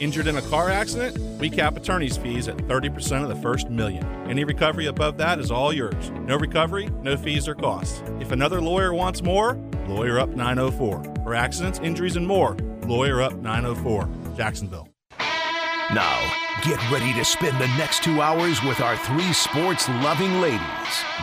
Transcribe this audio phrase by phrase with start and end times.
[0.00, 1.18] Injured in a car accident?
[1.38, 4.02] We cap attorney's fees at 30% of the first million.
[4.26, 6.10] Any recovery above that is all yours.
[6.22, 8.02] No recovery, no fees or costs.
[8.18, 11.04] If another lawyer wants more, Lawyer Up 904.
[11.22, 14.08] For accidents, injuries, and more, Lawyer Up 904.
[14.38, 14.88] Jacksonville.
[15.92, 16.32] Now,
[16.64, 20.60] get ready to spend the next two hours with our three sports loving ladies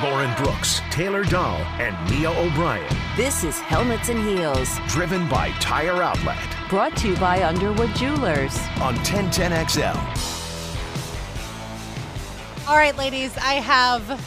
[0.03, 2.95] Lauren Brooks, Taylor Dahl, and Mia O'Brien.
[3.15, 6.56] This is Helmets and Heels, driven by Tire Outlet.
[6.69, 9.95] Brought to you by Underwood Jewelers on 1010XL.
[12.67, 14.21] All right, ladies, I have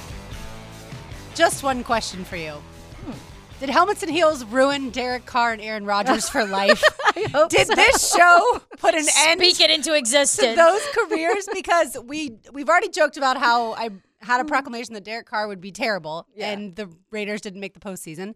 [1.35, 2.53] just one question for you.
[2.53, 3.13] Hmm.
[3.61, 6.83] Did helmets and heels ruin Derek Carr and Aaron Rodgers for life?
[7.15, 7.75] Did so.
[7.75, 11.47] this show put an end Speak it into existence to those careers?
[11.53, 13.91] Because we we've already joked about how I
[14.23, 14.49] had a hmm.
[14.49, 16.53] proclamation that Derek Carr would be terrible, Yeah.
[16.53, 18.33] and the Raiders didn't make the postseason.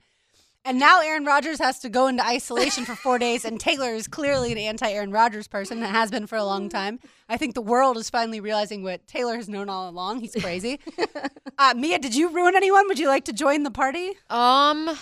[0.67, 4.09] And now Aaron Rodgers has to go into isolation for four days, and Taylor is
[4.09, 7.01] clearly an anti Aaron Rodgers person and has been for a long time.
[7.29, 10.21] I think the world is finally realizing what Taylor has known all along.
[10.21, 10.81] He's crazy.
[11.59, 12.89] uh, Mia, did you ruin anyone?
[12.89, 14.09] Would you like to join the party?
[14.31, 14.97] Um, I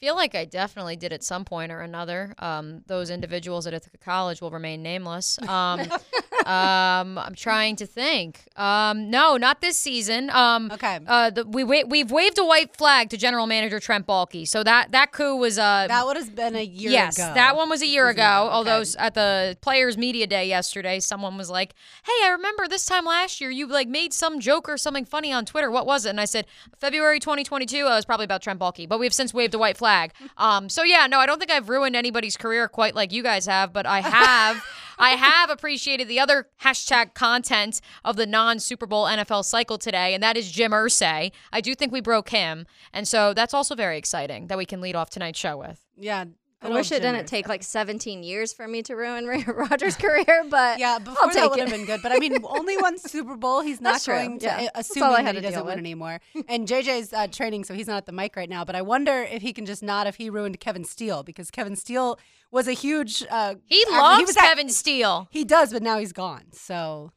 [0.00, 2.34] feel like I definitely did at some point or another.
[2.38, 5.38] Um, those individuals at Ithaca College will remain nameless.
[5.46, 5.80] Um,
[6.46, 8.44] um, I'm trying to think.
[8.56, 10.30] Um, no, not this season.
[10.30, 11.00] Um, Okay.
[11.06, 14.62] Uh, the, we wa- we've waved a white flag to General Manager Trent Baalke, so
[14.62, 17.32] that that coup was uh That would have been a year yes, ago.
[17.34, 18.48] that one was a year ago.
[18.52, 21.74] Although at the Players Media Day yesterday, someone was like,
[22.04, 25.32] "Hey, I remember this time last year you like made some joke or something funny
[25.32, 25.70] on Twitter.
[25.70, 26.46] What was it?" And I said,
[26.78, 27.86] "February 2022.
[27.86, 29.87] Uh, it was probably about Trent Baalke, but we have since waved a white flag."
[30.36, 33.46] Um, so yeah, no, I don't think I've ruined anybody's career quite like you guys
[33.46, 34.64] have, but I have.
[35.00, 40.12] I have appreciated the other hashtag content of the non Super Bowl NFL cycle today,
[40.12, 41.30] and that is Jim Irsay.
[41.52, 44.80] I do think we broke him, and so that's also very exciting that we can
[44.80, 45.86] lead off tonight's show with.
[45.96, 46.24] Yeah.
[46.60, 50.44] I wish it didn't take like 17 years for me to ruin Aaron Rodgers' career,
[50.50, 52.00] but Yeah, before I'll that would have been good.
[52.02, 53.60] But I mean, only one Super Bowl.
[53.60, 54.68] He's not That's true, going to, yeah.
[54.74, 56.20] That's assuming that he to doesn't win anymore.
[56.48, 58.64] And JJ's uh, training, so he's not at the mic right now.
[58.64, 61.76] But I wonder if he can just not if he ruined Kevin Steele because Kevin
[61.76, 62.18] Steele
[62.50, 63.24] was a huge.
[63.30, 65.28] Uh, He act- loves was act- Kevin Steele.
[65.30, 66.46] He does, but now he's gone.
[66.52, 67.12] So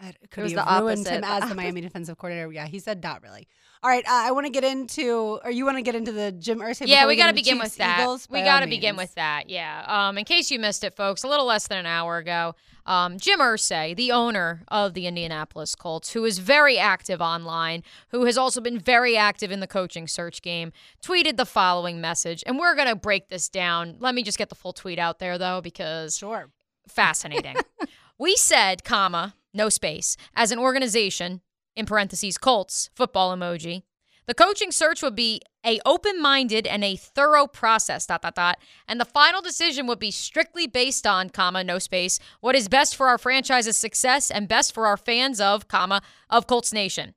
[0.00, 1.54] I- could was he the ruined opposite, him as the.
[1.54, 2.50] Miami defensive coordinator?
[2.52, 3.46] Yeah, he said not really.
[3.82, 6.32] All right, uh, I want to get into, or you want to get into the
[6.32, 6.86] Jim Irsay?
[6.86, 8.00] Yeah, before we got to begin Chiefs, with that.
[8.00, 8.28] Eagles?
[8.30, 9.48] we got to begin with that.
[9.48, 9.84] Yeah.
[9.86, 13.16] Um, in case you missed it, folks, a little less than an hour ago, um,
[13.18, 18.36] Jim Irsay, the owner of the Indianapolis Colts, who is very active online, who has
[18.36, 20.72] also been very active in the coaching search game,
[21.02, 23.96] tweeted the following message, and we're gonna break this down.
[23.98, 26.50] Let me just get the full tweet out there though, because Sure.
[26.86, 27.56] fascinating.
[28.18, 31.40] we said, comma, no space, as an organization,
[31.76, 33.82] in parentheses, Colts, football emoji.
[34.26, 38.58] The coaching search would be a open-minded and a thorough process, dot, dot, dot.
[38.86, 42.94] And the final decision would be strictly based on, comma, no space, what is best
[42.94, 47.14] for our franchise's success and best for our fans of, comma, of Colts Nation.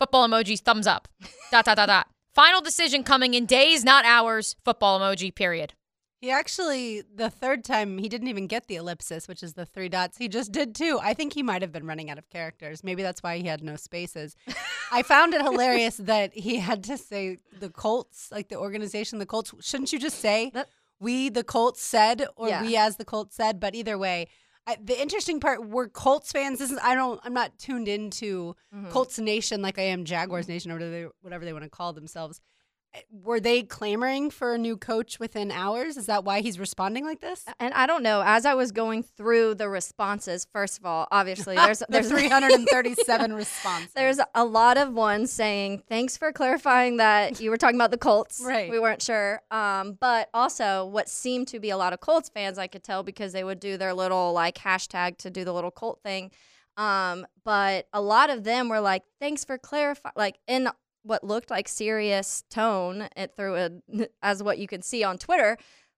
[0.00, 1.06] Football emojis, thumbs up.
[1.52, 2.08] dot, dot, dot, dot.
[2.34, 4.56] Final decision coming in days, not hours.
[4.64, 5.74] Football emoji, period.
[6.20, 9.88] He actually, the third time, he didn't even get the ellipsis, which is the three
[9.88, 10.18] dots.
[10.18, 10.98] He just did two.
[11.02, 12.84] I think he might have been running out of characters.
[12.84, 14.36] Maybe that's why he had no spaces.
[14.92, 19.24] I found it hilarious that he had to say the Colts, like the organization, the
[19.26, 19.54] Colts.
[19.60, 20.68] Shouldn't you just say That-
[21.00, 22.60] we, the Colts, said, or Yeah.
[22.62, 23.58] we as the Colts said?
[23.58, 24.28] But either way,
[24.66, 26.58] I, the interesting part, we're Colts fans.
[26.58, 27.18] This is I don't.
[27.24, 28.90] I'm not tuned into Mm-hmm.
[28.90, 31.94] Colts Nation like I am Jaguars Nation or whatever they, whatever they want to call
[31.94, 32.42] themselves.
[32.92, 35.96] Eh, Were they clamoring for a new coach within hours?
[35.96, 37.44] Is that why he's responding like this?
[37.60, 38.22] And I don't know.
[38.24, 43.32] As I was going through the responses, first of all, obviously there's the there's 337
[43.32, 43.92] responses.
[43.92, 47.98] There's a lot of ones saying thanks for clarifying that you were talking about the
[47.98, 48.40] Colts.
[48.50, 48.70] Right.
[48.70, 49.42] We weren't sure.
[49.52, 53.04] Um, but also what seemed to be a lot of Colts fans, I could tell
[53.04, 56.32] because they would do their little like hashtag to do the little Colt thing.
[56.76, 60.68] Um, but a lot of them were like, thanks for clarifying, like in
[61.02, 63.70] what looked like serious tone it through a,
[64.22, 65.56] as what you can see on Twitter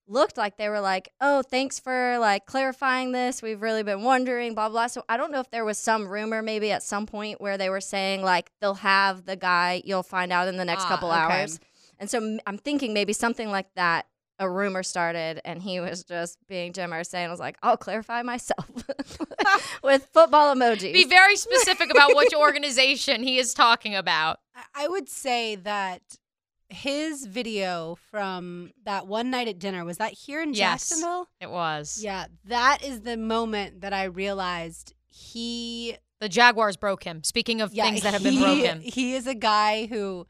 [0.09, 3.41] looked like they were like, "Oh, thanks for like clarifying this.
[3.41, 6.43] We've really been wondering, blah blah." So I don't know if there was some rumor
[6.43, 10.33] maybe at some point where they were saying like they'll have the guy you'll find
[10.33, 11.19] out in the next Ah, couple okay.
[11.19, 11.61] hours.
[11.99, 14.07] And so I'm thinking maybe something like that.
[14.43, 18.23] A rumor started, and he was just being Jim Irsay, and was like, "I'll clarify
[18.23, 18.69] myself
[19.85, 24.39] with football emojis." Be very specific about which organization he is talking about.
[24.57, 26.03] I- I would say that
[26.69, 30.89] his video from that one night at dinner was that here in Yes.
[30.89, 31.29] Jacksonville.
[31.41, 32.01] It was.
[32.03, 37.23] Yeah, that is the moment that I realized he The Jaguars broke him.
[37.25, 38.81] Speaking of yeah, things that have been he- broken.
[38.83, 40.27] He is a guy who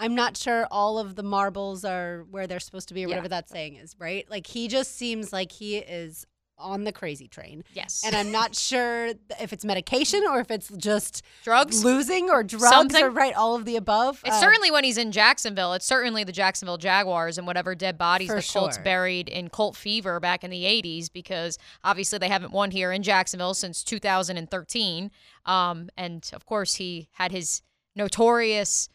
[0.00, 3.16] I'm not sure all of the marbles are where they're supposed to be or Yeah.
[3.16, 4.28] whatever that saying is, right?
[4.30, 6.26] Like he just seems like he is
[6.62, 7.64] on the crazy train.
[7.72, 8.02] Yes.
[8.04, 11.82] And I'm not sure if it's medication or if it's just Drugs?
[11.82, 13.02] losing or drugs Something.
[13.02, 14.20] or right, all of the above.
[14.26, 15.72] It's Uh, certainly when he's in Jacksonville.
[15.72, 20.20] It's certainly the Jacksonville Jaguars and whatever dead bodies the Colts buried in Colt fever
[20.20, 25.10] back in the 80s because obviously they haven't won here in Jacksonville since 2013.
[25.46, 27.62] Um, and of course, he had his
[27.96, 28.88] notorious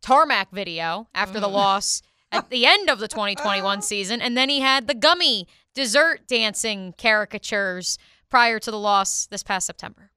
[0.00, 2.02] tarmac video after the loss
[2.32, 4.20] at the end of the 2021 season.
[4.20, 7.98] And then he had the gummy dessert dancing caricatures
[8.28, 10.10] prior to the loss this past September.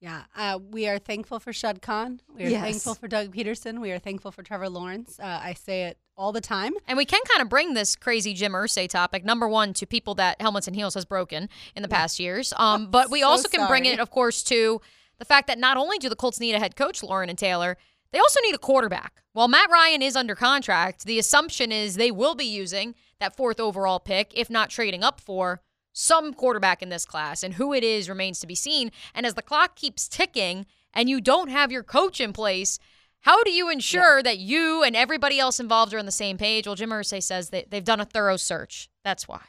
[0.00, 2.20] Yeah, uh, we are thankful for Shad Khan.
[2.32, 2.62] We are Yes.
[2.62, 3.80] thankful for Doug Pederson.
[3.80, 5.18] We are thankful for Trevor Lawrence.
[5.18, 6.74] Uh, I say it all the time.
[6.86, 10.14] And we can kind of bring this crazy Jim Irsay topic, number one, to people
[10.14, 12.52] that Helmets and Heels has broken in the past years.
[12.56, 14.80] Um, but we So also can bring it, of course, to
[15.18, 17.76] the fact that not only do the Colts need a head coach, Lauren and Taylor,
[18.12, 19.22] they also need a quarterback.
[19.32, 23.60] While Matt Ryan is under contract, the assumption is they will be using that fourth
[23.60, 25.60] overall pick, if not trading up for
[25.92, 27.42] some quarterback in this class.
[27.42, 28.90] And who it is remains to be seen.
[29.14, 32.78] And as the clock keeps ticking and you don't have your coach in place,
[33.20, 36.66] how do you ensure that you and everybody else involved are on the same page?
[36.66, 38.88] Well, Jim Irsay says that they've done a thorough search.
[39.04, 39.42] That's why.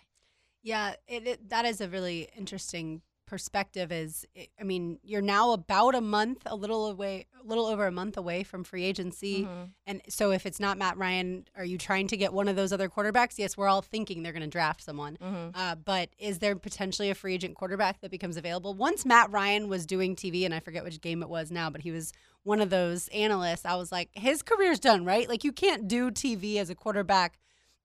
[0.64, 3.92] Yeah, it, it, that is a really interesting perspective.
[3.92, 4.26] Is
[4.60, 8.18] I mean, you're now about a month, a little away, a little over a month
[8.18, 9.48] away from free agency,
[9.86, 12.74] and so if it's not Matt Ryan, are you trying to get one of those
[12.74, 13.38] other quarterbacks?
[13.38, 15.18] Yes, we're all thinking they're going to draft someone,
[15.54, 18.74] uh, but is there potentially a free agent quarterback that becomes available?
[18.74, 21.82] Once Matt Ryan was doing TV, and I forget which game it was now, but
[21.82, 22.12] he was
[22.44, 23.66] one of those analysts.
[23.66, 25.30] I was like, his career's done, right?
[25.30, 27.38] Like you can't do TV as a quarterback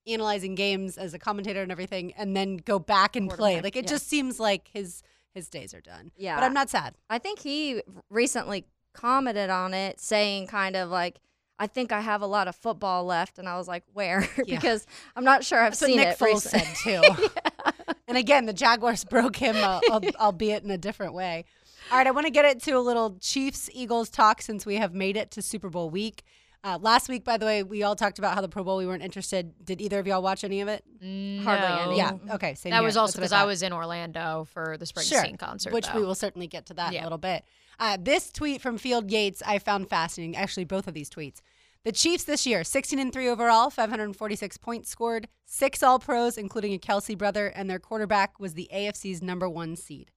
[0.06, 3.60] analyzing games as a commentator and everything and then go back and play.
[3.60, 3.90] Like it yeah.
[3.90, 5.02] just seems like his
[5.34, 6.12] his days are done.
[6.16, 6.36] Yeah.
[6.36, 6.94] But I'm not sad.
[7.10, 11.20] I think he recently commented on it, saying kind of like,
[11.58, 14.56] "I think I have a lot of football left," and I was like, "Where?" Yeah.
[14.56, 14.86] because
[15.16, 16.18] I'm not sure I've That's seen Nick it.
[16.18, 17.02] Foles said too.
[18.06, 19.80] And again, the Jaguars broke him, uh,
[20.20, 21.46] albeit in a different way.
[21.90, 24.76] All right, I want to get it to a little Chiefs Eagles talk since we
[24.76, 26.22] have made it to Super Bowl week.
[26.64, 28.86] Uh, last week, by the way, we all talked about how the Pro Bowl we
[28.86, 29.52] weren't interested.
[29.62, 30.82] Did either of y'all watch any of it?
[31.44, 31.96] Hardly any.
[31.98, 32.12] Yeah.
[32.30, 32.54] Okay.
[32.54, 32.86] Same That here.
[32.86, 33.48] was also because I thought.
[33.48, 35.74] was in Orlando for the Springsteen sure, concert.
[35.74, 37.44] which we will certainly get to that in a little bit.
[37.78, 40.36] Uh, this tweet from Field Yates I found fascinating.
[40.36, 41.40] Actually, both of these tweets.
[41.84, 46.72] The Chiefs this year, 16 and 3 overall, 546 points scored, six All Pros, including
[46.72, 50.10] a Kelce brother, and their quarterback was the AFC's number one seed.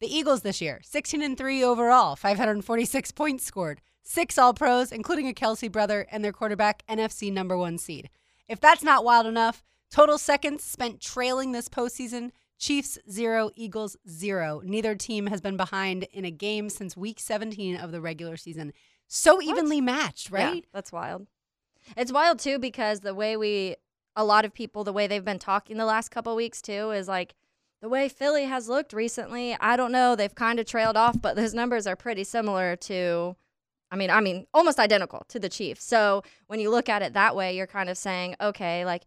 [0.00, 5.28] The Eagles this year, 16 and 3 overall, 546 points scored, six All Pros, including
[5.28, 8.08] a Kelce brother, and their quarterback, NFC number one seed.
[8.48, 14.60] If that's not wild enough, total seconds spent trailing this postseason Chiefs zero, Eagles zero.
[14.64, 18.72] Neither team has been behind in a game since week 17 of the regular season.
[19.08, 20.64] So evenly matched, Yeah, right?
[20.72, 21.26] that's wild.
[21.96, 23.76] It's wild too because the way we,
[24.16, 27.08] a lot of people, the way they've been talking the last couple weeks too is
[27.08, 27.34] like
[27.82, 29.56] the way Philly has looked recently.
[29.60, 30.14] I don't know.
[30.16, 33.36] They've kind of trailed off, but those numbers are pretty similar to.
[33.94, 35.84] I mean, I mean, almost identical to the Chiefs.
[35.84, 39.04] So when you look at it that way, you're kind of saying, okay, like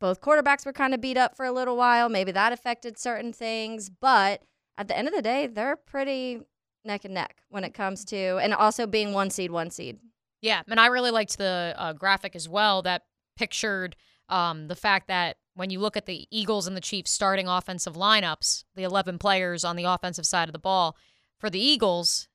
[0.00, 2.08] both quarterbacks were kind of beat up for a little while.
[2.08, 4.44] Maybe that affected certain things, but
[4.78, 6.40] at the end of the day, they're pretty
[6.86, 9.98] neck and neck when it comes to, and also being one seed, one seed.
[10.40, 13.02] Yeah, and I really liked the uh, graphic as well that
[13.36, 13.94] pictured
[14.30, 17.92] um, the fact that when you look at the Eagles and the Chiefs starting offensive
[17.94, 20.96] lineups, the 11 players on the offensive side of the ball,
[21.38, 22.28] for the Eagles,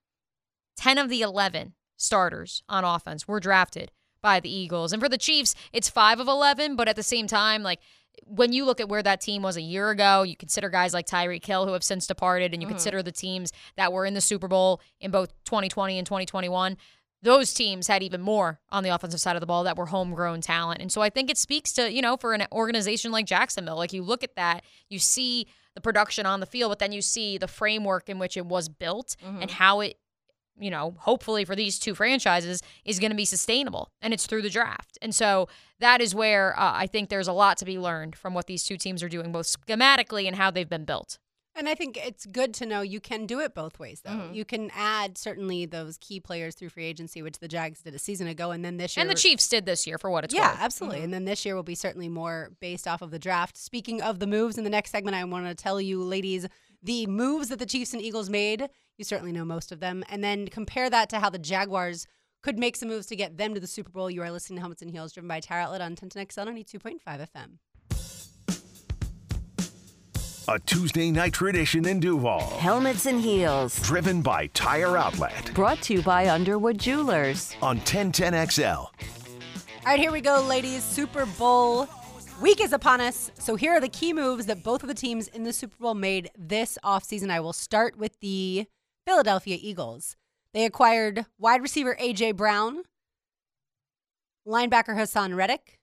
[0.78, 3.92] 10 of the 11 starters on offense were drafted
[4.22, 4.94] by the Eagles.
[4.94, 7.80] And for the Chiefs, it's 5 of 11, but at the same time, like
[8.24, 11.06] when you look at where that team was a year ago, you consider guys like
[11.06, 12.76] Tyreek Hill who have since departed, and you mm-hmm.
[12.76, 16.78] consider the teams that were in the Super Bowl in both 2020 and 2021
[17.24, 20.42] those teams had even more on the offensive side of the ball that were homegrown
[20.42, 20.82] talent.
[20.82, 23.94] And so I think it speaks to, you know, for an organization like Jacksonville, like
[23.94, 27.38] you look at that, you see the production on the field, but then you see
[27.38, 29.42] the framework in which it was built mm-hmm.
[29.42, 29.98] and how it,
[30.60, 33.92] you know, hopefully for these two franchises is going to be sustainable.
[34.02, 34.98] And it's through the draft.
[35.02, 35.48] And so
[35.80, 38.64] that is where uh, I think there's a lot to be learned from what these
[38.64, 41.20] two teams are doing, both schematically and how they've been built.
[41.58, 44.12] And I think it's good to know you can do it both ways, though.
[44.12, 44.34] Mm-hmm.
[44.36, 48.00] You can add certainly those key players through free agency, which the Jags did a
[48.00, 49.02] season ago, and then this year.
[49.02, 50.54] And the Chiefs did this year for what it's yeah, worth.
[50.54, 50.64] Mm-hmm.
[50.64, 51.02] absolutely.
[51.02, 53.58] And then this year will be certainly more based off of the draft.
[53.58, 56.46] Speaking of the moves, in the next segment, I want to tell you, ladies,
[56.82, 58.70] the moves that the Chiefs and Eagles made.
[58.98, 60.04] You certainly know most of them.
[60.10, 62.08] And then compare that to how the Jaguars
[62.44, 64.10] could make some moves to get them to the Super Bowl.
[64.10, 67.58] You are listening to Helmets and Heels, driven by Tire Outlet on 1010XL 92.5 FM.
[70.50, 72.40] A Tuesday night tradition in Duval.
[72.40, 73.82] Helmets and Heels.
[73.82, 77.54] Driven by Tire Outlet Brought to you by Underwood Jewelers.
[77.62, 78.78] on 1010XL.
[78.78, 78.92] All
[79.86, 80.84] right, here we go, ladies.
[80.86, 81.90] Super Bowl
[82.42, 85.28] Week is upon us, so here are the key moves that both of the teams
[85.28, 87.32] in the Super Bowl made this offseason.
[87.32, 88.68] I will start with the
[89.08, 90.16] Philadelphia Eagles.
[90.54, 92.34] They acquired wide receiver A.J.
[92.34, 92.84] Brown,
[94.48, 95.80] linebacker Haason Reddick,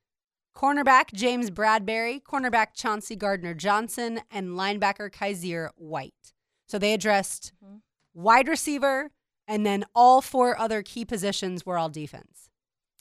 [0.56, 6.34] cornerback James Bradberry, cornerback Chauncey Gardner Johnson, and linebacker Kyzir White.
[6.68, 7.78] So they addressed mm-hmm.
[8.14, 9.10] wide receiver,
[9.48, 12.48] and then all four other key positions were all defense.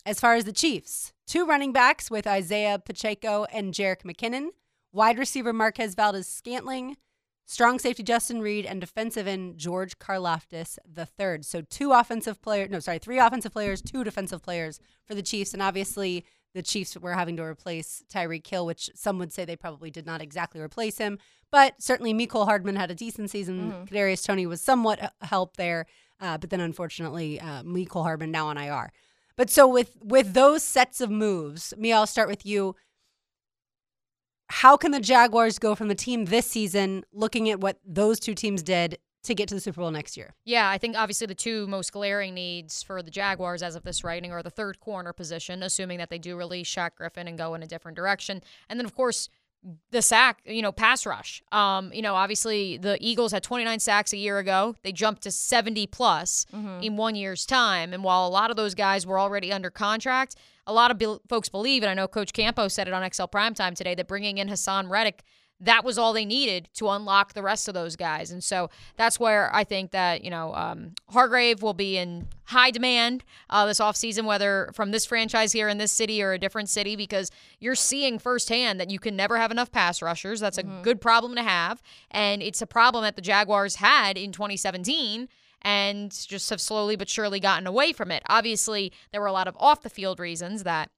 [0.06, 4.50] As far as the Chiefs, two running backs with Isaiah Pacheco and Jerick McKinnon,
[4.92, 6.98] wide receiver Marquez Valdes Scantling,
[7.46, 11.46] strong safety Justin Reid, and defensive end George Karlaftis the third.
[11.46, 15.54] So two offensive players, no, sorry, three offensive players, two defensive players for the Chiefs,
[15.54, 19.56] and obviously the Chiefs were having to replace Tyreek Hill, which some would say they
[19.56, 21.18] probably did not exactly replace him,
[21.50, 23.72] but certainly Mecole Hardman had a decent season.
[23.72, 23.84] Mm-hmm.
[23.96, 25.86] Kadarius Toney was somewhat help there,
[26.20, 28.92] uh, but then unfortunately uh, Mecole Hardman now on IR.
[29.36, 32.76] But so with with those sets of moves, Mia, I'll start with you.
[34.50, 38.36] How can the Jaguars go from the team this season, looking at what those two
[38.36, 40.36] teams did, to get to the Super Bowl next year?
[40.46, 44.04] Yeah, I think obviously the two most glaring needs for the Jaguars as of this
[44.04, 47.56] writing are the third corner position, assuming that they do release Shaq Griffin and go
[47.56, 48.42] in a different direction.
[48.70, 49.30] And then, of course,
[49.92, 51.42] the sack, you know, pass rush.
[51.52, 54.76] Um, you know, obviously the Eagles had 29 sacks a year ago.
[54.84, 56.46] They jumped to 70 plus
[56.82, 57.94] in one year's time.
[57.94, 60.36] And while a lot of those guys were already under contract,
[60.68, 63.24] a lot of be- folks believe, and I know Coach Campo said it on XL
[63.24, 65.24] Primetime today, that bringing in Haason Reddick
[65.60, 68.32] that was all they needed to unlock the rest of those guys.
[68.32, 72.72] And so that's where I think that, you know, um, Hargrave will be in high
[72.72, 76.70] demand uh, this offseason, whether from this franchise here in this city or a different
[76.70, 80.42] city, because you're seeing firsthand that you can never have enough pass rushers.
[80.42, 81.82] That's a good problem to have.
[82.12, 85.30] And it's a problem that the Jaguars had in 2017
[85.62, 88.22] and just have slowly but surely gotten away from it.
[88.28, 90.90] Obviously, there were a lot of off the field reasons that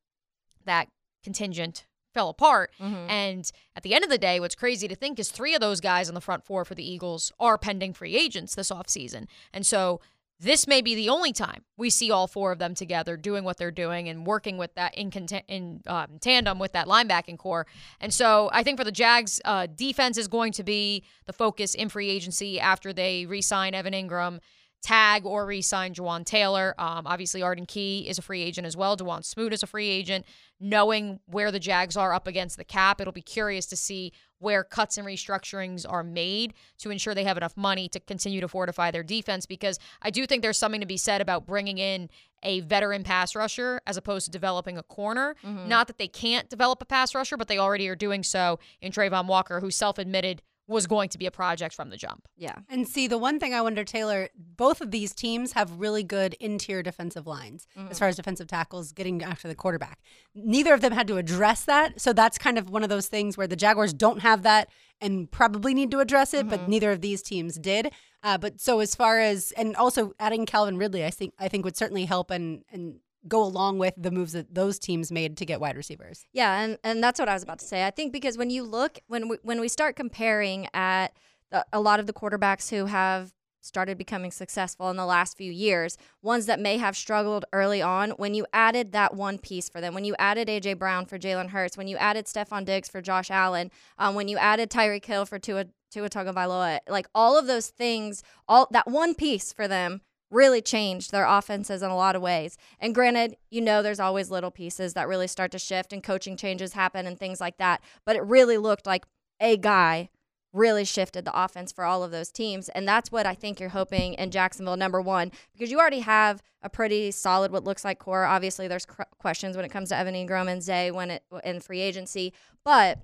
[0.65, 0.87] that
[1.23, 1.85] contingent
[2.15, 2.71] fell apart.
[2.79, 5.81] And at the end of the day, what's crazy to think is three of those
[5.81, 9.27] guys on the front four for the Eagles are pending free agents this offseason.
[9.53, 10.01] And so
[10.39, 13.57] this may be the only time we see all four of them together doing what
[13.57, 17.67] they're doing and working with that in, conta- in um, tandem with that linebacking core.
[17.99, 21.75] And so I think for the Jags, uh, defense is going to be the focus
[21.75, 24.39] in free agency after they re sign Evan Engram
[24.85, 26.75] tag or re-sign Jawaan Taylor.
[26.77, 28.95] Um, obviously, Arden Key is a free agent as well.
[28.95, 30.25] Dawuane Smoot is a free agent.
[30.59, 34.63] Knowing where the Jags are up against the cap, it'll be curious to see where
[34.63, 38.89] cuts and restructurings are made to ensure they have enough money to continue to fortify
[38.89, 39.45] their defense.
[39.45, 42.09] Because I do think there's something to be said about bringing in
[42.43, 45.35] a veteran pass rusher as opposed to developing a corner.
[45.43, 45.67] Mm-hmm.
[45.67, 48.91] Not that they can't develop a pass rusher, but they already are doing so in
[48.91, 52.27] Travon Walker, who self-admitted was going to be a project from the jump.
[52.35, 52.55] Yeah.
[52.69, 56.33] And see, the one thing I wonder, Taylor, both of these teams have really good
[56.39, 59.99] interior defensive lines as far as defensive tackles getting after the quarterback.
[60.33, 62.01] Neither of them had to address that.
[62.01, 64.69] So that's kind of one of those things where the Jaguars don't have that
[65.01, 67.91] and probably need to address it, but neither of these teams did.
[68.23, 71.63] Uh, but so as far as and also adding Calvin Ridley, I think I think
[71.63, 72.95] would certainly help and and
[73.27, 76.25] go along with the moves that those teams made to get wide receivers.
[76.33, 77.85] Yeah, and, and that's what I was about to say.
[77.85, 81.13] I think because when you look when we, when we start comparing at
[81.51, 85.51] the, a lot of the quarterbacks who have started becoming successful in the last few
[85.51, 89.81] years, ones that may have struggled early on, when you added that one piece for
[89.81, 93.01] them, when you added AJ Brown for Jalen Hurts, when you added Stefon Diggs for
[93.01, 97.47] Josh Allen, um, when you added Tyreek Hill for Tua Tua Tagovailoa, like all of
[97.47, 100.01] those things, all that one piece for them
[100.31, 102.57] really changed their offenses in a lot of ways.
[102.79, 106.35] And granted, you know, there's always little pieces that really start to shift and coaching
[106.35, 107.81] changes happen and things like that.
[108.05, 109.05] But it really looked like
[109.39, 110.09] a guy
[110.55, 112.69] really shifted the offense for all of those teams.
[112.69, 116.41] And that's what I think you're hoping in Jacksonville, number one, because you already have
[116.61, 118.23] a pretty solid, what looks like core.
[118.23, 121.59] Obviously, there's cr- questions when it comes to Evan Engram and Zay when it in
[121.59, 122.33] free agency.
[122.63, 122.99] But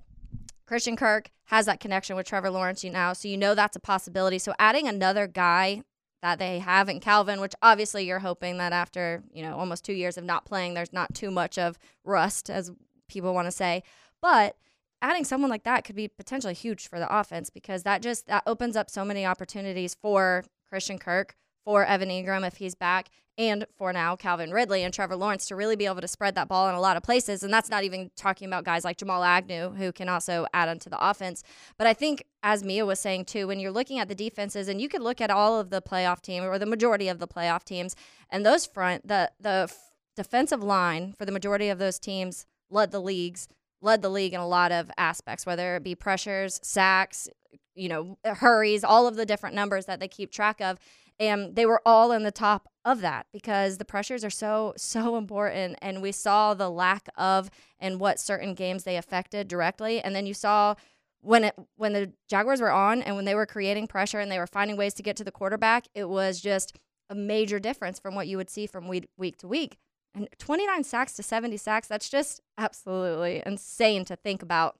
[0.66, 3.80] Christian Kirk has that connection with Trevor Lawrence you now, so you know that's a
[3.80, 4.38] possibility.
[4.38, 5.82] So adding another guy
[6.22, 9.92] that they have in Calvin, which obviously you're hoping that after, you know, almost two
[9.92, 12.70] years of not playing, there's not too much of rust, as
[13.08, 13.82] people want to say.
[14.20, 14.56] But
[15.02, 18.44] adding someone like that could be potentially huge for the offense because that just that
[18.46, 23.66] opens up so many opportunities for Christian Kirk, for Evan Engram if he's back, and
[23.76, 26.68] for now Calvin Ridley and Trevor Lawrence to really be able to spread that ball
[26.68, 27.42] in a lot of places.
[27.42, 30.90] And that's not even talking about guys like Jamal Agnew who can also add onto
[30.90, 31.42] the offense.
[31.78, 34.80] But I think as Mia was saying too, when you're looking at the defenses, and
[34.80, 37.64] you could look at all of the playoff team or the majority of the playoff
[37.64, 37.96] teams,
[38.30, 42.90] and those front the the f- defensive line for the majority of those teams led
[42.90, 43.48] the leagues
[43.82, 47.28] led the league in a lot of aspects, whether it be pressures, sacks,
[47.74, 50.78] you know, hurries, all of the different numbers that they keep track of.
[51.22, 55.16] And they were all in the top of that because the pressures are so so
[55.16, 55.78] important.
[55.80, 57.48] And we saw the lack of
[57.78, 60.00] and what certain games they affected directly.
[60.00, 60.74] And then you saw
[61.20, 64.38] when it when the Jaguars were on and when they were creating pressure and they
[64.38, 66.76] were finding ways to get to the quarterback it was just
[67.08, 69.76] a major difference from what you would see from week, week to week.
[70.14, 74.76] And 29 sacks to 70 sacks that's just absolutely insane to think about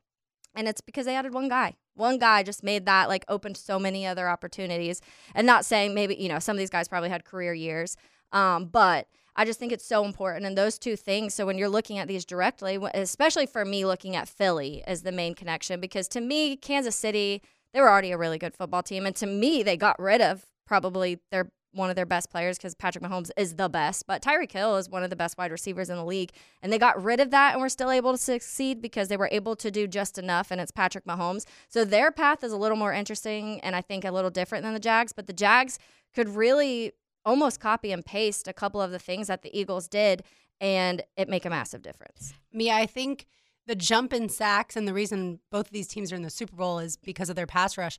[0.55, 1.77] and it's because they added one guy.
[1.95, 5.01] One guy just made that like opened so many other opportunities.
[5.35, 7.97] And not saying maybe you know some of these guys probably had career years
[8.33, 9.07] um, but
[9.37, 11.35] i just think it's so important and those two things.
[11.35, 15.13] So when you're looking at these directly especially for me looking at philly as the
[15.13, 17.43] main connection because to me kansas city
[17.73, 19.07] they were already a really good football team.
[19.07, 22.75] And to me they got rid of probably their one of their best players because
[22.75, 25.91] Patrick Mahomes is the best, but Tyreek Hill is one of the best wide receivers
[25.91, 26.31] in the league.
[26.63, 29.29] And they got rid of that and were still able to succeed because they were
[29.33, 31.47] able to do just enough, and it's Patrick Mahomes.
[31.69, 34.75] So their path is a little more interesting and I think a little different than
[34.75, 35.79] the Jags, but the Jags
[36.15, 36.93] could really
[37.25, 40.23] almost copy and paste a couple of the things that the Eagles did
[40.61, 42.35] and it make a massive difference.
[42.53, 43.27] Me, I think
[43.67, 46.57] the jump in sacks and the reason both of these teams are in the Super
[46.57, 47.99] Bowl is because of their pass rush.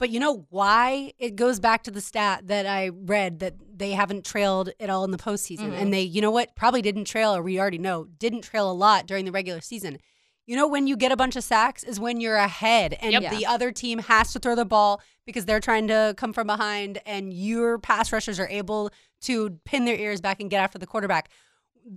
[0.00, 1.12] But you know why?
[1.18, 5.04] It goes back to the stat that I read that they haven't trailed at all
[5.04, 5.66] in the postseason.
[5.66, 5.74] Mm-hmm.
[5.74, 8.72] And they, you know what, probably didn't trail, or we already know, didn't trail a
[8.72, 9.98] lot during the regular season.
[10.46, 13.30] You know, when you get a bunch of sacks is when you're ahead and Yep.
[13.30, 16.98] the other team has to throw the ball because they're trying to come from behind
[17.04, 18.90] and your pass rushers are able
[19.20, 21.30] to pin their ears back and get after the quarterback.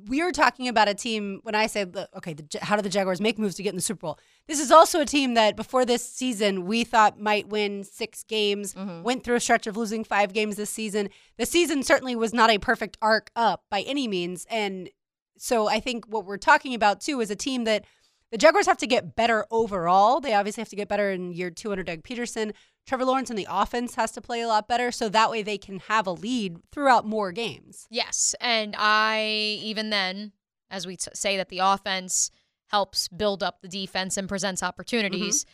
[0.08, 1.86] We are talking about a team when I say,
[2.16, 4.20] okay, the, how do the Jaguars make moves to get in the Super Bowl?
[4.48, 8.74] This is also a team that before this season we thought might win six games,
[8.74, 9.04] mm-hmm.
[9.04, 11.10] went through a stretch of losing five games this season.
[11.38, 14.46] The season certainly was not a perfect arc up by any means.
[14.50, 14.90] And
[15.38, 17.86] so I think what we're talking about too is a team that
[18.32, 20.20] the Jaguars have to get better overall.
[20.20, 22.54] They obviously have to get better in year two under Doug Pederson.
[22.86, 25.58] Trevor Lawrence in the offense has to play a lot better so that way they
[25.58, 27.88] can have a lead throughout more games.
[27.90, 29.22] Yes, and I
[29.62, 30.34] even then,
[30.70, 32.30] as we t- say that the offense
[32.68, 35.46] helps build up the defense and presents opportunities.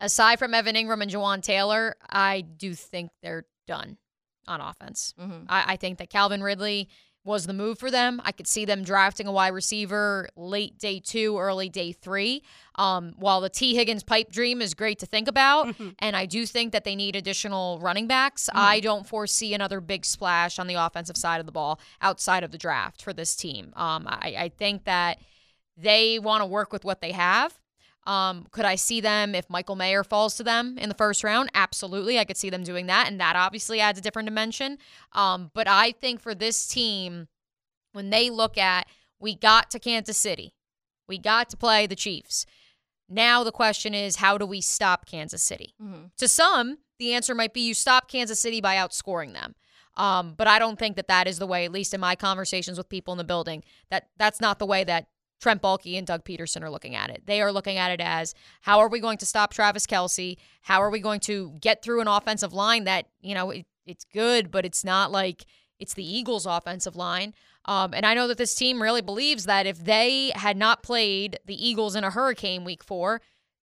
[0.00, 3.98] Aside from Evan Engram and Jawaan Taylor, I do think they're done
[4.48, 5.14] on offense.
[5.18, 5.46] Mhm.
[5.48, 6.88] I, I think that Calvin Ridley
[7.22, 8.20] was the move for them.
[8.24, 12.42] I could see them drafting a wide receiver late day two, early day three.
[12.76, 16.46] Um, while the Tee Higgins pipe dream is great to think about, and I do
[16.46, 20.74] think that they need additional running backs, I don't foresee another big splash on the
[20.74, 23.74] offensive side of the ball outside of the draft for this team.
[23.76, 25.18] Um, I, I think that
[25.76, 27.59] they want to work with what they have.
[28.10, 31.48] Um, could I see them if Michael Mayer falls to them in the first round?
[31.54, 32.18] Absolutely.
[32.18, 33.06] I could see them doing that.
[33.06, 34.78] And that obviously adds a different dimension.
[35.12, 37.28] Um, but I think for this team,
[37.92, 38.88] when they look at,
[39.20, 40.54] we got to Kansas City,
[41.06, 42.46] we got to play the Chiefs.
[43.08, 45.74] Now the question is, how do we stop Kansas City?
[46.16, 49.54] To some, the answer might be you stop Kansas City by outscoring them.
[49.96, 52.76] Um, but I don't think that that is the way, at least in my conversations
[52.76, 55.06] with people in the building, that that's not the way that
[55.40, 57.22] Trent Baalke and Doug Pederson are looking at it.
[57.26, 60.36] They are looking at it as how are we going to stop Travis Kelce?
[60.62, 64.04] How are we going to get through an offensive line that, you know, it, it's
[64.04, 65.44] good, but it's not like
[65.78, 67.34] it's the Eagles' offensive line.
[67.64, 71.38] Um, and I know that this team really believes that if they had not played
[71.46, 73.20] the Eagles in a hurricane week four,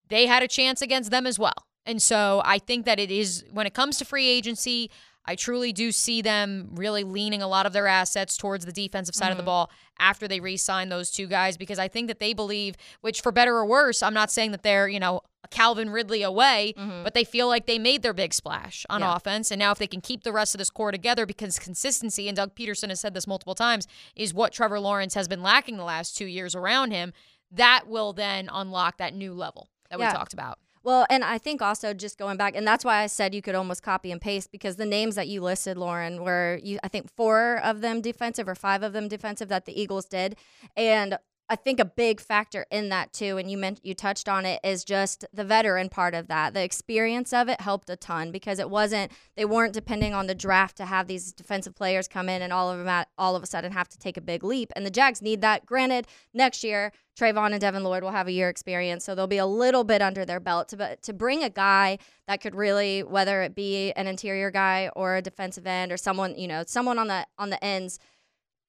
[0.09, 1.67] they had a chance against them as well.
[1.85, 4.89] And so I think that it is, when it comes to free agency,
[5.27, 9.13] I truly do see them really leaning a lot of their assets towards the defensive
[9.13, 9.47] side of the mm-hmm.
[9.47, 13.21] ball after they re sign those two guys because I think that they believe, which
[13.21, 16.73] for better or worse, I'm not saying that they're, you know, a Calvin Ridley away,
[16.77, 17.03] mm-hmm.
[17.03, 19.15] but they feel like they made their big splash on Yeah.
[19.15, 19.51] offense.
[19.51, 22.37] And now if they can keep the rest of this core together, because consistency, and
[22.37, 25.83] Doug Pederson has said this multiple times, is what Trevor Lawrence has been lacking the
[25.83, 27.11] last two years around him,
[27.51, 30.11] that will then unlock that new level that Yeah.
[30.11, 30.59] we talked about.
[30.87, 33.55] Well, and I think also just going back, and that's why I said you could
[33.55, 37.11] almost copy and paste because the names that you listed, Lauren, were you I think
[37.13, 40.37] four of them defensive or five of them defensive that the Eagles did,
[40.77, 41.17] and
[41.49, 44.59] I think a big factor in that too, and you meant you touched on it,
[44.63, 46.53] is just the veteran part of that.
[46.53, 50.35] The experience of it helped a ton because it wasn't they weren't depending on the
[50.35, 53.43] draft to have these defensive players come in and all of them at, all of
[53.43, 54.73] a sudden have to take a big leap.
[54.75, 55.65] And the Jags need that.
[55.65, 59.37] Granted, next year Travon and Devin Lloyd will have a year experience, so they'll be
[59.37, 60.67] a little bit under their belt.
[60.69, 64.91] To but to bring a guy that could really, whether it be an interior guy
[64.95, 67.99] or a defensive end or someone you know someone on the on the ends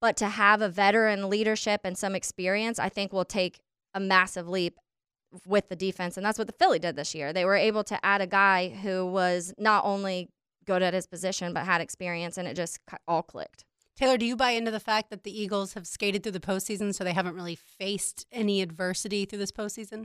[0.01, 3.61] but to have a veteran leadership and some experience, I think will take
[3.95, 4.79] a massive leap
[5.47, 6.17] with the defense.
[6.17, 7.33] And that's what the Philly did this year.
[7.33, 10.31] They were able to add a guy who was not only
[10.65, 13.65] good at his position, but had experience, and it just all clicked.
[13.97, 16.95] Taylor, do you buy into the fact that the Eagles have skated through the postseason,
[16.95, 20.05] so they haven't really faced any adversity through this postseason?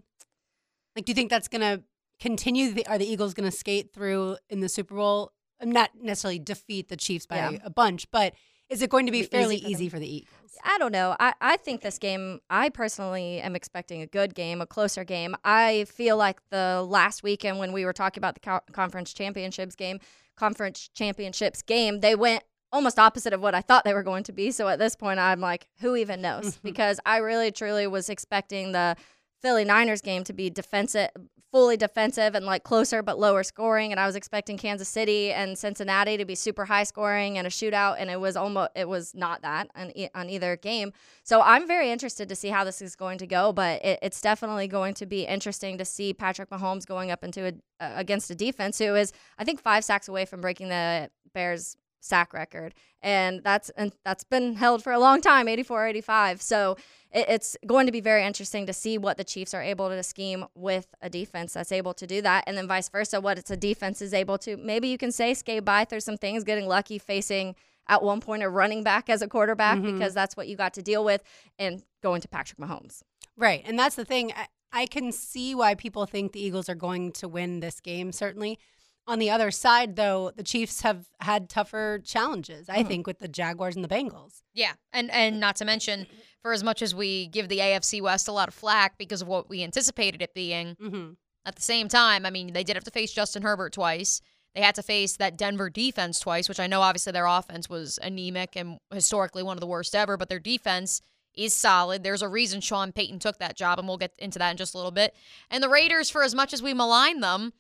[0.96, 1.84] Like, do you think that's going to
[2.20, 2.72] continue?
[2.74, 5.32] The- Are the Eagles going to skate through in the Super Bowl?
[5.62, 7.58] Not necessarily defeat the Chiefs by Yeah.
[7.64, 8.34] a bunch, but
[8.74, 10.58] Is it going to be fairly easy for easy for the Eagles?
[10.66, 11.16] I don't know.
[11.20, 15.36] I, I think this game, I personally am expecting a good game, a closer game.
[15.44, 19.76] I feel like the last weekend when we were talking about the co- conference championships
[19.76, 20.00] game,
[20.36, 24.32] conference championships game, they went almost opposite of what I thought they were going to
[24.32, 24.52] be.
[24.52, 26.58] So at this point, I'm like, who even knows?
[26.64, 28.96] because I really, truly was expecting the
[29.42, 31.10] Philly Niners game to be defensive,
[31.54, 33.92] fully defensive and like closer but lower scoring.
[33.92, 37.50] And I was expecting Kansas City and Cincinnati to be super high scoring and a
[37.52, 37.98] shootout.
[38.00, 40.94] And it was almost, it was not that on, e- on either game.
[41.24, 43.54] So I'm very interested to see how this is going to go.
[43.54, 47.46] But it, it's definitely going to be interesting to see Patrick Mahomes going up into
[47.46, 51.12] a, uh, against a defense who is, I think, five sacks away from breaking the
[51.36, 56.42] Bears sack record and that's and that's been held for a long time 84 85
[56.42, 56.78] so
[57.12, 60.04] it, it's going to be very interesting to see what the chiefs are able to
[60.04, 63.52] scheme with a defense that's able to do that and then vice versa what it's
[63.52, 66.68] a defense is able to maybe you can say skate by through some things getting
[66.68, 67.56] lucky facing
[67.88, 69.94] at one point a running back as a quarterback mm-hmm.
[69.94, 71.24] because that's what you got to deal with
[71.58, 73.02] and going to patrick mahomes
[73.38, 73.64] Right.
[73.66, 74.32] And that's the thing.
[74.36, 78.12] I, I can see why people think the Eagles are going to win this game,
[78.12, 78.60] certainly.
[79.06, 83.28] On the other side, though, the Chiefs have had tougher challenges, I think, with the
[83.28, 84.42] Jaguars and the Bengals.
[84.54, 86.08] Yeah, and and not to mention,
[86.42, 89.28] for as much as we give the AFC West a lot of flack because of
[89.28, 91.12] what we anticipated it being, Mm-hmm.
[91.46, 94.22] at the same time, I mean, they did have to face Justin Herbert twice.
[94.56, 98.00] They had to face that Denver defense twice, which I know obviously their offense was
[98.02, 101.02] anemic and historically one of the worst ever, but their defense
[101.36, 102.04] is solid.
[102.04, 104.76] There's a reason Sean Payton took that job, and we'll get into that in just
[104.76, 105.16] a little bit.
[105.50, 107.52] And the Raiders, for as much as we malign them,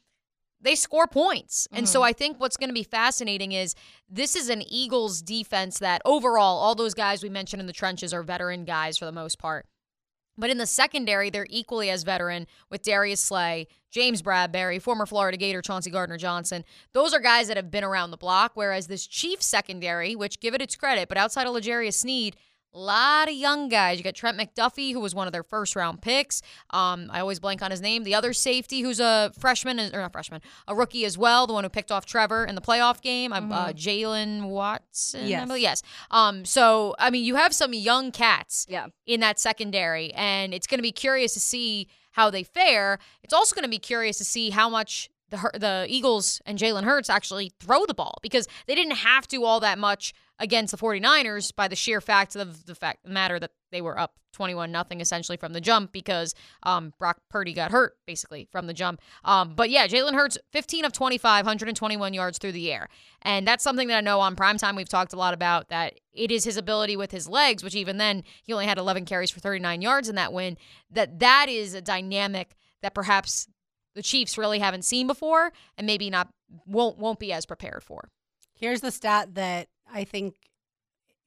[0.63, 1.67] they score points.
[1.71, 2.07] And so mm-hmm.
[2.07, 3.75] I think what's going to be fascinating is
[4.09, 8.13] this is an Eagles defense that overall, all those guys we mentioned in the trenches
[8.13, 9.67] are veteran guys for the most part.
[10.35, 15.37] But in the secondary, they're equally as veteran with Darius Slay, James Bradberry, former Florida
[15.37, 16.63] Gator Chauncey Gardner Johnson.
[16.93, 18.53] Those are guys that have been around the block.
[18.55, 22.35] Whereas this Chiefs secondary, which give it its credit, but outside of L'Jarius Sneed,
[22.73, 23.97] a lot of young guys.
[23.97, 26.41] You got Trent McDuffie, who was one of their first round picks.
[26.71, 28.03] Um, I always blank on his name.
[28.03, 31.63] The other safety, who's a freshman, or not freshman, a rookie as well, the one
[31.63, 33.31] who picked off Trevor in the playoff game.
[33.31, 35.27] I'm Uh, Jaylen Watson.
[35.27, 35.49] Yes.
[35.59, 35.81] Yes.
[36.11, 40.65] Um, so, I mean, you have some young cats yeah in that secondary, and it's
[40.67, 42.99] going to be curious to see how they fare.
[43.23, 46.83] It's also going to be curious to see how much the the Eagles and Jalen
[46.83, 50.77] Hurts actually throw the ball because they didn't have to all that much against the
[50.77, 54.99] 49ers by the sheer fact of the fact matter that they were up 21 nothing
[54.99, 58.99] essentially from the jump because um, Brock Purdy got hurt basically from the jump.
[59.23, 62.89] Um, but yeah, Jalen Hurts 15 of 25, 121 yards through the air.
[63.21, 66.31] And that's something that I know on primetime we've talked a lot about that it
[66.31, 69.39] is his ability with his legs, which even then he only had 11 carries for
[69.39, 70.57] 39 yards in that win,
[70.91, 73.47] that that is a dynamic that perhaps
[73.95, 76.29] the Chiefs really haven't seen before and maybe not
[76.65, 78.09] won't won't be as prepared for.
[78.55, 80.35] Here's the stat that I think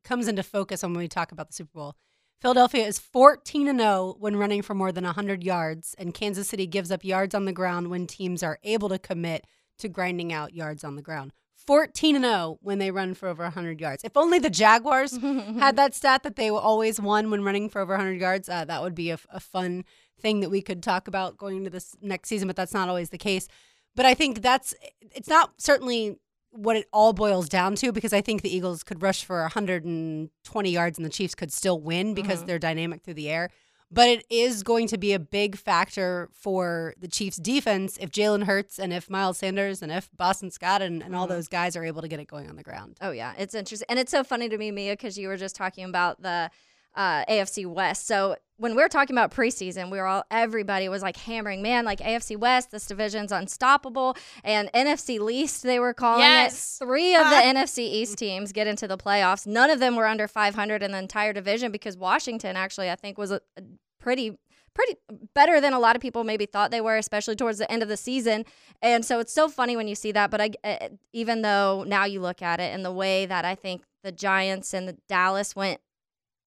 [0.05, 1.97] comes into focus when we talk about the Super Bowl.
[2.41, 6.67] Philadelphia is 14 and 0 when running for more than 100 yards, and Kansas City
[6.67, 9.47] gives up yards on the ground when teams are able to commit
[9.79, 11.33] to grinding out yards on the ground.
[11.67, 14.05] 14 and 0 when they run for over 100 yards.
[14.05, 15.17] If only the Jaguars
[15.59, 18.83] had that stat that they always won when running for over 100 yards, uh, that
[18.83, 19.85] would be a, a fun
[20.21, 23.11] thing that we could talk about going into this next season, but that's not always
[23.11, 23.49] the case.
[23.97, 26.19] But I think that's it's not certainly
[26.57, 30.71] what it all boils down to because I think the Eagles could rush for 120
[30.71, 33.51] yards and the Chiefs could still win because they're dynamic through the air.
[33.91, 38.45] But it is going to be a big factor for the Chiefs defense if Jalen
[38.45, 41.85] Hurts and if Miles Sanders and if Boston Scott and, and all those guys are
[41.85, 42.97] able to get it going on the ground.
[43.01, 45.55] Oh yeah, it's interesting, and it's so funny to me, Mia, because you were just
[45.55, 46.51] talking about the
[46.97, 48.09] uh, AFC West.
[48.09, 51.85] So when we were talking about preseason, we were all everybody was like hammering, man,
[51.85, 56.79] like AFC West, this division's unstoppable, and NFC least they were calling Yes.
[56.81, 56.85] it.
[56.85, 59.47] Three of the NFC East teams get into the playoffs.
[59.47, 63.19] None of them were under 500 in the entire division because Washington actually, I think,
[63.19, 63.63] was a, a
[63.99, 64.39] pretty
[64.75, 64.97] pretty
[65.33, 67.89] better than a lot of people maybe thought they were, especially towards the end of
[67.89, 68.45] the season.
[68.83, 70.31] And so it's so funny when you see that.
[70.31, 73.55] But I, uh, even though now you look at it and the way that I
[73.55, 75.81] think the Giants and the Dallas went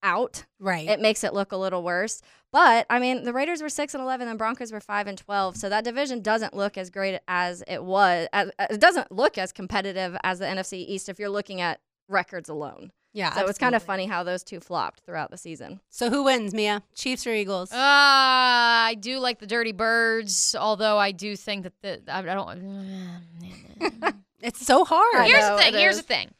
[0.02, 0.88] out, Right.
[0.88, 2.22] it makes it look a little worse.
[2.52, 5.56] But I mean, the Raiders were six and eleven, and Broncos were five and twelve.
[5.56, 8.26] So that division doesn't look as great as it was.
[8.32, 12.48] As, it doesn't look as competitive as the NFC East if you're looking at records
[12.48, 12.90] alone.
[13.12, 13.32] yeah.
[13.34, 15.78] So it's kind of funny how those two flopped throughout the season.
[15.90, 16.82] So who wins, Mia?
[16.94, 17.70] Chiefs or Eagles?
[17.72, 22.22] Uh, I do like the Dirty Birds, although I do think that the I, I
[22.22, 24.14] don't.
[24.42, 25.26] it's so hard.
[25.26, 25.74] Here's know, the thing.
[25.74, 26.02] Here's is.
[26.02, 26.34] the thing.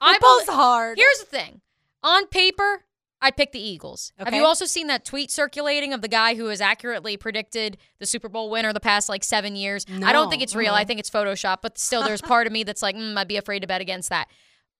[0.00, 0.98] I Football's bel- hard.
[0.98, 1.60] Here's the thing.
[2.02, 2.84] On paper,
[3.24, 4.12] I pick the Eagles.
[4.18, 8.04] Have you also seen that tweet circulating of the guy who has accurately predicted the
[8.04, 9.86] Super Bowl winner the past like seven years?
[10.04, 10.74] I don't think it's real.
[10.74, 10.84] I Uh-uh.
[10.84, 13.60] think it's Photoshop, but still, there's part of me that's like, mm, I'd be afraid
[13.60, 14.28] to bet against that.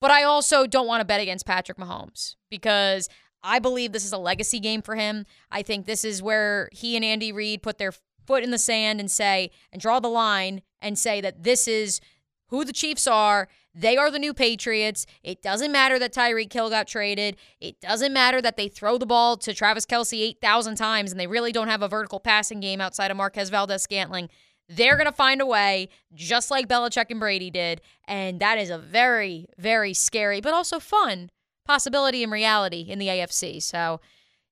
[0.01, 3.09] But I also don't want to bet against Patrick Mahomes because
[3.43, 5.25] I believe this is a legacy game for him.
[5.51, 7.95] I think this is where he and Andy Reid put their
[8.27, 12.01] foot in the sand and say, and draw the line and say that this is
[12.49, 13.49] who the Chiefs are.
[13.75, 15.05] They are the new Patriots.
[15.23, 17.37] It doesn't matter that Tyreek Hill got traded.
[17.61, 21.27] It doesn't matter that they throw the ball to Travis Kelce 8,000 times and they
[21.27, 24.29] really don't have a vertical passing game outside of Marquez Valdes Scantling.
[24.69, 27.81] They're going to find a way, just like Belichick and Brady did.
[28.07, 31.31] And that is a very, very scary, but also fun
[31.67, 33.63] possibility and reality in the AFC.
[33.63, 34.01] So,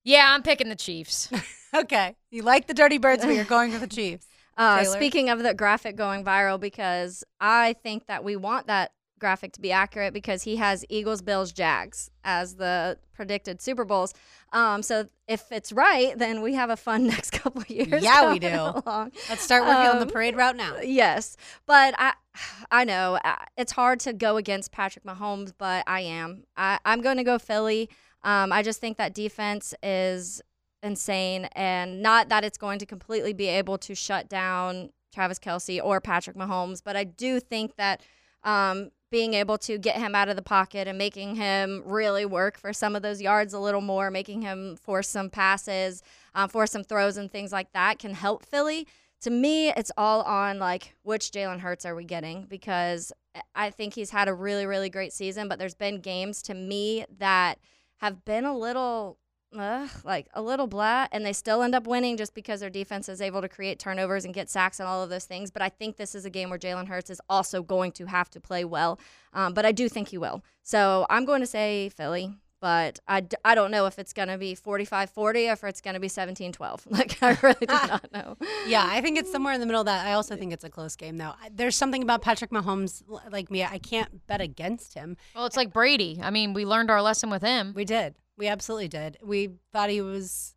[0.03, 1.29] yeah, I'm picking the Chiefs.
[1.75, 2.15] Okay.
[2.29, 4.27] You like the Dirty Birds, but you're going with the Chiefs.
[4.55, 8.91] Uh, speaking of the graphic going viral, because I think that we want that
[9.23, 14.13] graphic to be accurate because he has Eagles, Bills, Jags as the predicted Super Bowls.
[14.51, 18.03] Um, so if it's right, then we have a fun next couple of years.
[18.03, 18.49] Yeah, we do.
[18.49, 19.13] along.
[19.29, 20.75] Let's start working on the Um, parade route now.
[20.81, 22.13] Yes, but I,
[22.71, 26.43] I know uh, it's hard to go against Patrick Mahomes, but I am.
[26.57, 27.89] I, I'm going to go Philly.
[28.23, 30.41] Um, I just think that defense is
[30.81, 35.79] insane, and not that it's going to completely be able to shut down Travis Kelce
[35.81, 38.01] or Patrick Mahomes, but I do think that
[38.43, 42.57] um, being able to get him out of the pocket and making him really work
[42.57, 46.01] for some of those yards a little more, making him force some passes,
[46.35, 48.87] um, force some throws and things like that can help Philly
[49.23, 53.13] to me, it's all on like which Jalen Hurts are we getting because
[53.55, 57.05] I think he's had a really, really great season, but there's been games to me
[57.19, 57.57] that
[57.97, 59.17] have been a little.
[59.55, 63.07] Uh, like a little blah, and they still end up winning just because their defense
[63.07, 65.51] is able to create turnovers and get sacks and all of those things.
[65.51, 68.29] But I think this is a game where Jalen Hurts is also going to have
[68.31, 68.99] to play well.
[69.31, 70.43] Um, but I do think he will.
[70.63, 72.33] So I'm going to say Philly
[72.63, 75.81] but I, I don't know if it's going to be 45 40 or if it's
[75.81, 76.87] going to be 17 12.
[76.89, 78.37] Like, I really do not know.
[78.65, 80.07] Yeah, I think it's somewhere in the middle of that.
[80.07, 81.33] I also think it's a close game, though.
[81.51, 85.17] There's something about Patrick Mahomes, like me, I can't bet against him.
[85.35, 86.21] well, it's like Brady.
[86.23, 87.73] I mean, we learned our lesson with him.
[87.75, 88.15] We did.
[88.37, 89.17] We absolutely did.
[89.21, 90.55] We thought he was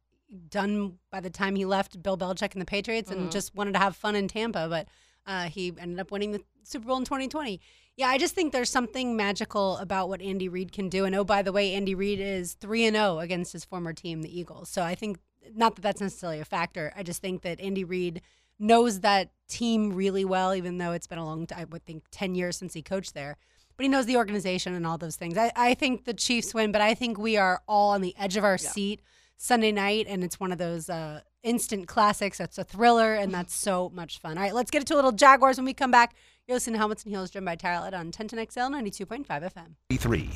[0.48, 3.80] done by the time he left Bill Belichick and the Patriots and just wanted to
[3.80, 4.86] have fun in Tampa, but
[5.26, 7.60] uh, he ended up winning the Super Bowl in 2020.
[7.96, 11.04] Yeah, I just think there's something magical about what Andy Reid can do.
[11.04, 14.22] And oh, by the way, Andy Reid is 3 and 0 against his former team,
[14.22, 14.68] the Eagles.
[14.68, 15.18] So I think,
[15.54, 18.20] not that that's necessarily a factor, I just think that Andy Reid
[18.58, 22.04] knows that team really well, even though it's been a long time, I would think
[22.10, 23.36] 10 years since he coached there
[23.76, 25.36] but he knows the organization and all those things.
[25.36, 28.36] I, I think the Chiefs win, but I think we are all on the edge
[28.36, 29.02] of our seat
[29.36, 32.38] Sunday night, and it's one of those uh, instant classics.
[32.38, 34.38] That's a thriller, and that's so much fun.
[34.38, 36.14] All right, let's get into a little Jaguars when we come back.
[36.48, 39.98] You're listening to Helmets and Heels, driven by Tire Outlet on 1010XL 92.5 FM.
[39.98, 40.30] Three.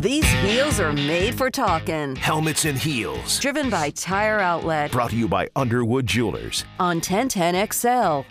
[0.00, 2.16] These heels are made for talking.
[2.16, 3.38] Helmets and heels.
[3.38, 6.64] Driven by Tire Outlet Brought to you by Underwood Jewelers.
[6.80, 8.24] on 1010XL.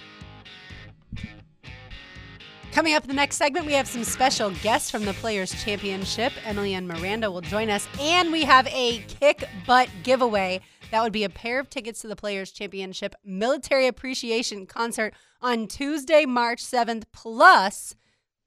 [2.73, 6.33] Coming up in the next segment, we have some special guests from the Players Championship.
[6.45, 10.59] Emily and Miranda will join us, and we have a kick butt giveaway.
[10.91, 15.67] That would be a pair of tickets to the Players Championship Military Appreciation Concert on
[15.67, 17.95] Tuesday, March 7th, plus,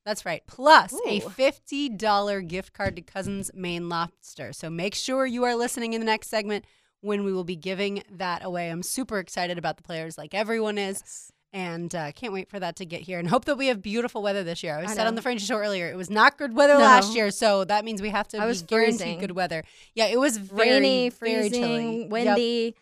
[0.05, 4.53] that's right, plus a $50 gift card to Cousins Maine Lobster.
[4.53, 6.67] So make sure you are listening in the next segment
[7.01, 8.71] when we will be giving that away.
[8.71, 11.33] I'm super excited about the players, like everyone is.
[11.55, 14.23] And uh, can't wait for that to get here and hope that we have beautiful
[14.23, 14.77] weather this year.
[14.77, 16.81] I was I said on the Fringe show earlier, it was not good weather No.
[16.81, 19.19] last year, so that means we have to I be was guaranteed freezing.
[19.21, 19.63] good weather.
[19.95, 21.51] Yeah, it was very, Rainy, very chilly.
[21.51, 22.11] freezing, Yep.
[22.11, 22.75] windy.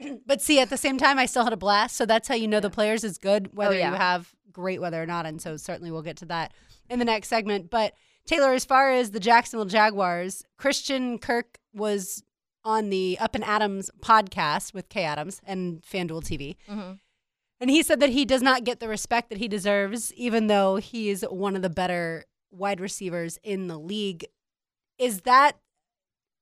[0.26, 1.96] But see, at the same time, I still had a blast.
[1.96, 3.90] So that's how you know the players is good, whether yeah.
[3.90, 5.26] you have great weather or not.
[5.26, 6.52] And so certainly we'll get to that
[6.88, 7.68] in the next segment.
[7.70, 12.22] But Taylor, as far as the Jacksonville Jaguars, Christian Kirk was
[12.64, 16.56] on the Up and Adams podcast with Kay Adams and FanDuel TV.
[16.70, 16.98] Mhm.
[17.60, 20.76] And he said that he does not get the respect that he deserves, even though
[20.76, 24.24] he is one of the better wide receivers in the league.
[24.98, 25.56] Is that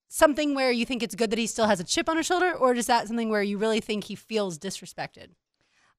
[0.08, 2.52] something where you think it's good that he still has a chip on his shoulder,
[2.52, 5.28] or is that something where you really think he feels disrespected?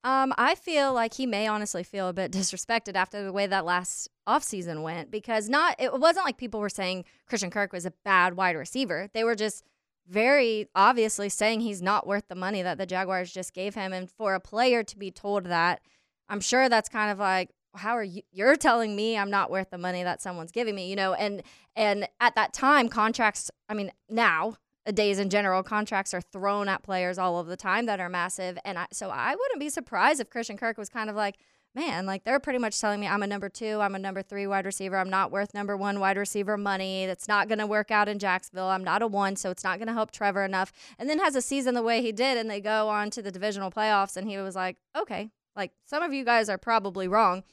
[0.04, 3.66] Um, I feel like he may honestly feel a bit disrespected after the way that
[3.66, 7.94] last offseason went because not it wasn't like people were saying Christian Kirk was a
[8.06, 9.10] bad wide receiver.
[9.14, 9.64] They were just
[10.10, 14.10] very obviously saying he's not worth the money that the Jaguars just gave him and
[14.10, 15.82] for a player to be told that,
[16.30, 19.70] I'm sure that's kind of like how are you you're telling me I'm not worth
[19.70, 21.44] the money that someone's giving me, you know, and
[21.76, 26.70] and at that time contracts, I mean, now uh, days in general, contracts are thrown
[26.70, 28.58] at players all of the time that are massive.
[28.64, 31.38] And I, so I wouldn't be surprised if Christian Kirk was kind of like,
[31.78, 34.48] man, like they're pretty much telling me I'm a number two, I'm a number three
[34.48, 34.98] wide receiver.
[34.98, 37.06] I'm not worth number one wide receiver money.
[37.06, 38.66] That's not going to work out in Jacksonville.
[38.66, 40.74] I'm not a one, so it's not going to help Trevor enough.
[40.98, 43.32] And then has a season the way he did, and they go on to the
[43.32, 47.44] divisional playoffs, and he was like, okay, like some of you guys are probably wrong.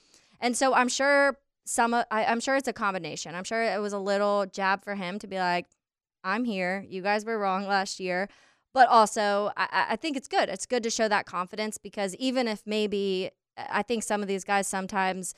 [0.41, 3.35] And so I'm sure some I, I'm sure it's a combination.
[3.35, 5.67] I'm sure it was a little jab for him to be like,
[6.23, 6.85] I'm here.
[6.89, 8.31] You guys were wrong last year.
[8.73, 10.49] But also, I I think it's good.
[10.49, 14.45] It's good to show that confidence because even if maybe I think some of these
[14.45, 15.35] guys sometimes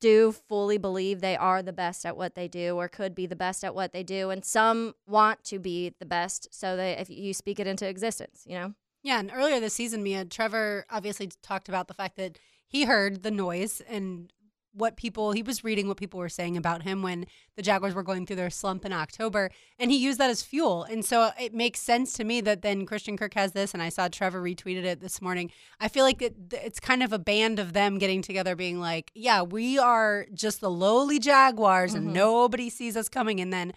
[0.00, 3.36] do fully believe they are the best at what they do or could be the
[3.36, 7.10] best at what they do and some want to be the best so that if
[7.10, 8.74] you speak it into existence you know?
[9.02, 13.22] Yeah, and earlier this season, Mia, Trevor obviously talked about the fact that he heard
[13.22, 14.32] the noise and
[14.72, 18.02] what people he was reading what people were saying about him when the Jaguars were
[18.02, 20.84] going through their slump in October and he used that as fuel.
[20.84, 23.88] And so it makes sense to me that then Christian Kirk has this and I
[23.88, 25.50] saw Trevor retweeted it this morning.
[25.80, 29.10] I feel like it, it's kind of a band of them getting together being like,
[29.14, 32.14] "Yeah, we are just the lowly Jaguars and mm-hmm.
[32.14, 33.72] nobody sees us coming." And then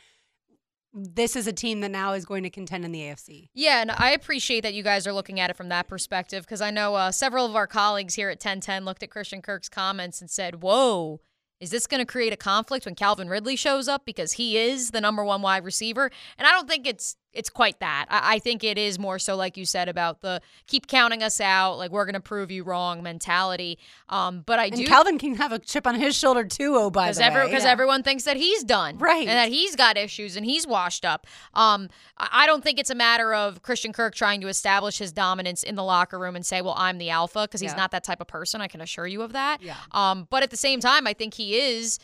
[0.93, 3.49] this is a team that now is going to contend in the AFC.
[3.53, 6.61] Yeah, and I appreciate that you guys are looking at it from that perspective because
[6.61, 10.21] I know uh, several of our colleagues here at 1010 looked at Christian Kirk's comments
[10.21, 11.21] and said, Whoa,
[11.59, 14.91] is this going to create a conflict when Calvin Ridley shows up because he is
[14.91, 16.11] the number one wide receiver?
[16.37, 18.05] And I don't think it's it's quite that.
[18.09, 21.41] I, I think it is more so, like you said, about the keep counting us
[21.41, 23.79] out, like we're going to prove you wrong mentality.
[24.09, 26.75] Um, but I And do Calvin can have a chip on his shoulder too.
[26.75, 27.69] Oh, by the way, because Yeah.
[27.71, 29.27] everyone thinks that he's done, Right.
[29.27, 31.25] and that he's got issues and he's washed up.
[31.53, 35.11] Um, I I don't think it's a matter of Christian Kirk trying to establish his
[35.13, 37.77] dominance in the locker room and say, "Well, I'm the alpha," because he's Yeah.
[37.77, 38.59] not that type of person.
[38.61, 39.61] I can assure you of that.
[39.61, 39.75] Yeah.
[39.91, 41.99] Um, but at the same time, I think he is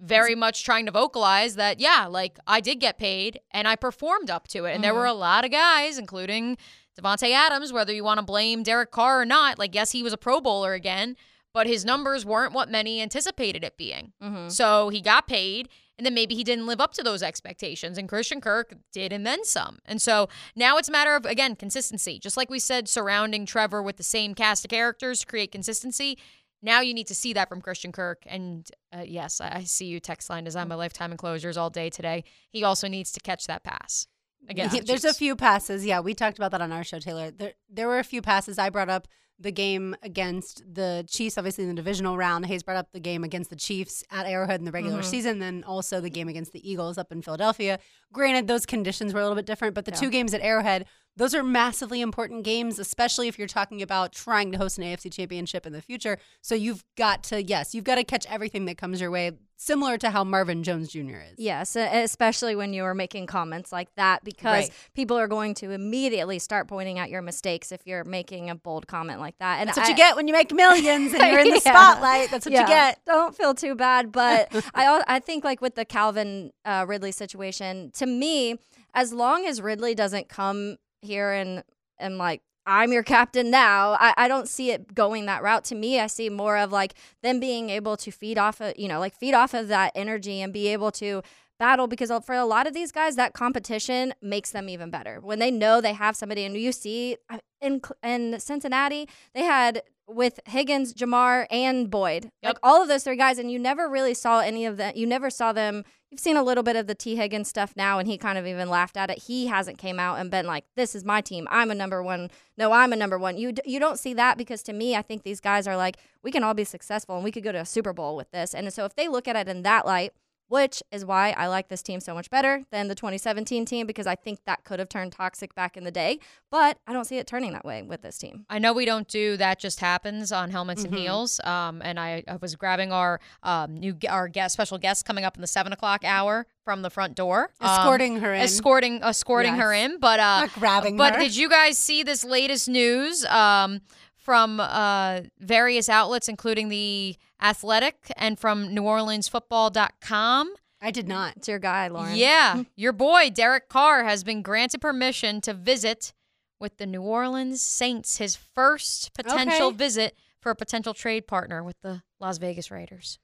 [0.00, 4.30] very much trying to vocalize that, yeah, like I did get paid and I performed
[4.30, 6.56] up to it, and there were a lot of guys, including
[7.00, 9.58] Davante Adams, whether you want to blame Derek Carr or not.
[9.58, 11.16] Like, yes, he was a Pro Bowler again,
[11.52, 14.12] but his numbers weren't what many anticipated it being.
[14.22, 14.48] Mm-hmm.
[14.48, 17.96] So he got paid, and then maybe he didn't live up to those expectations.
[17.96, 19.78] And Christian Kirk did, and then some.
[19.84, 22.18] And so now it's a matter of, again, consistency.
[22.18, 26.18] Just like we said, surrounding Trevor with the same cast of characters to create consistency.
[26.64, 28.22] Now you need to see that from Christian Kirk.
[28.26, 31.90] And uh, yes, I, I see you text line design my lifetime enclosures all day
[31.90, 32.24] today.
[32.50, 34.06] He also needs to catch that pass.
[34.48, 35.84] Again, the there's a few passes.
[35.84, 37.30] Yeah, we talked about that on our show, Taylor.
[37.30, 38.58] There, there were a few passes.
[38.58, 42.46] I brought up the game against the Chiefs, obviously in the divisional round.
[42.46, 45.10] Hayes brought up the game against the Chiefs at Arrowhead in the regular Mm-hmm.
[45.10, 47.78] season, then also the game against the Eagles up in Philadelphia.
[48.12, 51.34] Granted, those conditions were a little bit different, but the two games at Arrowhead, those
[51.34, 55.66] are massively important games, especially if you're talking about trying to host an AFC championship
[55.66, 56.18] in the future.
[56.40, 59.32] So you've got to, yes, you've got to catch everything that comes your way,
[59.64, 61.16] similar to how Marvin Jones Jr.
[61.32, 61.34] is.
[61.38, 64.72] Yes, especially when you are making comments like that, because Right.
[64.94, 68.86] people are going to immediately start pointing out your mistakes if you're making a bold
[68.86, 69.60] comment like that.
[69.60, 71.72] And That's what I- you get when you make millions and you're in the Yeah.
[71.72, 72.30] spotlight.
[72.30, 73.00] That's what Yeah, you get.
[73.06, 77.90] Don't feel too bad, but I I think like with the Calvin uh, Ridley situation,
[77.94, 78.58] to me,
[78.94, 81.62] as long as Ridley doesn't come here and
[81.98, 83.96] and like I'm your captain now.
[84.00, 85.64] I, I don't see it going that route.
[85.64, 88.88] To me, I see more of like them being able to feed off of, you
[88.88, 91.22] know, like feed off of that energy and be able to
[91.58, 95.20] battle because for a lot of these guys, that competition makes them even better.
[95.20, 99.82] When they know they have somebody, and you see uh, in in Cincinnati, they had
[100.06, 104.14] with Higgins, Ja'Marr, and Boyd, like all of those three guys, and you never really
[104.14, 104.96] saw any of that.
[104.96, 105.84] You never saw them.
[106.10, 108.46] You've seen a little bit of the Tee Higgins stuff now, and he kind of
[108.46, 109.24] even laughed at it.
[109.24, 111.48] He hasn't came out and been like, "This is my team.
[111.50, 112.30] I'm a number one.
[112.56, 115.02] No, I'm a number one." You d- you don't see that because to me, I
[115.02, 117.60] think these guys are like, we can all be successful and we could go to
[117.60, 118.54] a Super Bowl with this.
[118.54, 120.12] And so if they look at it in that light,
[120.48, 124.06] which is why I like this team so much better than the 2017 team because
[124.06, 126.18] I think that could have turned toxic back in the day.
[126.50, 128.44] But I don't see it turning that way with this team.
[128.50, 130.94] I know we don't do that just happens on helmets Mm-hmm.
[130.94, 131.40] and heels.
[131.44, 135.36] Um, and I, I was grabbing our um, new our guest special guest coming up
[135.36, 138.40] in the seven o'clock hour from the front door, um, Escorting her in.
[138.40, 139.98] escorting escorting her in.
[139.98, 141.20] But uh, Not grabbing But her.
[141.20, 143.80] did you guys see this latest news um,
[144.16, 150.54] from uh, various outlets, including the Athletic and from NewOrleansFootball.com?
[150.80, 151.36] I did not.
[151.36, 152.16] It's your guy, Lauren.
[152.16, 156.12] Yeah, your boy Derek Carr has been granted permission to visit
[156.60, 159.76] with the New Orleans Saints, his first potential Okay.
[159.76, 163.18] visit for a potential trade partner with the Las Vegas Raiders.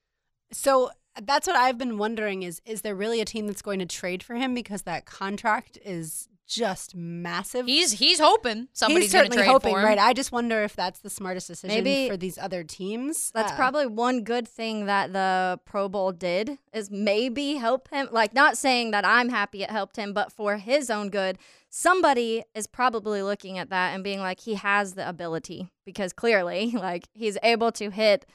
[0.53, 0.91] So
[1.23, 4.23] that's what I've been wondering is is there really a team that's going to trade
[4.23, 7.67] for him because that contract is just massive?
[7.67, 9.85] He's he's hoping somebody's He's certainly trade hoping, for him.
[9.87, 9.99] right?
[9.99, 13.31] I just wonder if that's the smartest decision Maybe for these other teams.
[13.33, 18.09] That's Uh, probably one good thing that the Pro Bowl did is maybe help him.
[18.11, 21.39] Like, not saying that I'm happy it helped him, but for his own good,
[21.69, 26.71] somebody is probably looking at that and being like, he has the ability because clearly,
[26.75, 28.27] like, he's able to hit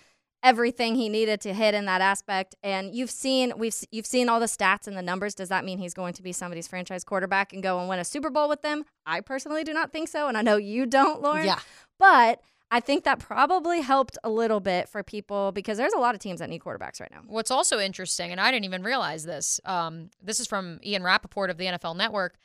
[0.45, 2.55] everything he needed to hit in that aspect.
[2.63, 5.33] And you've seen we've you've seen all the stats and the numbers.
[5.33, 8.05] Does that mean he's going to be somebody's franchise quarterback and go and win a
[8.05, 8.85] Super Bowl with them?
[9.05, 11.47] I personally do not think so, and I know you don't, Lauren.
[11.47, 11.59] Yeah.
[11.97, 12.41] But
[12.71, 16.21] I think that probably helped a little bit for people because there's a lot of
[16.21, 17.21] teams that need quarterbacks right now.
[17.25, 21.49] What's also interesting, and I didn't even realize this, um, this is from Ian Rapoport
[21.49, 22.35] of the NFL Network.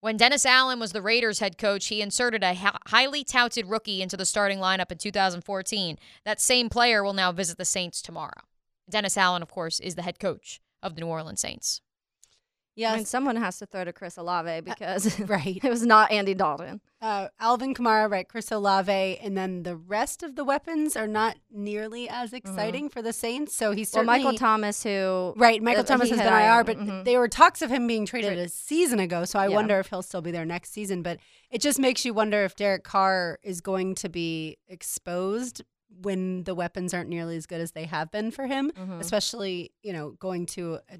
[0.00, 2.54] When Dennis Allen was the Raiders head coach, he inserted a
[2.86, 5.98] highly touted rookie into the starting lineup in 2014.
[6.24, 8.42] That same player will now visit the Saints tomorrow.
[8.88, 11.80] Dennis Allen, of course, is the head coach of the New Orleans Saints.
[12.78, 15.58] Yes, I mean, someone has to throw to Chris Olave because right.
[15.62, 16.80] it was not Andy Dalton.
[17.02, 18.28] Uh, Alvin Kamara, right?
[18.28, 23.02] Chris Olave, and then the rest of the weapons are not nearly as exciting for
[23.02, 23.54] the Saints.
[23.54, 23.96] So he's Mm-hmm.
[23.98, 27.04] Well, Michael Thomas, who Right, Michael uh, Thomas has been IR, but mhm.
[27.04, 29.24] there were talks of him being traded a season ago.
[29.24, 29.56] So I Yeah.
[29.56, 31.02] wonder if he'll still be there next season.
[31.02, 31.18] But
[31.50, 35.62] it just makes you wonder if Derek Carr is going to be exposed
[36.02, 39.00] when the weapons aren't nearly as good as they have been for him, Mhm.
[39.00, 40.98] especially you know going to a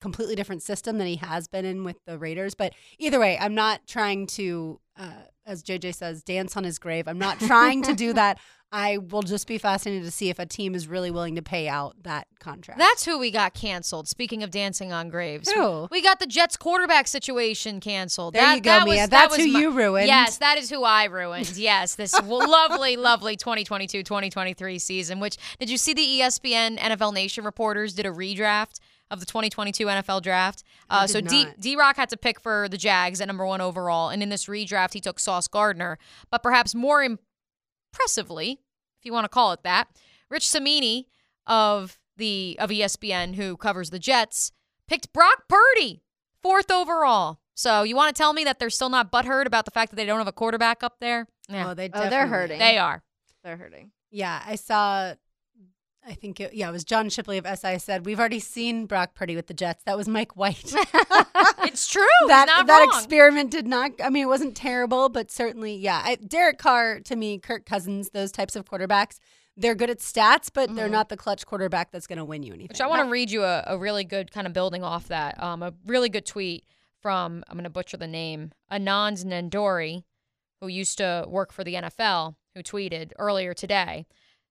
[0.00, 2.54] completely different system than he has been in with the Raiders.
[2.54, 5.10] But either way, I'm not trying to, uh,
[5.46, 7.08] as JJ says, dance on his grave.
[7.08, 8.38] I'm not trying to do that.
[8.70, 11.68] I will just be fascinated to see if a team is really willing to pay
[11.68, 12.78] out that contract.
[12.78, 14.08] That's who we got canceled.
[14.08, 15.88] Speaking of dancing on graves, Who?
[15.90, 18.34] we got the Jets quarterback situation canceled.
[18.34, 19.00] There that, you go, that Mia.
[19.00, 20.06] Was, That's that who my- you ruined.
[20.06, 21.50] Yes, that is who I ruined.
[21.56, 25.18] Yes, this lovely, lovely 2022-2023 season.
[25.20, 28.80] Which did you see the ESPN NFL Nation reporters did a redraft
[29.10, 30.62] of the 2022 NFL draft?
[30.90, 34.08] Uh, so D D Rock had to pick for the Jags at number one overall,
[34.10, 35.98] and in this redraft he took Sauce Gardner.
[36.30, 37.02] But perhaps more
[37.92, 38.60] impressively,
[38.98, 39.88] if you want to call it that,
[40.30, 41.06] Rich Cimini
[41.46, 44.52] of the of ESPN, who covers the Jets,
[44.88, 46.02] picked Brock Purdy
[46.42, 47.40] fourth overall.
[47.54, 49.96] So you want to tell me that they're still not butthurt about the fact that
[49.96, 51.26] they don't have a quarterback up there?
[51.48, 52.58] Yeah, Oh, they Oh, they're hurting.
[52.58, 53.02] they are.
[53.42, 53.90] they're hurting.
[54.10, 55.14] Yeah, I saw.
[56.08, 59.14] I think it, yeah, it was John Shipley of SI said we've already seen Brock
[59.14, 59.84] Purdy with the Jets.
[59.84, 60.74] That was Mike White.
[61.60, 62.02] It's true.
[62.28, 62.88] that not that wrong.
[62.88, 63.92] experiment did not.
[64.02, 66.00] I mean, it wasn't terrible, but certainly, yeah.
[66.02, 69.18] I, Derek Carr to me, Kirk Cousins, those types of quarterbacks,
[69.56, 72.54] they're good at stats, but they're not the clutch quarterback that's going to win you
[72.54, 72.68] anything.
[72.68, 75.40] Which I want to read you a, a really good kind of building off that.
[75.42, 76.64] Um, a really good tweet
[77.02, 80.04] from I'm going to butcher the name Anand Nandori,
[80.60, 84.06] who used to work for the NFL, who tweeted earlier today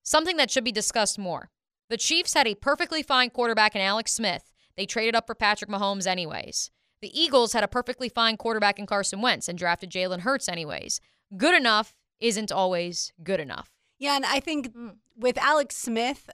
[0.07, 1.49] something that should be discussed more.
[1.89, 4.53] The Chiefs had a perfectly fine quarterback in Alex Smith.
[4.77, 6.71] They traded up for Patrick Mahomes anyways.
[7.01, 11.01] The Eagles had a perfectly fine quarterback in Carson Wentz and drafted Jalen Hurts anyways.
[11.35, 13.69] Good enough isn't always good enough.
[13.99, 14.95] Yeah, and I think Mm.
[15.15, 16.29] with Alex Smith,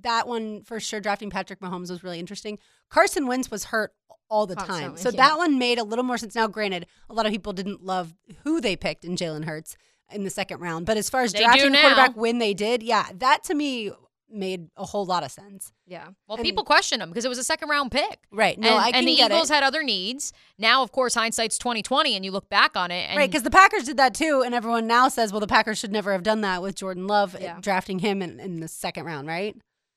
[0.00, 1.00] that one for sure.
[1.00, 2.58] Drafting Patrick Mahomes was really interesting.
[2.90, 3.92] Carson Wentz was hurt
[4.30, 5.16] all the time, so yeah.
[5.16, 6.34] that one made a little more sense.
[6.34, 8.14] Now, granted, a lot of people didn't love
[8.44, 9.76] who they picked in Jalen Hurts
[10.12, 12.82] in the second round, but as far as They drafting a quarterback when they did,
[12.82, 13.90] yeah, that to me
[14.30, 15.70] made a whole lot of sense.
[15.86, 16.08] Yeah.
[16.26, 18.20] Well, And- people question him because it was a second round pick.
[18.32, 18.58] Right?
[18.58, 19.54] No, and, I can and the get Eagles it.
[19.54, 20.32] had other needs.
[20.58, 23.08] Now, of course, hindsight's twenty twenty, and you look back on it.
[23.08, 25.78] And Right, because the Packers did that too, and everyone now says, well, the Packers
[25.78, 27.58] should never have done that with Jordan Love Yeah.
[27.60, 29.56] drafting him in, in the second round, right?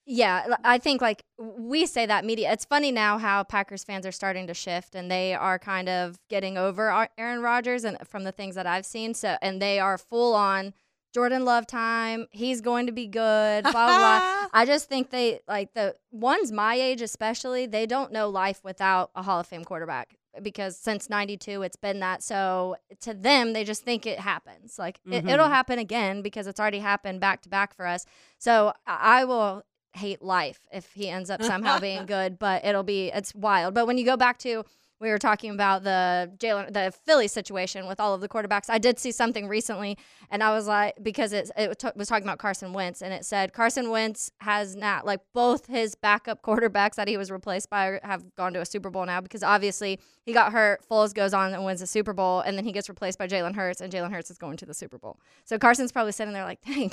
[0.10, 2.54] Yeah, I think like we say that media.
[2.54, 6.18] It's funny now how Packers fans are starting to shift, and they are kind of
[6.30, 9.98] getting over Aaron Rodgers, and from the things that I've seen, so and they are
[9.98, 10.74] full on
[11.14, 12.28] Jordan Love time.
[12.32, 13.64] He's going to be good.
[13.64, 13.98] Blah blah.
[13.98, 14.48] blah.
[14.54, 17.66] I just think they like the ones my age, especially.
[17.66, 22.00] They don't know life without a Hall of Fame quarterback because since '92 it's been
[22.00, 22.24] that.
[22.24, 24.80] So to them, they just think it happens.
[24.80, 25.32] Like it, Mhm.
[25.34, 28.06] it'll happen again because it's already happened back to back for us.
[28.38, 29.64] So I will
[29.98, 33.74] hate life if he ends up somehow being good, but it'll be it's wild.
[33.74, 34.64] But when you go back to
[35.00, 38.70] we were talking about the Jalen the Philly situation with all of the quarterbacks.
[38.70, 39.98] I did see something recently,
[40.32, 43.54] and I was like because it it was talking about Carson Wentz, and it said
[43.54, 48.24] Carson Wentz has not like both his backup quarterbacks that he was replaced by have
[48.36, 50.82] gone to a Super Bowl now because obviously he got hurt.
[50.90, 53.56] Foles goes on and wins the Super Bowl, and then he gets replaced by Jalen
[53.56, 55.20] Hurts, and Jalen Hurts is going to the Super Bowl.
[55.46, 56.92] So Carson's probably sitting there like, dang,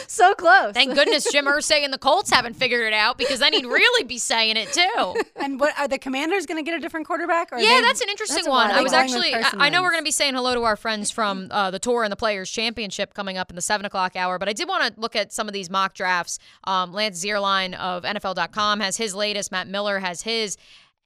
[0.08, 0.72] so close.
[0.74, 4.04] thank goodness Jim Irsay and the Colts haven't figured it out because then he'd really
[4.04, 5.14] be saying it too.
[5.36, 7.52] And what are the Commanders going to get a different quarterback?
[7.52, 8.70] Or Yeah, they- that's an interesting that's one.
[8.70, 10.54] I was actually, Going with Carson I, I know we're going to be saying hello
[10.54, 13.62] to our friends from uh, the tour and the Players Championship coming up in the
[13.62, 16.38] seven o'clock hour, but I did want to look at some of these mock drafts.
[16.64, 19.52] Um, Lance Zierlein of NFL.com has his latest.
[19.52, 20.56] Matt Miller has his,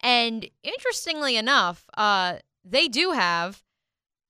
[0.02, 3.62] and interestingly enough, uh, they do have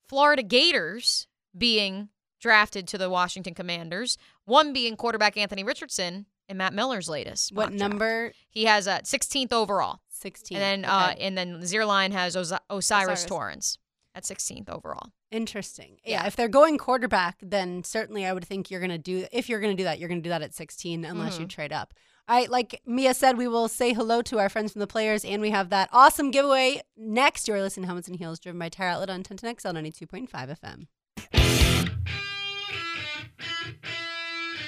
[0.09, 2.09] Florida Gators being
[2.41, 4.17] drafted to the Washington Commanders.
[4.45, 7.53] One being quarterback Anthony Richardson and Matt Miller's latest.
[7.53, 7.91] what mock draft.
[7.91, 8.33] number?
[8.49, 10.01] He has a 16th overall.
[10.09, 10.57] 16.
[10.59, 11.25] And then uh, Okay.
[11.27, 13.25] and then Zierlein has Osi- O'Cyrus, O'Cyrus.
[13.25, 13.79] Torrence
[14.15, 15.13] at 16th overall.
[15.31, 15.99] Interesting.
[16.05, 16.23] Yeah.
[16.23, 16.27] Yeah.
[16.27, 19.61] If they're going quarterback, then certainly I would think you're going to do, if you're
[19.61, 21.43] going to do that, you're going to do that at 16 unless Mm-hmm.
[21.43, 21.95] you trade up.
[22.29, 22.51] All right.
[22.51, 25.51] Like Mia said, we will say hello to our friends from the players, and we
[25.51, 27.47] have that awesome giveaway next.
[27.49, 31.60] You're listening to Helmets and Heels, driven by Tire Outlet on 10 XL 92.5 FM.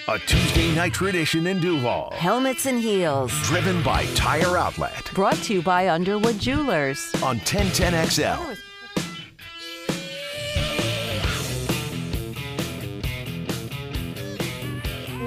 [0.08, 2.12] A Tuesday night tradition in Duval.
[2.16, 3.32] Helmets and Heels.
[3.44, 7.12] Driven by Tire Outlet Brought to you by Underwood Jewelers.
[7.22, 8.58] on 1010XL.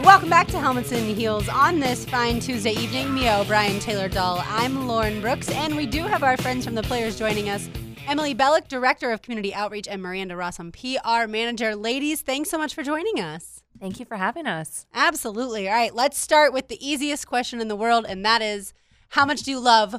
[0.03, 3.13] Welcome back to Helmets and Heels on this fine Tuesday evening.
[3.13, 4.43] Mia O'Brien, Taylor Dahl.
[4.45, 7.69] I'm Lauren Brooks, and we do have our friends from the players joining us.
[8.07, 11.76] Emily Bellick, Director of Community Outreach, and Miranda Rossum, PR Manager.
[11.76, 13.54] Ladies, thanks so much for joining us.
[13.80, 14.86] Thank you for having us.
[14.93, 15.67] Absolutely.
[15.67, 18.73] All right, let's start with the easiest question in the world, and that is
[19.09, 19.95] how much do you love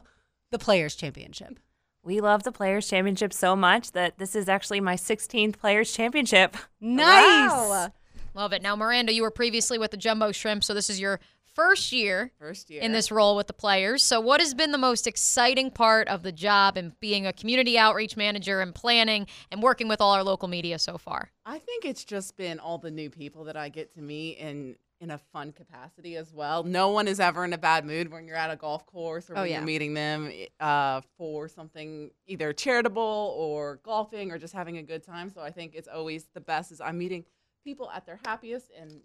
[0.51, 1.59] the Players Championship?
[2.03, 6.57] We love the Players Championship so much that this is actually my 16th Players Championship.
[6.81, 7.51] Nice.
[7.51, 7.93] Wow.
[8.35, 8.63] Love it.
[8.63, 11.21] Now, Miranda, you were previously with the Jumbo Shrimp, so this is your
[11.57, 12.83] first year First year.
[12.83, 14.03] in this role with the players.
[14.03, 17.77] So, what has been the most exciting part of the job and being a community
[17.79, 21.31] outreach manager and planning and working with all our local media so far?
[21.45, 24.77] I think it's just been all the new people that I get to meet in
[24.99, 26.63] in a fun capacity as well.
[26.65, 29.37] No one is ever in a bad mood when you're at a golf course or
[29.37, 29.57] Oh, when yeah.
[29.59, 35.03] you're meeting them uh, for something either charitable or golfing or just having a good
[35.03, 35.29] time.
[35.29, 37.27] So I think it's always the best is I'm meeting
[37.63, 39.01] people at their happiest and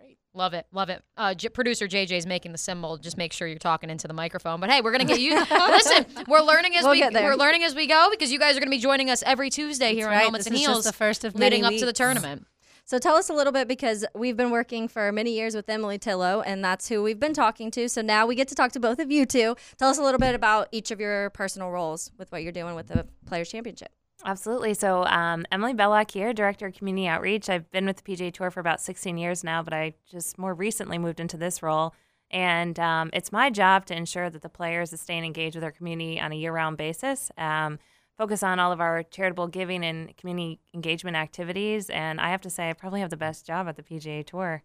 [0.00, 0.18] great.
[0.32, 1.02] Love it, love it.
[1.16, 2.96] Uh, J- producer JJ's making the symbol.
[2.96, 4.60] Just make sure you're talking into the microphone.
[4.60, 5.34] But hey, we're gonna get you.
[5.50, 8.60] Listen, we're learning as We'll we we're learning as we go because you guys are
[8.60, 10.22] gonna be joining us every Tuesday here That's on right.
[10.22, 12.46] Helmets This and is just Heels, the first of leading up to the tournament.
[12.84, 15.96] So tell us a little bit because we've been working for many years with Emily
[15.96, 17.88] Tillo, and that's who we've been talking to.
[17.88, 19.54] So now we get to talk to both of you two.
[19.78, 22.74] Tell us a little bit about each of your personal roles with what you're doing
[22.74, 23.92] with the Players Championship.
[24.24, 24.74] Absolutely.
[24.74, 27.48] So, um, Emily Bellock here, Director of Community Outreach.
[27.48, 30.54] I've been with the PGA Tour for about 16 years now, but I just more
[30.54, 31.94] recently moved into this role.
[32.30, 35.72] And um, it's my job to ensure that the players are staying engaged with our
[35.72, 37.30] community on a year round basis.
[37.36, 37.78] Um,
[38.16, 41.88] focus on all of our charitable giving and community engagement activities.
[41.90, 44.62] And I have to say, I probably have the best job at the PGA Tour.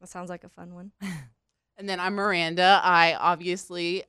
[0.00, 0.92] That sounds like a fun one.
[1.78, 2.80] And then I'm Miranda.
[2.82, 4.02] I obviously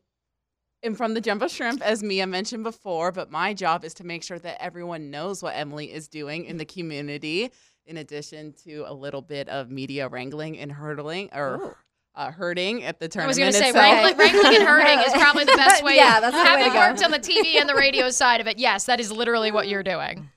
[0.84, 4.24] am from the Jumbo Shrimp, as Mia mentioned before, but my job is to make
[4.24, 7.52] sure that everyone knows what Emily is doing in the community,
[7.86, 11.78] in addition to a little bit of media wrangling and hurdling or
[12.16, 13.24] uh, hurting at the term.
[13.24, 15.96] I was going to say, wrangling, wrangling and hurting is probably the best way.
[15.96, 16.80] Yeah, that's the way Having to go.
[16.80, 19.68] worked on the TV and the radio side of it, yes, that is literally what
[19.68, 20.30] you're doing.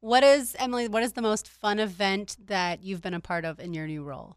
[0.00, 3.60] What is, Emily, what is the most fun event that you've been a part of
[3.60, 4.36] in your new role?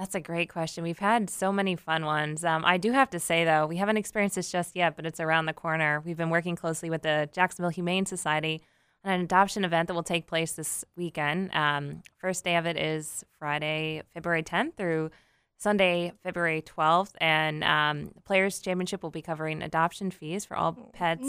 [0.00, 0.82] That's a great question.
[0.82, 2.42] We've had so many fun ones.
[2.42, 5.20] Um, I do have to say, though, we haven't experienced this just yet, but it's
[5.20, 6.02] around the corner.
[6.02, 8.62] We've been working closely with the Jacksonville Humane Society
[9.04, 11.50] on an adoption event that will take place this weekend.
[11.52, 15.10] Um, first day of it is Friday, February 10th through
[15.58, 17.12] Sunday, February 12th.
[17.20, 21.20] And um, the Players' Championship will be covering adoption fees for all pets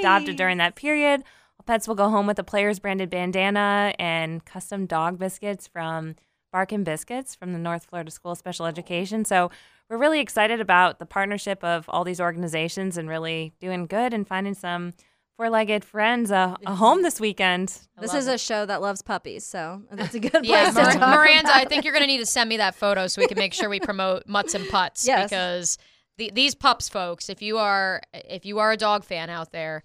[0.00, 1.22] adopted during that period.
[1.58, 6.14] All pets will go home with a Players branded bandana and custom dog biscuits from
[6.52, 9.24] Barkin Biscuits from the North Florida School of Special Education.
[9.24, 9.50] So
[9.88, 14.26] we're really excited about the partnership of all these organizations and really doing good and
[14.26, 14.92] finding some
[15.36, 17.78] four-legged friends uh, a, a home this weekend.
[18.00, 20.92] This is a show that loves puppies, so that's a good place Yeah, to Mir-
[20.92, 23.22] talk Miranda, about I think you're going to need to send me that photo so
[23.22, 25.30] we can make sure we promote mutts and putts Yes.
[25.30, 25.78] because
[26.16, 29.84] the, these pups, folks, if you are if you are a dog fan out there,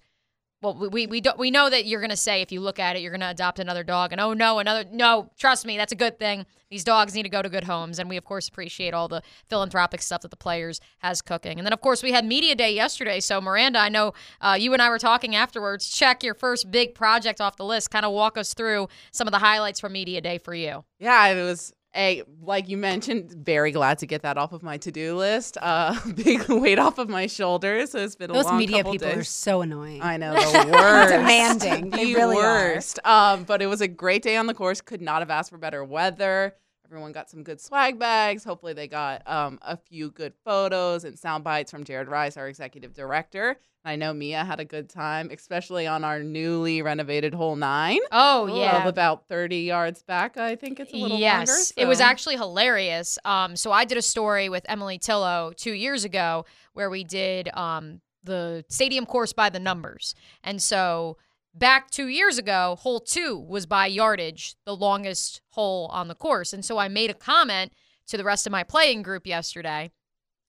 [0.64, 2.96] well, we we we, do, we know that you're to say if you look at
[2.96, 5.30] it, you're to adopt another dog, and oh no, another no.
[5.38, 6.46] Trust me, that's a good thing.
[6.70, 9.22] These dogs need to go to good homes, and we of course appreciate all the
[9.48, 11.58] philanthropic stuff that the players has cooking.
[11.58, 13.20] And then of course we had media day yesterday.
[13.20, 15.86] So Miranda, I know uh, you and I were talking afterwards.
[15.86, 17.90] Check your first big project off the list.
[17.90, 20.84] Kind of walk us through some of the highlights from media day for you.
[20.98, 24.76] Yeah, it was a like you mentioned, very glad to get that off of my
[24.76, 25.56] to-do list.
[25.60, 27.92] Uh, big weight off of my shoulders.
[27.92, 30.02] So it's been a Those long media people are so annoying.
[30.02, 31.12] I know the worst.
[31.12, 31.90] Demanding.
[31.90, 32.42] They the really are.
[32.74, 32.98] worst.
[33.04, 34.80] Um, but it was a great day on the course.
[34.80, 36.54] Could not have asked for better weather.
[36.86, 38.44] Everyone got some good swag bags.
[38.44, 42.46] Hopefully, they got um, a few good photos and sound bites from Jared Rice, our
[42.46, 43.50] executive director.
[43.84, 47.98] And I know Mia had a good time, especially on our newly renovated hole nine.
[48.12, 48.88] Oh yeah, Of yeah.
[48.88, 50.36] about 30 yards back.
[50.36, 51.72] I think it's a little yes, longer.
[51.76, 53.18] it was actually hilarious.
[53.24, 57.48] Um, so I did a story with Emily Tillo two years ago where we did
[57.56, 61.18] um the stadium course by the numbers, and so
[61.54, 66.52] back two years ago, hole two was by yardage, the longest hole on the course,
[66.52, 67.72] and so I made a comment
[68.08, 69.90] to the rest of my playing group yesterday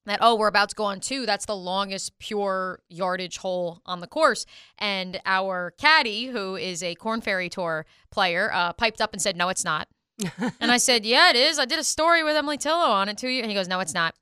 [0.06, 1.26] that oh we're about to go on two.
[1.26, 4.46] That's the longest pure yardage hole on the course.
[4.78, 9.36] And our caddy who is a Korn Ferry Tour player uh, piped up and said
[9.36, 9.88] no it's not.
[10.60, 11.58] And i said yeah it is.
[11.58, 13.94] I did a story with emily tillo on it too and he goes no it's
[13.94, 14.14] not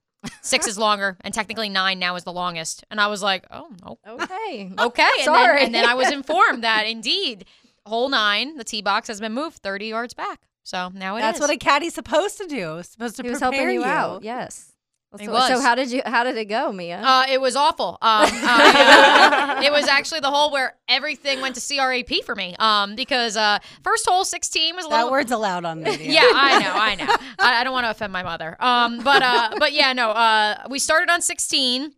[0.43, 3.69] six is longer and technically nine now is the longest and i was like oh
[3.83, 4.73] no Okay.
[4.79, 5.65] okay and, then, Sorry.
[5.65, 7.45] and then i was informed that indeed
[7.87, 11.39] hole nine the tee box has been moved 30 yards back So now it That's
[11.39, 11.41] is.
[11.43, 12.79] what a caddy's supposed to do.
[12.79, 14.23] It's supposed to He was prepare helping you, out.
[14.25, 14.73] Yes.
[15.19, 15.49] He so, was.
[15.49, 16.03] so how did you?
[16.05, 16.99] How did it go, Mia?
[17.01, 17.99] Uh, it was awful.
[18.03, 22.55] Um, uh, it was actually the hole where everything went to CRAP for me.
[22.59, 25.11] Um, because uh, first hole 16 was a That little.
[25.11, 26.11] word's allowed on video.
[26.13, 27.17] yeah, I know, I know.
[27.39, 28.57] I, I don't want to offend my mother.
[28.61, 30.11] Um, but uh, but yeah, no.
[30.11, 31.93] Uh, we started on 16,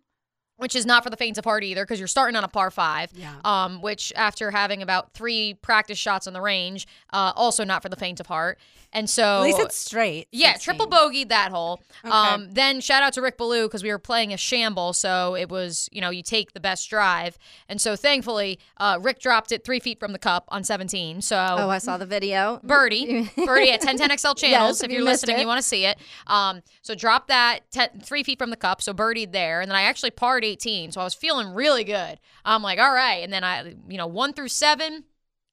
[0.57, 2.71] which is not for the faint of heart either, because you're starting on a par
[2.71, 3.11] five.
[3.15, 3.35] Yeah.
[3.45, 7.89] Um, which after having about three practice shots on the range, uh, also not for
[7.89, 8.59] the faint of heart.
[8.93, 10.29] And so At least it's straight.
[10.33, 10.65] yeah, 16.
[10.65, 11.81] triple bogeyed that hole.
[12.03, 12.11] Okay.
[12.11, 15.51] Um, then shout out to Rick Ballou because we were playing a shamble, so it
[15.51, 17.37] was you know you take the best drive,
[17.69, 21.21] and so thankfully uh, Rick dropped it three feet from the cup on 17.
[21.21, 22.61] So oh, I saw the video.
[22.63, 24.41] birdie, birdie at 1010XL channels.
[24.79, 25.41] Yes, if if you're listening, it.
[25.41, 25.99] you want to see it.
[26.27, 29.77] Um, so drop that ten, three feet from the cup, so birdied there, and then
[29.77, 32.19] I actually parred 18, so I was feeling really good.
[32.45, 35.05] I'm like, all right, and then I, you know, one through seven.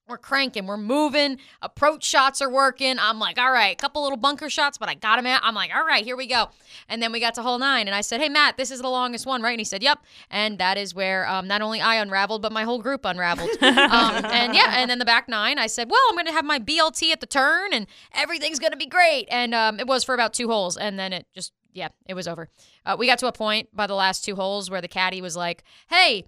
[0.06, 1.38] We're cranking, we're moving.
[1.62, 2.98] Approach shots are working.
[3.00, 5.40] I'm like, all right, a couple little bunker shots, but I got him out.
[5.46, 6.50] I'm like, all right, here we go.
[6.90, 8.90] And then we got to hole nine, and I said, hey Matt, this is the
[8.90, 9.52] longest one, right?
[9.52, 10.00] And he said, yep.
[10.30, 13.50] And that is where um, not only I unraveled, but my whole group unraveled.
[13.62, 16.44] um, and yeah, and then the back nine, I said, well, I'm going to have
[16.44, 19.28] my BLT at the turn, and everything's going to be great.
[19.32, 22.28] And um, it was for about two holes, and then it just, yeah, it was
[22.28, 22.50] over.
[22.86, 25.36] Uh, we got to a point by the last two holes where the caddy was
[25.36, 26.26] like, hey.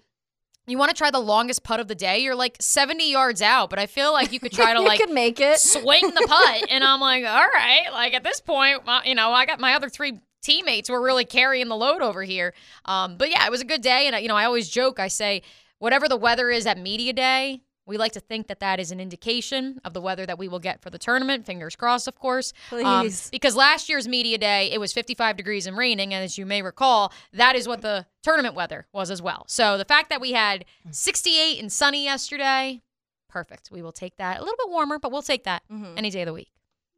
[0.67, 2.17] You want to try the longest putt of the day?
[2.17, 5.11] You're like 70 yards out, but I feel like you could try to like could
[5.11, 5.59] make it.
[5.59, 6.65] swing the putt.
[6.71, 7.85] And I'm like, all right.
[7.91, 11.67] Like at this point, you know, I got my other three teammates were really carrying
[11.67, 12.55] the load over here.
[12.85, 14.07] Um, but yeah, it was a good day.
[14.07, 15.43] And, uh, you know, I always joke, I say,
[15.77, 18.99] whatever the weather is at media day, we like to think that that is an
[18.99, 21.45] indication of the weather that we will get for the tournament.
[21.45, 22.51] Fingers crossed, of course.
[22.71, 26.13] Um, because last year's media day, it was 55 degrees and raining.
[26.13, 29.45] And as you may recall, that is what the tournament weather was as well.
[29.47, 32.81] So the fact that we had 68 and sunny yesterday,
[33.29, 33.69] perfect.
[33.71, 34.37] We will take that.
[34.37, 35.93] A little bit warmer, but we'll take that Mhm.
[35.97, 36.51] any day of the week.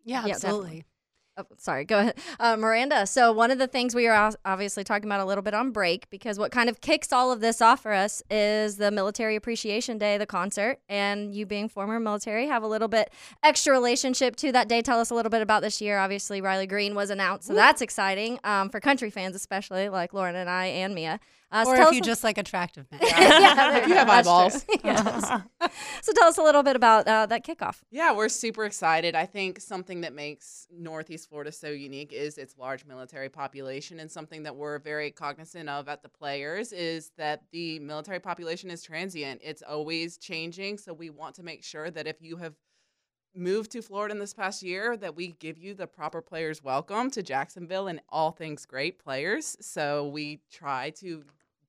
[0.05, 0.85] Yeah, Yeah, absolutely.
[1.39, 2.17] Oh, sorry, go ahead.
[2.39, 5.53] Uh, Miranda, so one of the things we are obviously talking about a little bit
[5.53, 8.89] on break because what kind of kicks all of this off for us is the
[8.89, 10.79] Military Appreciation Day, the concert.
[10.89, 13.13] And you being former military have a little bit
[13.43, 14.81] extra relationship to that day.
[14.81, 15.99] Tell us a little bit about this year.
[15.99, 20.35] Obviously, Riley Green was announced, so that's exciting um, for country fans, especially like Lauren
[20.35, 21.19] and I and Mia.
[21.49, 22.99] Uh, or tell if you a- just like attractive men.
[23.03, 24.65] yeah, If you have eyeballs.
[24.83, 25.25] Yes.
[26.01, 27.77] so tell us a little bit about uh, that kickoff.
[27.89, 29.15] Yeah, we're super excited.
[29.15, 34.11] I think something that makes Northeast Florida so unique is its large military population, and
[34.11, 38.83] something that we're very cognizant of at the players is that the military population is
[38.83, 39.39] transient.
[39.43, 42.55] It's always changing, so we want to make sure that if you have
[43.35, 47.11] moved to Florida in this past year, that we give you the proper players welcome
[47.11, 49.55] to Jacksonville and all things great players.
[49.61, 51.23] So we try to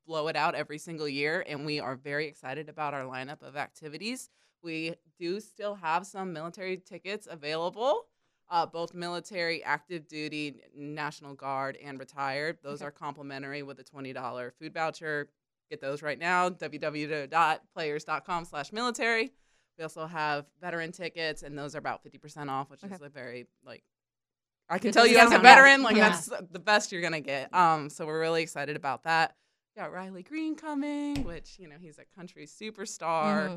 [0.08, 3.56] blow it out every single year, and we are very excited about our lineup of
[3.56, 4.30] activities.
[4.62, 8.06] We do still have some military tickets available,
[8.50, 12.56] uh, both military, active duty, National Guard, and retired.
[12.62, 15.28] Those are complimentary with a $20 food voucher.
[15.70, 19.32] Get those right now, www.players.com slash military.
[19.76, 23.04] We also have veteran tickets, and those are about 50% off, which is Okay.
[23.04, 23.84] a very, like,
[24.70, 26.08] I can Good tell you as a veteran, like, Yeah.
[26.08, 27.52] that's the best you're going to get.
[27.54, 29.36] Um, So we're really excited about that.
[29.78, 33.46] We got Riley Green coming, which, you know, he's a country superstar.
[33.48, 33.52] Mhm.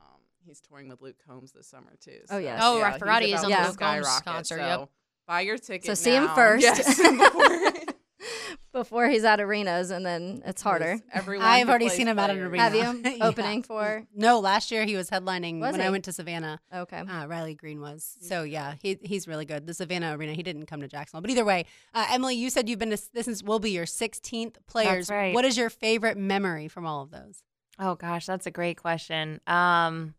[0.00, 2.20] Um, he's touring with Luke Combs this summer too.
[2.30, 2.58] Oh, yes.
[2.62, 4.88] Oh, yeah, I forgot he's is on the to Luke Combs skyrocket, concert, So yep.
[5.26, 5.84] buy your ticket.
[5.84, 6.62] So see him first.
[6.62, 7.72] Yes, before-
[8.72, 10.94] Before he's at arenas, and then it's harder.
[10.96, 12.62] because Everyone I've already seen him at an arena.
[12.62, 13.26] Have you Yeah.
[13.26, 14.04] opening for?
[14.14, 15.86] No, last year he was headlining Was when he?
[15.86, 16.60] I went to Savannah.
[16.74, 16.98] Okay.
[16.98, 18.16] Uh, Riley Green was.
[18.20, 19.66] So yeah, he he's really good.
[19.66, 20.32] The Savannah Arena.
[20.34, 21.64] He didn't come to Jacksonville, but either way,
[21.94, 23.02] uh, Emily, you said you've been to.
[23.12, 25.08] This is will be your 16th players.
[25.10, 25.34] right.
[25.34, 27.42] What is your favorite memory from all of those?
[27.78, 29.40] Oh gosh, that's a great question.
[29.46, 30.14] Um,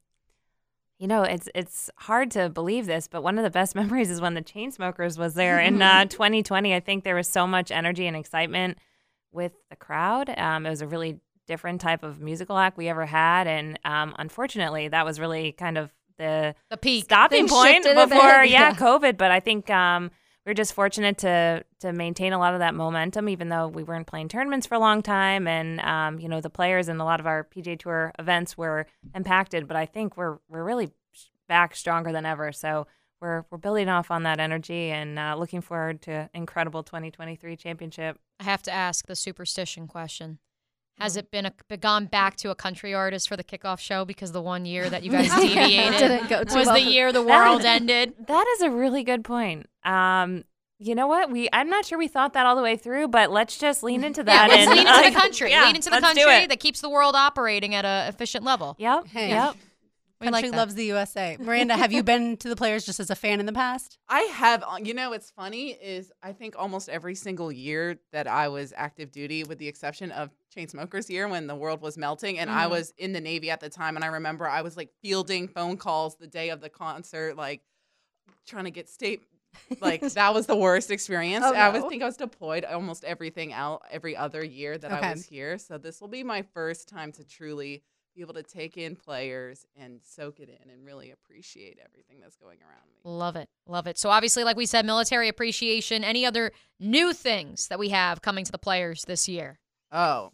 [1.00, 4.22] you know, it's it's hard to believe this, but one of the best memories is
[4.22, 6.76] when the Chainsmokers was there in uh, 2020.
[6.76, 8.78] I think there was so much energy and excitement
[9.32, 10.30] with the crowd.
[10.38, 14.14] Um, it was a really different type of musical act we ever had, and um,
[14.20, 17.06] unfortunately, that was really kind of the The peak.
[17.06, 18.74] stopping Things point before yeah, yeah.
[18.76, 19.18] COVID.
[19.18, 20.12] But I think um,
[20.45, 23.83] we are just fortunate to to maintain a lot of that momentum, even though we
[23.83, 27.03] weren't playing tournaments for a long time, and um, you know the players and a
[27.03, 29.67] lot of our PGA Tour events were impacted.
[29.67, 30.91] But I think we're we're really
[31.47, 32.51] back stronger than ever.
[32.51, 32.87] So.
[33.21, 38.17] We're, we're building off on that energy and uh, looking forward to incredible 2023 championship.
[38.39, 40.39] I have to ask the superstition question.
[41.00, 41.20] Has Hmm.
[41.20, 44.41] it been, a, gone back to a country artist for the kickoff show because the
[44.41, 46.76] one year that you guys deviated Didn't go too was well.
[46.76, 48.14] the year the world ended?
[48.28, 49.68] That is a really good point.
[49.84, 50.43] Um,
[50.78, 51.30] you know what?
[51.30, 54.04] We I'm not sure we thought that all the way through, but let's just lean
[54.04, 54.50] into Yeah, that.
[54.50, 55.52] let's and, lean into like, the country.
[55.52, 58.76] yeah, lean into the country that keeps the world operating at an efficient level.
[58.80, 59.08] Yep.
[59.08, 59.30] Hey.
[59.30, 59.56] Yep.
[60.22, 61.38] We Country like loves the USA.
[61.39, 63.97] Miranda, have you been to the players just as a fan in the past?
[64.10, 68.28] I have, uh, you know, what's funny is I think almost every single year that
[68.28, 72.39] I was active duty, with the exception of Chainsmokers year when the world was melting,
[72.39, 72.70] and I Mhm.
[72.72, 75.78] was in the Navy at the time, and I remember I was like fielding phone
[75.78, 77.62] calls the day of the concert, like
[78.45, 79.22] trying to get state.
[79.80, 81.45] Like that was the worst experience.
[81.45, 85.08] Oh, I was think I was deployed almost everything out every other year that Okay.
[85.08, 85.58] I was here.
[85.58, 87.84] So this will be my first time to truly
[88.16, 92.36] be able to take in players and soak it in and really appreciate everything that's
[92.36, 93.02] going around me.
[93.04, 93.50] Love it.
[93.68, 93.97] Love it.
[93.97, 96.04] So obviously, like we said, military appreciation.
[96.04, 99.60] Any other new things that we have coming to the players this year?
[99.91, 100.32] Oh,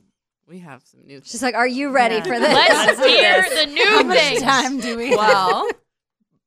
[0.48, 1.22] we have some new.
[1.24, 2.24] She's like, "Are you ready Yeah.
[2.24, 4.42] for this?" Let's hear the new How much things.
[4.42, 5.68] time do we well,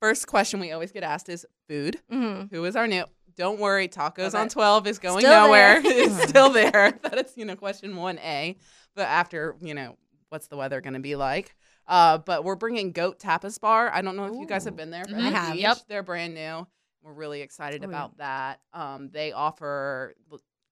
[0.00, 2.00] first question we always get asked is food.
[2.12, 2.50] Mhm.
[2.50, 3.04] Who is our new?
[3.36, 4.38] Don't worry, tacos Okay.
[4.38, 5.80] on twelve is going Still nowhere.
[5.84, 6.92] it's still there.
[7.02, 8.56] That is, you know, question one A.
[8.96, 9.96] But after, you know,
[10.28, 11.54] what's the weather going to be like?
[11.86, 13.90] Uh, but we're bringing Goat Tapas Bar.
[13.94, 15.04] I don't know if you guys have been there.
[15.04, 15.14] For.
[15.16, 15.52] I have.
[15.52, 15.62] beach.
[15.62, 15.78] Yep.
[15.88, 16.66] They're brand new.
[17.02, 17.96] We're really excited Oh, yeah.
[17.96, 18.60] about that.
[18.74, 20.14] Um, they offer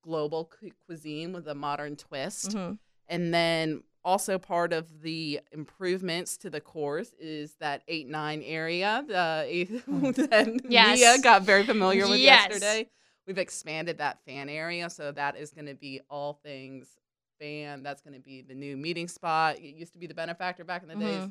[0.02, 2.50] global cu- cuisine with a modern twist.
[2.50, 2.78] Mhm.
[3.08, 9.04] And then also part of the improvements to the course is that eight nine area
[9.06, 9.82] the
[10.30, 10.98] that Yes.
[10.98, 12.48] Mia got very familiar with Yes.
[12.50, 12.88] yesterday.
[13.26, 16.86] We've expanded that fan area, so that is going to be all things
[17.40, 17.82] fan.
[17.82, 19.56] That's going to be the new meeting spot.
[19.58, 21.22] It used to be the benefactor back in the days.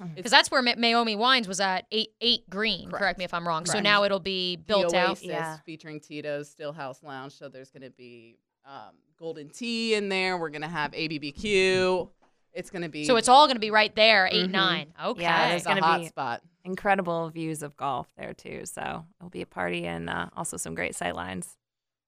[0.00, 0.14] Mhm.
[0.14, 2.88] Because that's where Ma- Meiomi Wines was at eight eight Green.
[2.88, 3.18] Correct, Correct.
[3.18, 3.66] me if I'm wrong.
[3.66, 5.22] So now it'll be The built out.
[5.22, 5.58] Yeah.
[5.66, 7.32] featuring Tito's Stillhouse Lounge.
[7.32, 10.38] So there's going to be um, Golden Tee in there.
[10.38, 12.08] We're going to have ABBQ.
[12.54, 14.50] It's going to be So it's all going to be right there, 8 Mhm.
[14.50, 14.94] nine.
[15.04, 15.22] Okay.
[15.22, 16.42] Yeah, it's there's a gonna hot be- spot.
[16.64, 18.62] Incredible views of golf there too.
[18.66, 21.56] So it'll be a party and uh, also some great sight lines.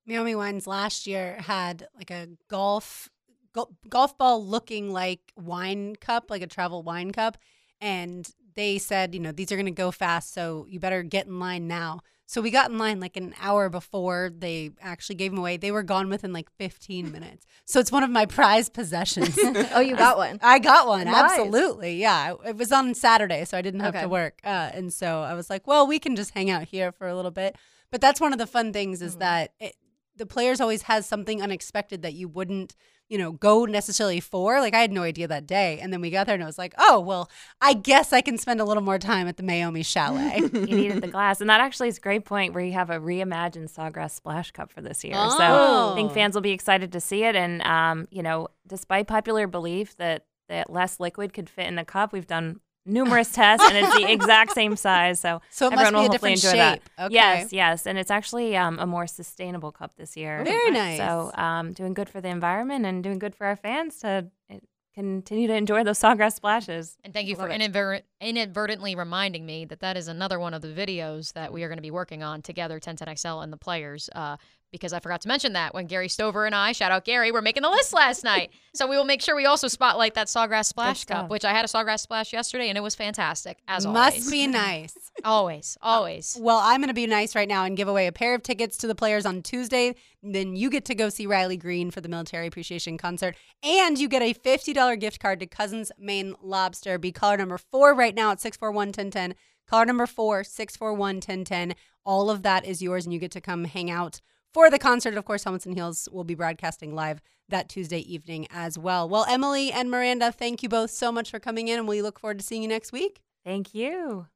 [0.09, 3.09] Meiomi Wines last year had like a golf
[3.55, 7.39] go- golf ball looking like wine cup, like a travel wine cup,
[7.81, 11.27] and they said, you know, these are going to go fast, so you better get
[11.27, 12.01] in line now.
[12.27, 15.57] So we got in line like an hour before they actually gave them away.
[15.59, 17.47] They were gone within like 15 minutes.
[17.67, 19.37] So it's one of my prized possessions.
[19.75, 20.39] oh, you got one.
[20.43, 21.05] I got one.
[21.05, 21.33] Nice.
[21.33, 21.97] Absolutely.
[21.97, 22.35] Yeah.
[22.47, 24.03] It was on Saturday, so I didn't have Okay.
[24.03, 24.41] to work.
[24.45, 27.15] Uh, and so I was like, well, we can just hang out here for a
[27.15, 27.57] little bit.
[27.91, 29.19] But that's one of the fun things is Mhm.
[29.19, 29.75] that it,
[30.17, 32.75] the players always has something unexpected that you wouldn't,
[33.09, 34.61] you know, go necessarily for.
[34.61, 35.79] Like I had no idea that day.
[35.81, 38.37] And then we got there and it was like, oh, well, I guess I can
[38.39, 40.41] spend a little more time at the Meiomi Chalet.
[40.53, 42.99] You needed the glass, and that actually is a great point where you have a
[42.99, 45.15] reimagined Sawgrass Splash Cup for this year.
[45.31, 46.15] So I think Oh.
[46.15, 47.35] fans will be excited to see it.
[47.37, 51.85] And um, you know, despite popular belief that that less liquid could fit in the
[51.85, 55.21] cup, we've done numerous tests, and it's the exact same size.
[55.21, 56.59] So So it must everyone be a will hopefully enjoy shape.
[56.59, 56.81] that.
[57.07, 57.15] Okay.
[57.15, 60.43] Yes, yes, and it's actually um, a more sustainable cup this year.
[60.45, 60.99] Very nice.
[60.99, 64.57] So um, doing good for the environment and doing good for our fans to uh,
[64.95, 66.97] continue to enjoy those Sawgrass splashes.
[67.05, 67.61] And thank you for Love it.
[67.63, 71.69] inadvert- inadvertently reminding me that that is another one of the videos that we are
[71.69, 74.11] going to be working on together, 1010XL and the players.
[74.15, 74.37] Uh,
[74.73, 77.43] because I forgot to mention that when Gary Stover and I, shout out Gary, were
[77.43, 78.51] making the list last night.
[78.75, 81.65] So we will make sure we also spotlight that Sawgrass Splash Cup, which I had
[81.65, 84.15] a Sawgrass Splash yesterday and it was fantastic, as Must always.
[84.25, 84.97] Must be nice.
[85.25, 86.37] Always, uh, always.
[86.41, 88.79] Well, I'm going to be nice right now and give away a pair of tickets
[88.79, 89.95] to the players on Tuesday.
[90.23, 93.37] Then you get to go see Riley Green for the military appreciation concert.
[93.63, 96.99] And you get a $50 gift card to Cousins Maine Lobster.
[96.99, 99.35] Be caller number four right now at 641 1010.
[99.69, 101.75] Caller number four, 641 1010.
[102.05, 104.21] All of that is yours, and you get to come hang out
[104.53, 105.15] for the concert.
[105.17, 109.09] Of course, Helmets and Heels will be broadcasting live that Tuesday evening as well.
[109.09, 112.19] Well, Emily and Miranda, thank you both so much for coming in, and we look
[112.19, 113.21] forward to seeing you next week.
[113.45, 114.27] Thank you.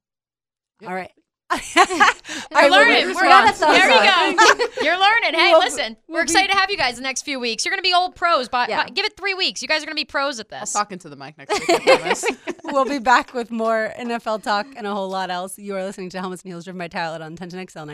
[0.80, 0.90] Yep.
[0.90, 1.12] All right.
[1.76, 3.06] You're learning.
[3.06, 3.44] we're- We're a on.
[3.44, 4.66] There thumbs you go.
[4.82, 5.34] You're learning.
[5.34, 7.64] Hey, We'll- listen, we'll we're be- excited to have you guys the next few weeks.
[7.64, 8.48] You're going to be old pros.
[8.48, 8.84] By, Yeah.
[8.88, 9.62] give it three weeks.
[9.62, 10.74] You guys are going to be pros at this.
[10.74, 12.56] I'll talk into the mic next week.
[12.64, 15.56] We'll be back with more NFL talk and a whole lot else.
[15.56, 17.86] You are listening to Helmets and Heels driven by Tyler on 1010XL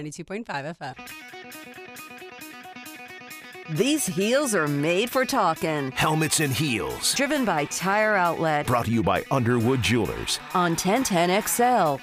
[0.47, 1.82] 92.5 FM.
[3.73, 5.93] These heels are made for talking.
[5.93, 7.15] Helmets and heels.
[7.15, 10.39] Driven by Tire Outlet Brought to you by Underwood Jewelers.
[10.53, 11.99] on 1010XL.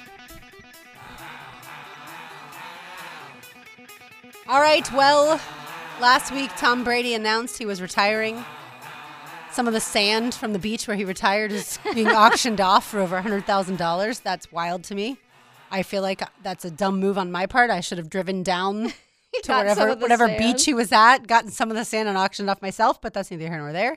[4.48, 5.40] All right, well,
[6.00, 8.44] last week Tom Brady announced he was retiring.
[9.52, 12.98] Some of the sand from the beach where he retired is being auctioned off for
[12.98, 14.22] over $100,000.
[14.24, 15.18] That's wild to me.
[15.70, 17.70] I feel like that's a dumb move on my part.
[17.70, 18.92] I should have driven down
[19.44, 20.38] to whatever whatever sand.
[20.38, 23.30] beach he was at, gotten some of the sand and auctioned off myself, but that's
[23.30, 23.96] neither here nor there.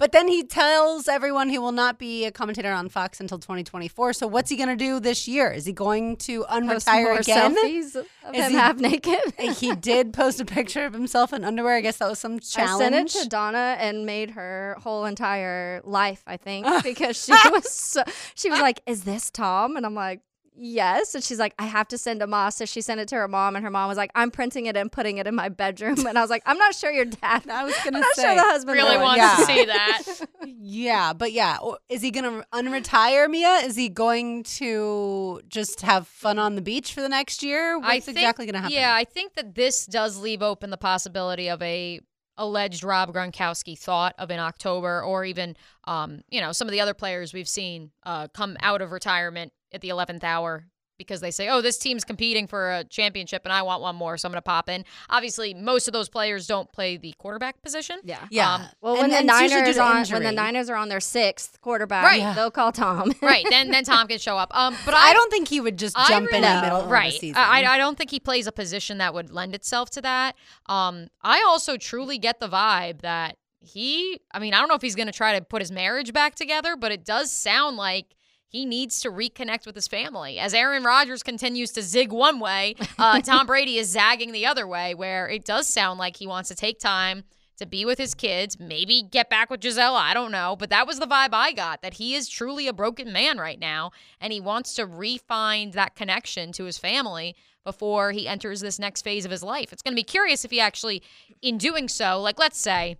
[0.00, 4.14] But then he tells everyone he will not be a commentator on Fox until 2024.
[4.14, 5.50] So what's he going to do this year?
[5.50, 7.54] Is he going to unretire again?
[7.54, 9.18] selfies of Is him he- half naked.
[9.58, 11.76] he did post a picture of himself in underwear.
[11.76, 12.94] I guess that was some challenge.
[12.94, 17.32] I sent it to Donna and made her whole entire life, I think, because she
[17.32, 18.02] was so,
[18.34, 20.20] she was like, "Is this Tom?" And I'm like,
[20.60, 23.16] "Yes." And she's like, "I have to send a Ma." So she sent it to
[23.16, 25.48] her mom, and her mom was like, "I'm printing it and putting it in my
[25.48, 27.48] bedroom." And I was like, "I'm not sure your dad.
[27.50, 29.36] I was I'm gonna not say sure the husband Really wants Yeah.
[29.36, 30.02] to see that.
[30.62, 31.58] Yeah, but yeah,
[31.88, 33.56] is he going to unretire Mia?
[33.64, 37.78] Is he going to just have fun on the beach for the next year?
[37.78, 38.74] What's think, exactly going to happen?
[38.76, 42.00] Yeah, I think that this does leave open the possibility of a
[42.38, 46.80] alleged Rob Gronkowski thought of in October, or even, um, you know, some of the
[46.80, 50.66] other players we've seen uh, come out of retirement at the 11th hour
[50.98, 54.18] because they say, oh, this team's competing for a championship and I want one more,
[54.18, 54.84] so I'm going to pop in.
[55.08, 58.00] Obviously, most of those players don't play the quarterback position.
[58.04, 58.26] Yeah.
[58.30, 58.52] Yeah.
[58.56, 60.68] Um, Well, And- when the and it's usually due Niners to on when the Niners
[60.68, 62.20] are on their sixth quarterback, Right.
[62.20, 62.34] Yeah.
[62.34, 63.14] they'll call Tom.
[63.22, 63.46] right.
[63.48, 64.54] Then then Tom can show up.
[64.54, 66.86] Um, but I, I don't think he would just I jump in the really- middle
[66.86, 67.06] right.
[67.06, 67.36] of the season.
[67.38, 70.36] I, I don't think he plays a position that would lend itself to that.
[70.66, 74.82] Um, I also truly get the vibe that he, I mean, I don't know if
[74.82, 78.14] he's going to try to put his marriage back together, but it does sound like
[78.50, 80.38] he needs to reconnect with his family.
[80.38, 84.66] As Aaron Rodgers continues to zig one way, uh, Tom Brady is zagging the other
[84.66, 87.22] way, where it does sound like he wants to take time
[87.58, 89.94] to be with his kids, maybe get back with Gisele.
[89.94, 90.56] I don't know.
[90.58, 93.60] But that was the vibe I got that he is truly a broken man right
[93.60, 93.92] now.
[94.20, 99.02] And he wants to refine that connection to his family before he enters this next
[99.02, 99.72] phase of his life.
[99.72, 101.02] It's going to be curious if he actually,
[101.40, 102.96] in doing so, like, let's say,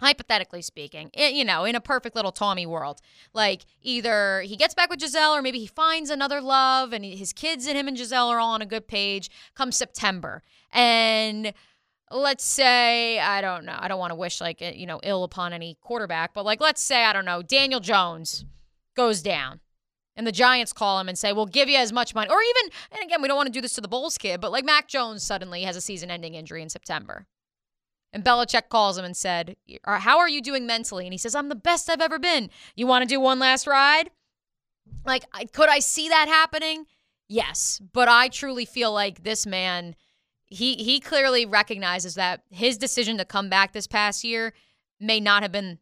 [0.00, 3.00] hypothetically speaking, i- you know, in a perfect little Tommy world,
[3.32, 7.32] like either he gets back with Gisele or maybe he finds another love and his
[7.32, 10.42] kids and him and Gisele are all on a good page come September.
[10.72, 11.52] And
[12.10, 15.24] let's say, I don't know, I don't want to wish like, eh, you know, ill
[15.24, 18.44] upon any quarterback, but like, let's say, I don't know, Daniel Jones
[18.96, 19.60] goes down.
[20.16, 22.30] And the Giants call him and say, We'll give you as much money.
[22.30, 24.52] Or even, and again, we don't want to do this to the Bulls kid, but
[24.52, 27.26] like Mac Jones suddenly has a season ending injury in September.
[28.14, 31.04] And Belichick calls him and said, "Uh, How are you doing mentally?
[31.04, 32.48] And he says, I'm the best I've ever been.
[32.76, 34.10] You want to do one last ride?
[35.04, 36.86] Like, could I see that happening?
[37.28, 37.82] Yes.
[37.92, 39.96] But I truly feel like this man,
[40.46, 44.54] he, he clearly recognizes that his decision to come back this past year
[45.00, 45.80] may not have been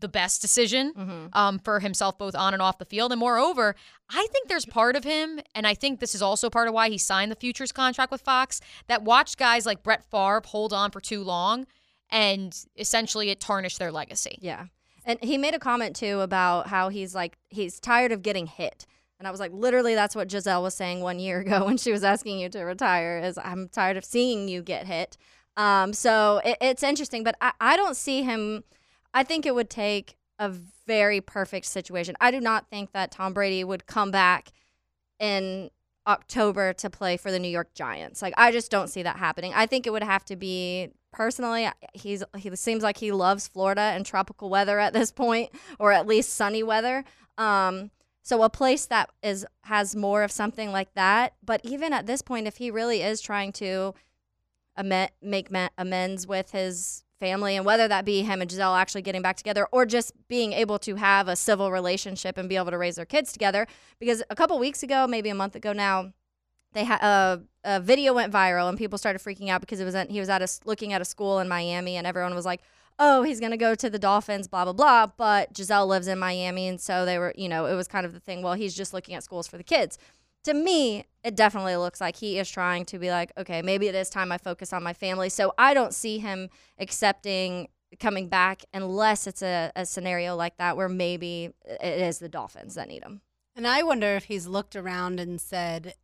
[0.00, 1.28] the best decision Mhm.
[1.36, 3.12] um, for himself, both on and off the field.
[3.12, 3.74] And moreover,
[4.08, 6.88] I think there's part of him, and I think this is also part of why
[6.88, 10.90] he signed the futures contract with Fox, that watched guys like Brett Favre hold on
[10.90, 11.66] for too long,
[12.10, 14.38] and essentially it tarnished their legacy.
[14.40, 14.66] Yeah.
[15.04, 18.86] And he made a comment too about how he's like he's tired of getting hit.
[19.18, 21.92] And I was like, literally, that's what Gisele was saying one year ago when she
[21.92, 23.18] was asking you to retire.
[23.18, 25.16] Is I'm tired of seeing you get hit.
[25.56, 28.64] Um, so it, it's interesting, but I, I don't see him.
[29.12, 30.48] I think it would take a
[30.86, 32.16] very perfect situation.
[32.20, 34.52] I do not think that Tom Brady would come back
[35.18, 35.70] in
[36.06, 38.22] October to play for the New York Giants.
[38.22, 39.52] Like I just don't see that happening.
[39.54, 43.80] I think it would have to be personally he's he seems like he loves Florida
[43.80, 47.04] and tropical weather at this point or at least sunny weather.
[47.36, 47.90] Um
[48.22, 52.22] so a place that is has more of something like that, but even at this
[52.22, 53.94] point if he really is trying to
[54.78, 59.02] amen- make ma- amends with his family and whether that be him and Gisele actually
[59.02, 62.70] getting back together or just being able to have a civil relationship and be able
[62.70, 63.66] to raise their kids together.
[64.00, 66.12] Because a couple weeks ago maybe a month ago now
[66.72, 69.84] they had a, uh, a video went viral and people started freaking out because it
[69.84, 72.46] was at, he was at a looking at a school in Miami and everyone was
[72.46, 72.62] like
[72.98, 75.06] oh he's going to go to the Dolphins blah blah blah.
[75.06, 78.14] But Gisele lives in Miami and so they were you know it was kind of
[78.14, 79.98] the thing well he's just looking at schools for the kids
[80.44, 83.94] to me, it definitely looks like he is trying to be like, okay, maybe it
[83.94, 85.28] is time I focus on my family.
[85.28, 87.68] So I don't see him accepting
[87.98, 92.74] coming back unless it's a, a scenario like that where maybe it is the Dolphins
[92.76, 93.20] that need him.
[93.56, 95.94] And I wonder if he's looked around and said,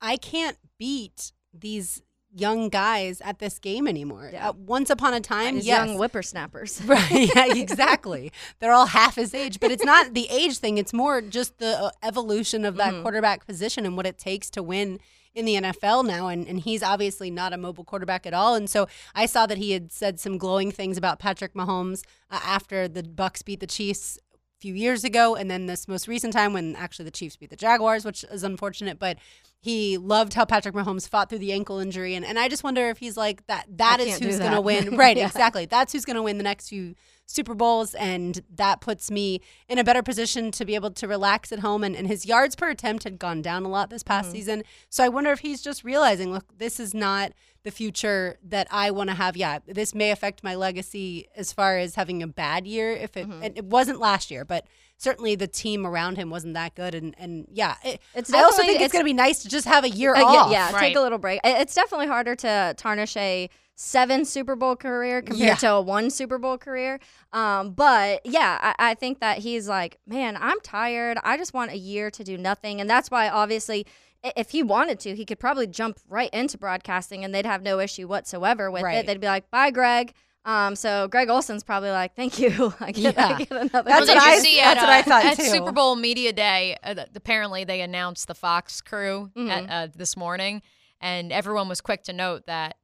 [0.00, 2.02] I can't beat these
[2.38, 4.30] young guys at this game anymore.
[4.32, 4.50] Yeah.
[4.50, 5.64] Uh, once upon a time, yes.
[5.66, 6.80] young whippersnappers.
[6.86, 8.30] Right, yeah, exactly.
[8.60, 10.78] They're all half his age, but it's not the age thing.
[10.78, 13.02] It's more just the uh, evolution of that Mhm.
[13.02, 15.00] quarterback position and what it takes to win
[15.34, 16.28] in the NFL now.
[16.28, 18.54] And, and he's obviously not a mobile quarterback at all.
[18.54, 22.40] And so I saw that he had said some glowing things about Patrick Mahomes uh,
[22.42, 24.18] after the Bucks beat the Chiefs
[24.60, 27.56] few years ago, and then this most recent time when actually the Chiefs beat the
[27.56, 29.18] Jaguars, which is unfortunate, but.
[29.58, 32.88] He loved how Patrick Mahomes fought through the ankle injury, and, and I just wonder
[32.88, 33.66] if he's like that.
[33.78, 35.16] That is can't do who's going to win, right?
[35.16, 35.26] Yeah.
[35.26, 35.66] Exactly.
[35.66, 36.94] That's who's going to win the next few
[37.24, 41.50] Super Bowls, and that puts me in a better position to be able to relax
[41.50, 41.82] at home.
[41.82, 44.36] And, and his yards per attempt had gone down a lot this past Mm-hmm.
[44.36, 47.32] season, so I wonder if he's just realizing, look, this is not
[47.66, 49.36] the future that I want to have.
[49.36, 52.92] Yeah, this may affect my legacy as far as having a bad year.
[52.92, 53.42] If it Mm-hmm.
[53.42, 54.66] it wasn't last year, but
[54.98, 56.94] certainly the team around him wasn't that good.
[56.94, 59.48] And and yeah, it, It's I also think it's, it's- going to be nice to
[59.48, 60.50] just have a year Uh, off.
[60.50, 60.80] yeah, yeah Right.
[60.88, 61.40] take a little break.
[61.44, 65.54] It's definitely harder to tarnish a seven Super Bowl career compared Yeah.
[65.56, 66.98] to a one Super Bowl career.
[67.32, 71.18] Um, but yeah, I, I think that he's like, man, I'm tired.
[71.24, 73.86] I just want a year to do nothing, and that's why obviously.
[74.24, 77.62] I- If he wanted to, he could probably jump right into broadcasting, and they'd have
[77.62, 78.98] no issue whatsoever with Right.
[78.98, 79.06] it.
[79.06, 80.14] They'd be like, "Bye, Greg."
[80.44, 82.72] Um, so Greg Olsen's probably like, "Thank you.
[82.80, 85.24] I get, I get another." That's what I- see that's at, what I uh, thought,
[85.24, 85.42] at too.
[85.44, 86.76] Super Bowl media day.
[86.82, 89.50] Uh, apparently, they announced the Fox crew Mm-hmm.
[89.50, 90.62] at, uh, this morning,
[91.00, 92.76] and everyone was quick to note that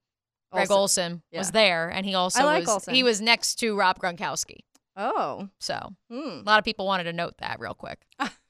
[0.52, 0.76] Greg Olsen.
[1.12, 1.38] Olson Yeah.
[1.38, 2.94] was there, and he also like was Olsen.
[2.94, 4.58] he was next to Rob Gronkowski.
[4.96, 6.18] Oh, So hmm.
[6.18, 8.00] a lot of people wanted to note that real quick.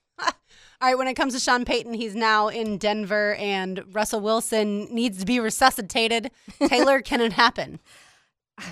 [0.83, 4.93] All right, when it comes to Sean Payton, he's now in Denver, and Russell Wilson
[4.93, 6.33] needs to be resuscitated.
[6.67, 7.79] Taylor, can it happen?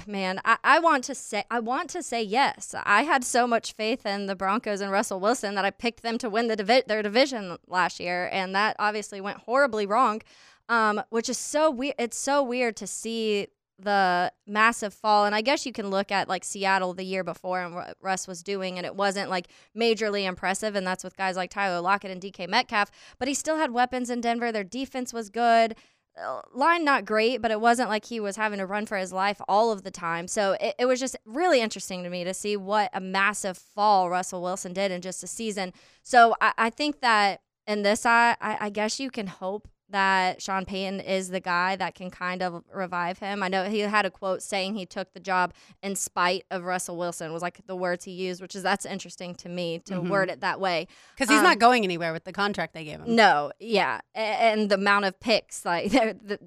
[0.09, 2.75] Man, I, I want to say I want to say yes.
[2.83, 6.19] I had so much faith in the Broncos and Russell Wilson that I picked them
[6.19, 10.21] to win the divi- their division last year, and that obviously went horribly wrong.
[10.69, 11.95] Um, which is so weird.
[11.97, 13.47] It's so weird to see
[13.83, 17.61] the massive fall, and I guess you can look at like Seattle the year before
[17.61, 21.37] and what Russ was doing, and it wasn't like majorly impressive, and that's with guys
[21.37, 22.91] like Tyler Lockett and DK Metcalf.
[23.19, 24.53] But he still had weapons in Denver.
[24.53, 25.75] Their defense was good
[26.19, 29.13] uh, line not great, but it wasn't like he was having to run for his
[29.13, 30.27] life all of the time.
[30.29, 34.11] So it, it was just really interesting to me to see what a massive fall
[34.11, 35.73] Russell Wilson did in just a season.
[36.03, 40.41] So I, I think that in this, I, I I guess you can hope that
[40.41, 43.43] Sean Payton is the guy that can kind of revive him.
[43.43, 46.97] I know he had a quote saying he took the job in spite of Russell
[46.97, 50.31] Wilson was like the words he used, which is that's interesting to me to word
[50.31, 50.87] it that way.
[51.15, 53.15] Because he's Um, not going anywhere with the contract they gave him.
[53.17, 56.39] No, yeah, A- and the amount of picks, like the,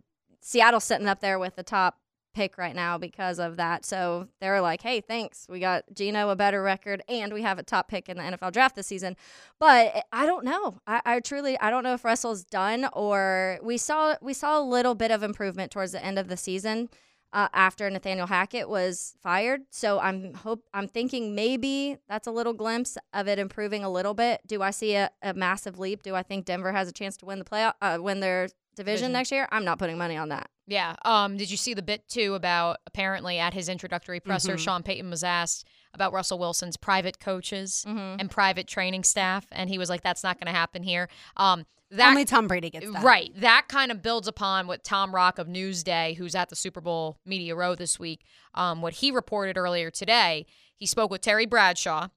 [0.41, 1.97] Seattle's sitting up there with the top
[2.33, 3.85] pick right now because of that.
[3.85, 5.45] So they're like, "Hey, thanks.
[5.49, 8.51] We got Gino a better record, and we have a top pick in the NFL
[8.51, 9.15] draft this season."
[9.59, 10.79] But I don't know.
[10.87, 14.63] I, I truly, I don't know if Russell's done or we saw we saw a
[14.63, 16.89] little bit of improvement towards the end of the season.
[17.31, 22.53] Uh, after Nathaniel Hackett was fired, so I'm hope I'm thinking maybe that's a little
[22.53, 24.41] glimpse of it improving a little bit.
[24.45, 26.03] Do I see a, a massive leap?
[26.03, 29.11] Do I think Denver has a chance to win the playoff, uh, their division, Division.
[29.13, 29.47] next year?
[29.51, 30.49] I'm not putting money on that.
[30.67, 30.95] Yeah.
[31.03, 31.37] Um.
[31.37, 34.57] Did you see the bit too about apparently at his introductory presser, Mm-hmm.
[34.63, 38.19] Sean Payton was asked about Russell Wilson's private coaches Mm-hmm.
[38.19, 41.65] and private training staff, and he was like, "That's not going to happen here." Um.
[41.91, 43.03] That Only Tom Brady gets that.
[43.03, 43.29] Right.
[43.39, 47.19] That kind of builds upon what Tom Rock of Newsday, who's at the Super Bowl
[47.23, 50.47] Media Row this week, um, what he reported earlier today.
[50.75, 52.07] He spoke with Terry Bradshaw,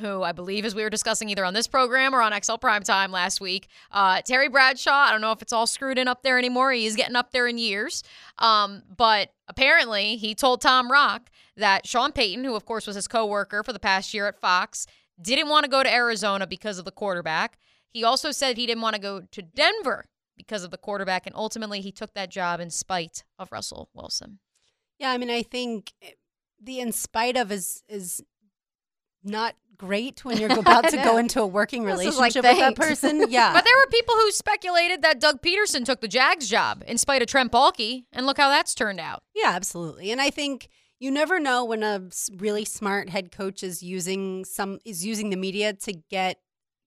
[0.00, 3.10] who I believe, as we were discussing either on this program or on XL Primetime
[3.10, 6.38] last week, uh, Terry Bradshaw, I don't know if it's all screwed in up there
[6.38, 6.72] anymore.
[6.72, 8.02] He's getting up there in years.
[8.38, 13.08] Um, but apparently, he told Tom Rock that Sean Payton, who of course was his
[13.08, 14.86] coworker for the past year at Fox,
[15.20, 17.58] didn't want to go to Arizona because of the quarterback.
[17.90, 20.04] He also said he didn't want to go to Denver
[20.36, 24.38] because of the quarterback, and ultimately he took that job in spite of Russell Wilson.
[24.98, 25.92] Yeah, I mean, I think
[26.62, 28.22] the in spite of is is
[29.24, 32.58] not great when you're about to go into a working This is like, relationship with
[32.58, 33.24] that person.
[33.30, 33.52] Yeah.
[33.52, 37.22] But there were people who speculated that Doug Pederson took the Jags job in spite
[37.22, 39.22] of Trent Baalke, and look how that's turned out.
[39.34, 40.10] Yeah, absolutely.
[40.10, 42.08] And I think you never know when a
[42.38, 46.38] really smart head coach is using some is using the media to get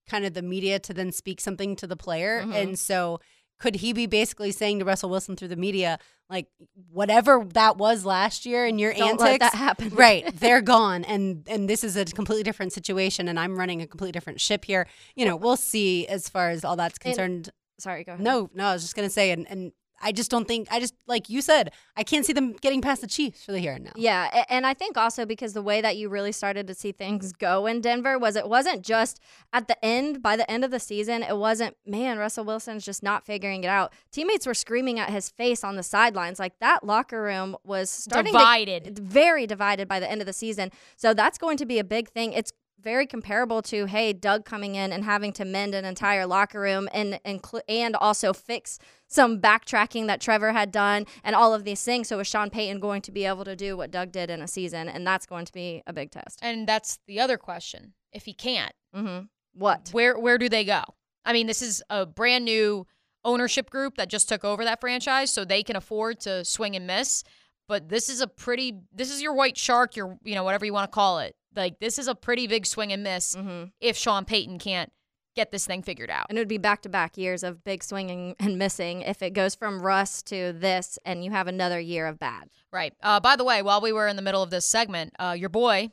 [0.06, 2.42] kind of the media to then speak something to the player.
[2.42, 2.54] Mhm.
[2.54, 3.20] And so
[3.62, 5.98] could he be basically saying to Russell Wilson through the media
[6.28, 6.46] like
[6.90, 9.88] whatever that was last year and your Don't antics let that happen.
[10.06, 13.86] right they're gone and and this is a completely different situation and i'm running a
[13.86, 17.50] completely different ship here you know we'll see as far as all that's And- concerned
[17.78, 18.22] Sorry, go ahead.
[18.24, 20.94] no, no, I was just gonna say, and and I just don't think I just
[21.06, 23.84] like you said, I can't see them getting past the Chiefs for the here and
[23.84, 23.92] now.
[23.94, 27.32] Yeah, and I think also because the way that you really started to see things
[27.32, 29.20] go in Denver was it wasn't just
[29.52, 33.02] at the end, by the end of the season, it wasn't, man, Russell Wilson's just
[33.02, 33.92] not figuring it out.
[34.10, 36.38] Teammates were screaming at his face on the sidelines.
[36.38, 38.98] Like that locker room was starting to- Divided.
[38.98, 40.70] very divided by the end of the season.
[40.96, 42.32] So that's going to be a big thing.
[42.32, 42.52] It's
[42.82, 46.88] very comparable to hey Doug coming in and having to mend an entire locker room
[46.92, 51.64] and and cl- and also fix some backtracking that Trevor had done and all of
[51.64, 52.08] these things.
[52.08, 54.48] So is Sean Payton going to be able to do what Doug did in a
[54.48, 54.88] season?
[54.88, 56.38] And that's going to be a big test.
[56.42, 57.92] And that's the other question.
[58.12, 59.24] If he can't, Mm-hmm.
[59.54, 59.90] What?
[59.92, 60.82] where where do they go?
[61.24, 62.86] I mean, this is a brand new
[63.24, 66.86] ownership group that just took over that franchise, so they can afford to swing and
[66.86, 67.22] miss.
[67.68, 68.80] But this is a pretty.
[68.92, 69.94] This is your white shark.
[69.94, 71.36] Your you know whatever you want to call it.
[71.54, 73.64] Like this is a pretty big swing and miss Mm-hmm.
[73.80, 74.92] if Sean Payton can't
[75.34, 76.26] get this thing figured out.
[76.28, 79.30] And it would be back to back years of big swinging and missing if it
[79.32, 82.50] goes from Russ to this and you have another year of bad.
[82.70, 82.92] Right.
[83.02, 85.48] Uh, by the way, while we were in the middle of this segment, uh, your
[85.48, 85.90] boy,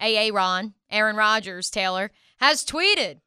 [0.00, 3.20] AA Ron, Aaron Rodgers, Taylor, has tweeted.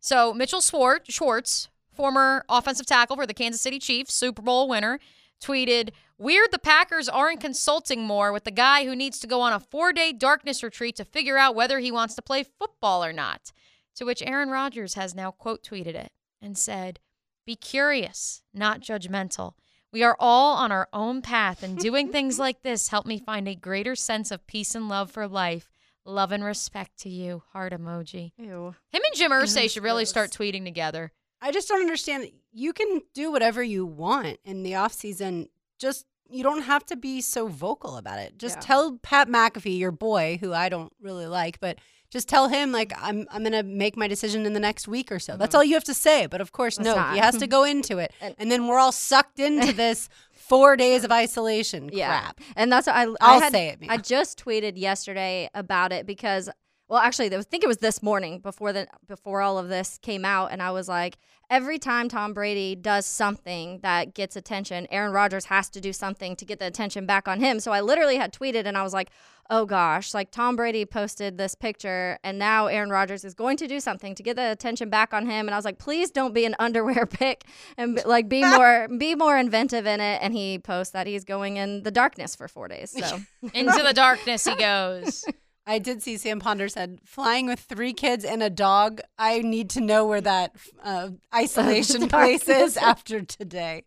[0.00, 4.98] So Mitchell Schwartz, Schwartz, former offensive tackle for the Kansas City Chiefs, Super Bowl winner,
[5.44, 9.52] tweeted, Weird the Packers aren't consulting more with the guy who needs to go on
[9.52, 13.12] a four day darkness retreat to figure out whether he wants to play football or
[13.12, 13.52] not.
[13.96, 17.00] To which Aaron Rodgers has now quote tweeted it and said,
[17.46, 19.54] Be curious, not judgmental.
[19.92, 23.46] We are all on our own path, and doing things like this help me find
[23.46, 25.70] a greater sense of peace and love for life.
[26.04, 27.42] Love and respect to you.
[27.52, 28.32] Heart emoji.
[28.36, 28.74] Ew.
[28.90, 31.12] Him and Jim Irsay should really start tweeting together.
[31.44, 32.30] I just don't understand.
[32.52, 35.48] You can do whatever you want in the off season.
[35.78, 38.38] Just you don't have to be so vocal about it.
[38.38, 38.60] Just Yeah.
[38.60, 41.78] tell Pat McAfee, your boy, who I don't really like, but
[42.10, 45.18] just tell him like I'm I'm gonna make my decision in the next week or
[45.18, 45.36] so.
[45.36, 45.56] That's mm-hmm.
[45.58, 46.26] all you have to say.
[46.26, 47.12] But of course, That's no, not.
[47.14, 50.76] he has to go into it, And- and then we're all sucked into this four
[50.76, 52.06] days of isolation Yeah.
[52.20, 52.40] crap.
[52.56, 53.90] And that's what I, I I'll had- say it, Mia.
[53.90, 56.48] I just tweeted yesterday about it because,
[56.88, 60.24] well, actually, I think it was this morning before the before all of this came
[60.24, 61.16] out, and I was like,
[61.48, 66.36] every time Tom Brady does something that gets attention, Aaron Rodgers has to do something
[66.36, 67.58] to get the attention back on him.
[67.58, 69.10] So I literally had tweeted, and I was like,
[69.50, 73.66] oh gosh, like Tom Brady posted this picture, and now Aaron Rodgers is going to
[73.66, 75.46] do something to get the attention back on him.
[75.46, 77.44] And I was like, please don't be an underwear pick,
[77.78, 80.18] and like be more be more inventive in it.
[80.22, 82.90] And he posts that he's going in the darkness for four days.
[82.90, 83.20] So.
[83.54, 85.24] Into the darkness he goes.
[85.66, 89.00] I did see Sam Ponder said, flying with three kids and a dog.
[89.18, 93.84] I need to know where that uh, isolation place is after today.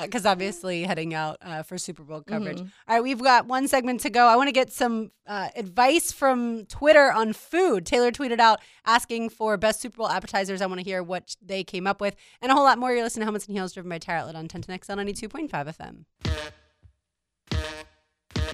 [0.00, 2.60] Because obviously, heading out uh, for Super Bowl coverage.
[2.60, 4.26] All right, we've got one segment to go.
[4.26, 7.86] I want to get some uh, advice from Twitter on food.
[7.86, 10.62] Taylor tweeted out asking for best Super Bowl appetizers.
[10.62, 12.92] I want to hear what they came up with and a whole lot more.
[12.92, 16.52] You're listening to Helmets and Heels driven by Tire Outlet on 1010XL on 92.5 FM.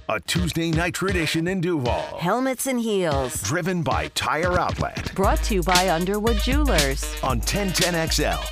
[0.08, 2.18] A Tuesday night tradition in Duval.
[2.18, 3.40] Helmets and heels.
[3.42, 7.04] Driven by Tire Outlet Brought to you by Underwood Jewelers.
[7.22, 8.44] on 1010XL.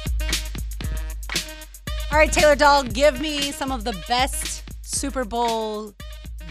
[2.13, 5.93] All right, Taylor Doll, give me some of the best Super Bowl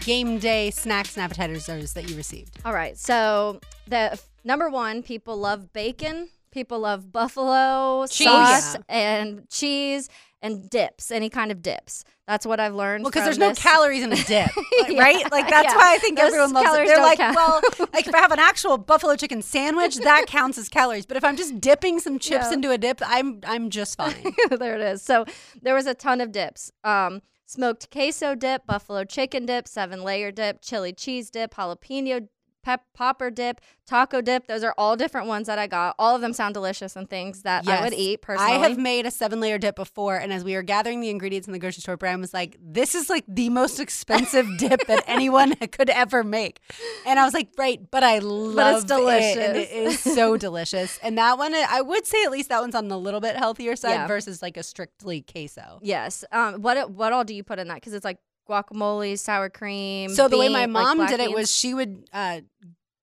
[0.04, 2.58] game day snacks and appetizers that you received.
[2.64, 2.96] All right.
[2.96, 6.28] So the number one, people love bacon.
[6.50, 8.26] People love buffalo Cheese.
[8.28, 8.80] sauce Yeah.
[8.88, 10.08] and cheese
[10.42, 12.04] and dips, any kind of dips.
[12.26, 13.02] That's what I've learned.
[13.04, 15.32] Well, because there's no calories in a dip, like, Yeah, right?
[15.32, 15.76] Like that's yeah.
[15.76, 16.86] why I think Those everyone loves it.
[16.86, 17.36] They're like, count.
[17.36, 17.60] well,
[17.92, 21.06] like if I have an actual buffalo chicken sandwich, that counts as calories.
[21.06, 22.54] But if I'm just dipping some chips Yeah.
[22.54, 24.14] into a dip, I'm I'm just fine.
[24.50, 25.02] there it is.
[25.02, 25.24] So
[25.60, 26.70] there was a ton of dips.
[26.84, 32.28] Um, smoked queso dip, buffalo chicken dip, seven layer dip, chili cheese dip, jalapeno
[32.62, 34.46] pep popper dip, taco dip.
[34.46, 35.94] Those are all different ones that I got.
[35.98, 38.52] All of them sound delicious and things that I would eat personally.
[38.52, 41.48] I have made a seven layer dip before, and as we were gathering the ingredients
[41.48, 45.04] in the grocery store, Brian was like, "This is like the most expensive dip that
[45.06, 46.60] anyone could ever make,"
[47.06, 50.14] and I was like, "Right," but I love it, and it is delicious.
[50.14, 50.98] so delicious.
[51.02, 53.76] And that one, I would say at least that one's on the little bit healthier
[53.76, 54.06] side Yeah.
[54.06, 55.78] versus like a strictly queso.
[55.82, 56.24] Yes.
[56.32, 56.62] Um.
[56.62, 57.74] What what all do you put in that?
[57.76, 58.18] Because it's like
[58.50, 60.10] guacamole, sour cream.
[60.10, 61.34] So the way my bean- like mom did it beans.
[61.34, 62.40] was she would uh,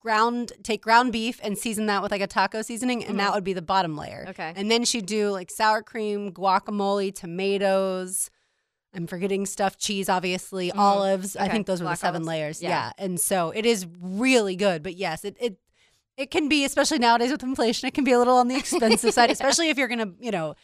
[0.02, 3.44] ground take ground beef and season that with like a taco seasoning, and that would
[3.44, 4.22] be the bottom layer.
[4.22, 4.30] Mm-hmm.
[4.30, 4.54] Okay.
[4.56, 8.30] And then she'd do like sour cream, guacamole, tomatoes.
[8.94, 11.36] I'm forgetting stuff, cheese, obviously, olives.
[11.36, 11.46] I Mm-hmm.
[11.46, 11.54] Okay.
[11.54, 12.28] think those were the seven olives.
[12.28, 12.62] layers.
[12.64, 12.70] Yeah.
[12.70, 12.92] Yeah.
[12.98, 14.82] And so it is really good.
[14.82, 15.58] But yes, it it
[16.16, 19.14] it can be, especially nowadays with inflation, it can be a little on the expensive
[19.14, 20.56] side, especially if you're gonna, you know,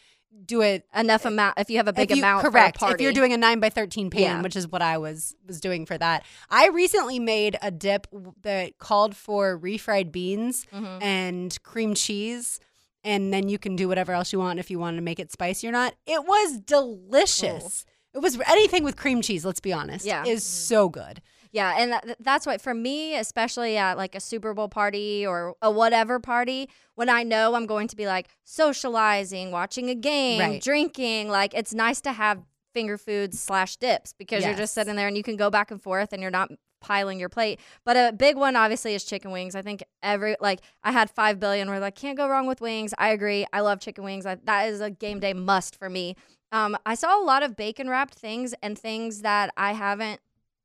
[0.46, 1.58] do it enough amount.
[1.58, 2.78] If you have a big you- amount, correct.
[2.82, 4.42] If you're doing a nine by thirteen pan, Yeah.
[4.42, 8.06] which is what I was was doing for that, I recently made a dip
[8.42, 11.02] that called for refried beans Mm-hmm.
[11.02, 12.60] and cream cheese.
[13.06, 15.30] And then you can do whatever else you want if you want to make it
[15.30, 15.94] spicy or not.
[16.06, 17.84] It was delicious.
[18.14, 19.44] It was anything with cream cheese.
[19.44, 20.06] Let's be honest.
[20.06, 20.24] Yeah.
[20.24, 21.20] is so good.
[21.54, 25.54] Yeah, and that, that's what for me, especially at like a Super Bowl party or
[25.62, 30.40] a whatever party, when I know I'm going to be like socializing, watching a game,
[30.40, 30.60] Right.
[30.60, 32.42] drinking, like it's nice to have
[32.74, 35.80] finger foods slash dips because you're just sitting there and you can go back and
[35.80, 36.50] forth and you're not
[36.80, 37.60] piling your plate.
[37.84, 39.54] But a big one obviously is chicken wings.
[39.54, 42.92] I think every like I had five billion where like can't go wrong with wings.
[42.98, 43.46] I agree.
[43.52, 44.26] I love chicken wings.
[44.26, 46.16] I, that is a game day must for me.
[46.50, 50.20] Um, I saw a lot of bacon wrapped things and things that I haven't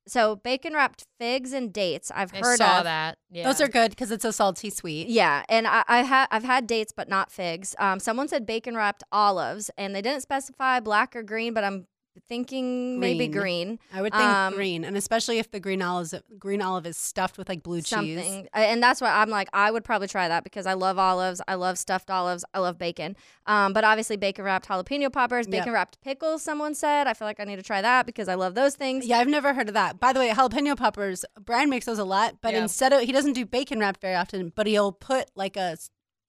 [0.08, 2.12] so bacon wrapped figs and dates.
[2.14, 2.84] I've I heard saw of.
[2.86, 3.18] that.
[3.30, 3.44] Yeah.
[3.44, 5.08] Those are good because it's so salty sweet.
[5.08, 7.76] Yeah, and I, I had I've had dates, but not figs.
[7.80, 11.86] Um, someone said bacon wrapped olives, and they didn't specify black or green, but I'm
[12.28, 13.32] thinking maybe Green.
[13.42, 13.80] green.
[13.94, 17.38] I would think Um, green, and especially if the green olive green olive is stuffed
[17.38, 17.88] with like blue cheese.
[17.88, 20.98] something A- and that's why i'm like i would probably try that because i love
[21.00, 23.16] olives i love stuffed olives i love bacon
[23.46, 25.52] um, but obviously bacon wrapped jalapeno poppers Yep.
[25.52, 28.36] bacon wrapped pickles someone said i feel like i need to try that because i
[28.36, 30.00] love those things Yeah, I've never heard of that.
[30.00, 33.34] By the way, jalapeno peppers, Brian makes those a lot, but instead of he doesn't
[33.34, 35.78] do bacon wrapped very often, but he'll put like a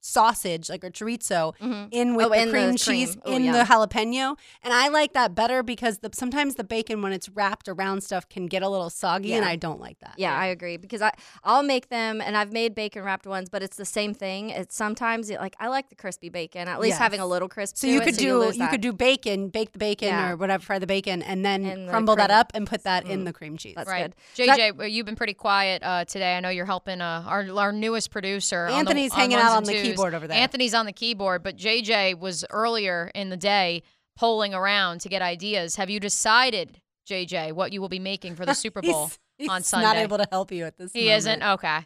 [0.01, 1.87] sausage, like a chorizo, Mhm.
[1.91, 2.77] in with Oh, the in the cream cream.
[2.77, 3.51] cheese Oh, in yeah.
[3.53, 7.69] the jalapeno, and I like that better because the, sometimes the bacon when it's wrapped
[7.69, 10.15] around stuff can get a little soggy, and I don't like that.
[10.17, 11.11] yeah, I agree because I
[11.43, 14.49] I'll make them and I've made bacon wrapped ones, but it's the same thing.
[14.49, 17.77] It's sometimes it, like I like the crispy bacon, at least having a little crisp.
[17.77, 18.71] So to you it, could so do lose you that.
[18.71, 20.31] could do bacon, bake the bacon Yeah.
[20.31, 23.05] or whatever, fry the bacon, and then And the crumble that up and put that
[23.05, 23.25] in Mm.
[23.25, 23.75] the cream cheese.
[23.75, 24.03] That's right.
[24.05, 24.15] good.
[24.33, 26.35] So that- JJ, well, you've been pretty quiet uh, today.
[26.35, 28.65] I know you're helping uh, our our newest producer.
[28.65, 29.90] on the- Anthony's on hanging out on the twos.
[29.91, 30.37] Keyboard over there.
[30.37, 33.83] Anthony's on the keyboard, but JJ was earlier in the day
[34.17, 35.75] polling around to get ideas.
[35.77, 39.07] Have you decided, JJ, what you will be making for the Super Bowl
[39.37, 40.93] He's, he's on not able to help you at this.
[40.93, 41.17] he moment.
[41.17, 41.43] isn't.
[41.43, 41.79] Okay.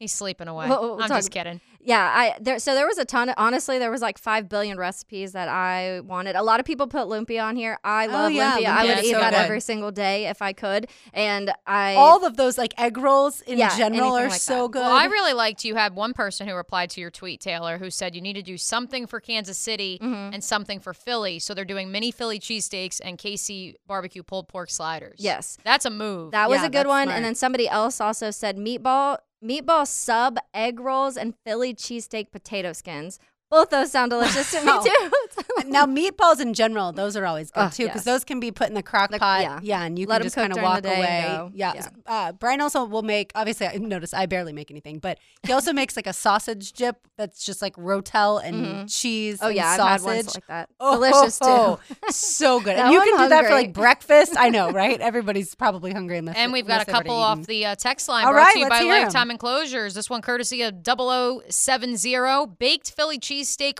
[0.00, 0.66] He's sleeping away.
[0.68, 1.60] Well, we'll I'm talk- just kidding.
[1.82, 4.76] Yeah, I there so there was a ton of honestly there was like five billion
[4.76, 6.36] recipes that I wanted.
[6.36, 7.78] A lot of people put lumpia on here.
[7.84, 8.66] I Oh, love yeah, lumpia.
[8.66, 9.38] I would lumpia's eat so that good.
[9.40, 10.88] every single day if I could.
[11.14, 14.72] And I all of those like egg rolls in Yeah, general are like so that.
[14.72, 14.80] good.
[14.82, 17.88] Well, I really liked you had one person who replied to your tweet, Taylor, who
[17.90, 20.34] said you need to do something for Kansas City Mm-hmm.
[20.34, 21.38] and something for Philly.
[21.38, 25.16] So they're doing mini Philly cheesesteaks and KC barbecue pulled pork sliders.
[25.18, 25.56] Yes.
[25.64, 26.32] That's a move.
[26.32, 27.04] that was Yeah, a good one.
[27.06, 27.16] smart.
[27.16, 32.72] And then somebody else also said meatball meatball sub egg rolls and Philly cheesesteak potato
[32.72, 33.18] skins.
[33.50, 35.10] Both those sound delicious to me too.
[35.66, 38.04] now meatballs in general, those are always good Ugh, too because yes.
[38.04, 39.42] those can be put in the crock The- pot.
[39.42, 39.60] yeah.
[39.62, 41.50] yeah, and you Let can 'em just kind of walk away.
[41.54, 41.72] Yeah.
[41.74, 41.88] Yeah.
[42.06, 43.32] Uh, Brian also will make.
[43.34, 46.96] Obviously, I notice I barely make anything, but he also makes like a sausage dip
[47.16, 49.38] that's just like rotel and cheese.
[49.42, 50.06] oh and yeah, I've sausage.
[50.06, 50.68] had ones like that.
[50.80, 51.94] Oh, Delicious oh, too.
[52.02, 52.08] oh.
[52.10, 52.76] so good.
[52.76, 54.34] Now and you I'm can do that for like breakfast.
[54.38, 55.00] I know, right?
[55.00, 57.74] Everybody's probably hungry unless and we've got a unless they've already couple off the uh,
[57.74, 59.02] text line All brought right, to you let's by hear 'em.
[59.04, 59.94] Lifetime Enclosures.
[59.94, 60.74] This one courtesy of
[61.48, 63.78] 0070 baked Philly cheesesteak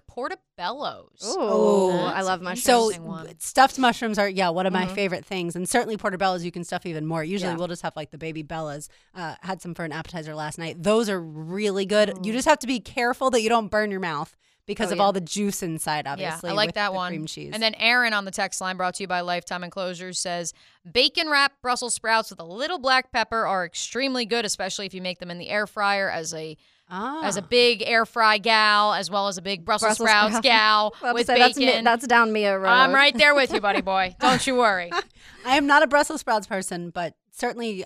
[0.61, 1.25] portobellos.
[1.37, 2.65] Ooh, That's I love mushrooms.
[2.65, 3.39] So one.
[3.39, 6.87] stuffed mushrooms are yeah one of my favorite things, and certainly portobellos you can stuff
[6.87, 7.25] even more.
[7.25, 7.57] Usually Yeah.
[7.57, 8.89] we'll just have like the baby bellas.
[9.15, 10.83] Uh, had some for an appetizer last night.
[10.83, 12.25] Those are really good.
[12.25, 14.99] You just have to be careful that you don't burn your mouth because Oh, of
[14.99, 15.05] yeah.
[15.05, 16.07] all the juice inside.
[16.07, 17.11] Obviously, Yeah, I like with that the one.
[17.13, 17.51] Cream cheese.
[17.53, 20.53] And then Aaron on the text line brought to you by Lifetime Enclosures says
[20.91, 25.03] bacon wrapped Brussels sprouts with a little black pepper are extremely good, especially if you
[25.03, 26.57] make them in the air fryer as a
[26.91, 27.23] ah.
[27.25, 30.43] as a big air fry gal, as well as a big Brussels, Brussels sprouts sprout.
[30.43, 31.77] gal with say that's, bacon.
[31.77, 32.69] me, that's down Mia Road.
[32.69, 34.17] I'm right there with you, buddy boy.
[34.21, 34.91] Don't you worry.
[35.47, 37.85] I am not a Brussels sprouts person, but certainly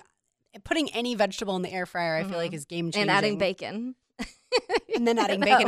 [0.63, 3.03] putting any vegetable in the air fryer, I feel like is game changing.
[3.03, 3.95] and adding bacon.
[4.95, 5.67] and then adding bacon.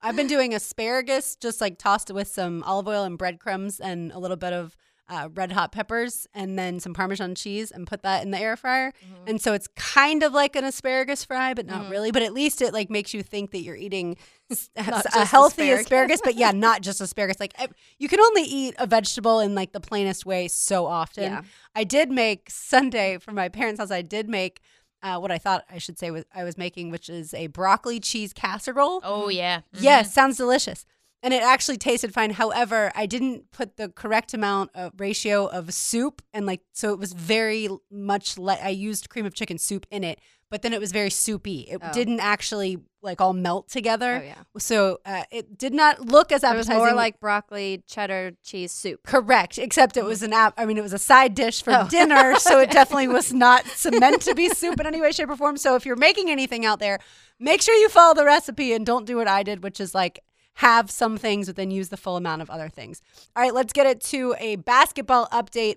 [0.00, 4.18] I've been doing asparagus, just like tossed with some olive oil and breadcrumbs and a
[4.18, 4.76] little bit of
[5.08, 8.56] uh, red hot peppers and then some Parmesan cheese and put that in the air
[8.56, 8.92] fryer.
[8.92, 9.28] Mm-hmm.
[9.28, 12.10] And so it's kind of like an asparagus fry, but not really.
[12.10, 14.16] But at least it like makes you think that you're eating
[14.76, 14.82] a
[15.24, 15.80] healthy asparagus.
[15.80, 16.20] asparagus.
[16.22, 17.40] but yeah, not just asparagus.
[17.40, 17.54] Like
[17.98, 21.24] you can only eat a vegetable in like the plainest way so often.
[21.24, 21.42] Yeah.
[21.74, 23.90] I did make Sunday for my parents' house.
[23.90, 24.60] I did make.
[25.00, 28.00] Uh, what I thought I should say was I was making, which is a broccoli
[28.00, 29.00] cheese casserole.
[29.04, 29.58] Oh yeah.
[29.76, 29.82] Mhm.
[29.82, 30.84] Yes, sounds delicious.
[31.22, 32.30] And it actually tasted fine.
[32.30, 36.98] However, I didn't put the correct amount of ratio of soup and like so it
[36.98, 40.78] was very much like I used cream of chicken soup in it, but then it
[40.80, 41.62] was very soupy.
[41.62, 41.92] It Oh.
[41.92, 44.20] didn't actually like all melt together.
[44.22, 44.34] Oh, yeah.
[44.58, 49.00] So uh, it did not look as It was more like broccoli cheddar cheese soup.
[49.04, 50.54] Correct, except it was an app.
[50.56, 51.88] I mean, it was a side dish for Oh.
[51.90, 55.36] dinner, so it definitely was not meant to be soup in any way, shape, or
[55.36, 55.56] form.
[55.56, 56.98] So if you're making anything out there,
[57.40, 60.20] make sure you follow the recipe and don't do what I did, which is like
[60.58, 63.00] have some things, but then use the full amount of other things.
[63.36, 65.76] All right, let's get it to a basketball update.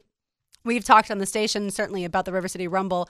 [0.63, 3.07] We've talked on the station certainly about the River City Rumble.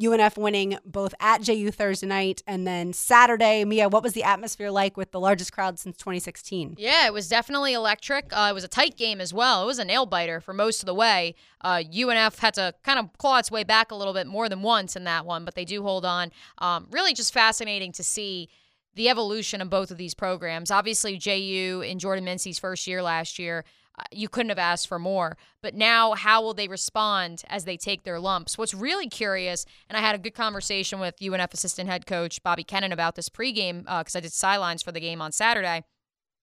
[0.00, 3.64] UNF winning both at JU Thursday night and then Saturday.
[3.64, 6.74] Mia, what was the atmosphere like with the largest crowd since 2016?
[6.78, 8.32] Yeah, it was definitely electric.
[8.32, 9.62] Uh, it was a tight game as well.
[9.62, 11.36] It was a nail biter for most of the way.
[11.60, 14.62] Uh, UNF had to kind of claw its way back a little bit more than
[14.62, 16.32] once in that one, but they do hold on.
[16.58, 18.48] Um, really just fascinating to see
[18.94, 20.70] the evolution of both of these programs.
[20.70, 23.64] Obviously, JU in Jordan Mincy's first year last year,
[23.98, 25.36] uh, you couldn't have asked for more.
[25.62, 28.56] But now, how will they respond as they take their lumps?
[28.56, 32.64] What's really curious, and I had a good conversation with UNF assistant head coach Bobby
[32.64, 35.84] Kennan about this pregame because I did sidelines for the game on Saturday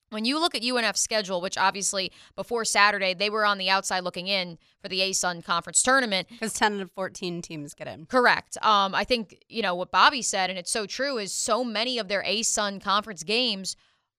[0.10, 4.04] when you look at UNF's schedule, which obviously before Saturday they were on the outside
[4.04, 6.28] looking in for the ASUN conference tournament.
[6.30, 8.06] Because 10 of 14 teams get in.
[8.06, 8.58] Correct.
[8.62, 11.98] Um, I think, you know, what Bobby said, and it's so true, is so many
[11.98, 13.76] of their ASUN conference games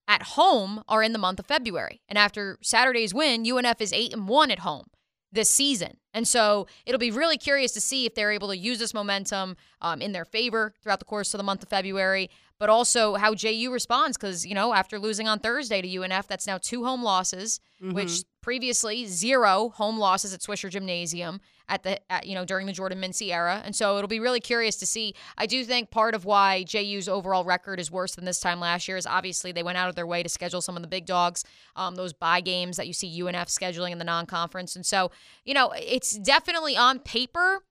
[0.09, 2.01] at home are in the month of February.
[2.09, 4.87] And after Saturday's win, UNF is 8 and 1 at home
[5.33, 5.97] this season.
[6.13, 9.57] And so it'll be really curious to see if they're able to use this momentum
[9.81, 12.29] um, in their favor throughout the course of the month of February,
[12.61, 14.17] but also how JU responds.
[14.17, 17.59] Because, you know, after losing on Thursday to UNF, that's now two home losses,
[17.95, 22.73] which previously zero home losses at Swisher Gymnasium at the, at, you know, during the
[22.73, 23.63] Jordan Mincy era.
[23.65, 25.15] And so it'll be really curious to see.
[25.39, 28.87] I do think part of why JU's overall record is worse than this time last
[28.87, 31.07] year is obviously they went out of their way to schedule some of the big
[31.07, 31.45] dogs,
[31.77, 34.77] um, those bye games that you see UNF scheduling in the non conference.
[34.77, 35.11] And so,
[35.47, 37.65] you know, it's definitely on paper,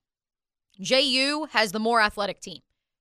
[0.80, 2.60] JU has the more athletic team.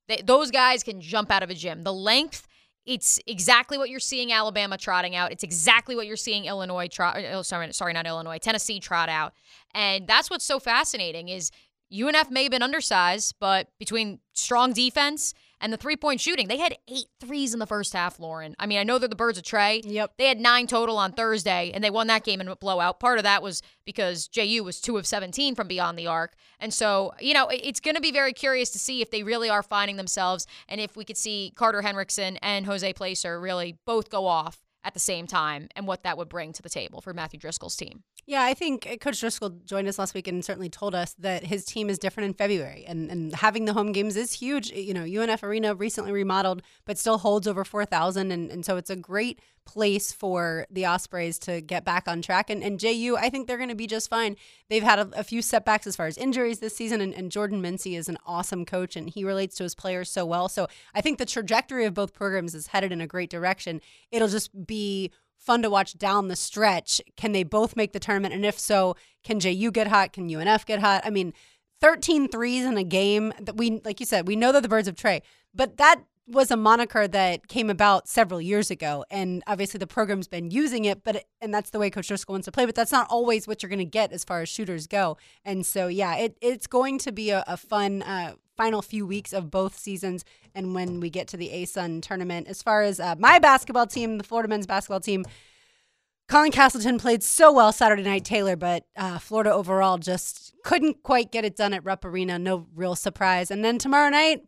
[0.10, 1.84] They, those guys can jump out of a gym.
[1.84, 2.48] The length,
[2.86, 5.32] it's exactly what you're seeing Alabama trotting out.
[5.32, 7.18] It's exactly what you're seeing Illinois trot.
[7.18, 8.40] Uh, oh, sorry, sorry, not Illinois.
[8.40, 9.34] Tennessee trot out,
[9.74, 11.52] and that's what's so fascinating is
[11.94, 16.58] UNF may have been undersized, but between strong defense and the three point shooting, they
[16.58, 18.20] had eight threes in the first half.
[18.20, 19.82] Lauren, I mean, I know they're the Birds of Trey.
[19.84, 20.14] Yep.
[20.18, 23.00] They had nine total on Thursday, and they won that game in a blowout.
[23.00, 26.36] Part of that was because JU was two of 17 from beyond the arc.
[26.60, 29.50] And so, you know, it's going to be very curious to see if they really
[29.50, 34.10] are finding themselves and if we could see Carter Hendricksen and Jose Placer really both
[34.10, 37.14] go off at the same time and what that would bring to the table for
[37.14, 38.04] Matthew Driscoll's team.
[38.30, 41.46] Yeah, I think uh, Coach Driscoll joined us last week and certainly told us that
[41.46, 44.70] his team is different in February, and and having the home games is huge.
[44.70, 48.78] You know, UNF Arena recently remodeled, but still holds over four thousand, and and so
[48.78, 52.52] it's a great place for the Ospreys to get back on track.
[52.52, 54.36] And and JU, I think they're going to be just fine.
[54.70, 57.64] They've had a, a few setbacks as far as injuries this season, and, and Jordan
[57.64, 60.48] Mincy is an awesome coach, and he relates to his players so well.
[60.50, 63.82] So I think the trajectory of both programs is headed in a great direction.
[64.12, 65.10] It'll just be
[65.40, 67.02] fun to watch down the stretch.
[67.16, 68.34] Can they both make the tournament?
[68.34, 70.14] And if so, can JU get hot?
[70.14, 71.02] Can UNF get hot?
[71.06, 71.34] I mean,
[71.82, 74.88] 13 threes in a game that we, like you said, we know they're the birds
[74.88, 75.22] of Trey,
[75.54, 79.04] but that was a moniker that came about several years ago.
[79.10, 82.46] And obviously the program's been using it, but, and that's the way Coach Driscoll wants
[82.46, 84.86] to play, but that's not always what you're going to get as far as shooters
[84.86, 85.18] go.
[85.44, 89.32] And so, yeah, it, it's going to be a, a fun, uh, final few weeks
[89.32, 92.46] of both seasons and when we get to the ASUN tournament.
[92.50, 95.24] As far as uh, my basketball team, the Florida men's basketball team,
[96.28, 101.32] Colin Castleton played so well Saturday night, Taylor, but uh, Florida overall just couldn't quite
[101.32, 102.38] get it done at Rupp Arena.
[102.38, 103.50] No real surprise.
[103.50, 104.44] And then tomorrow night,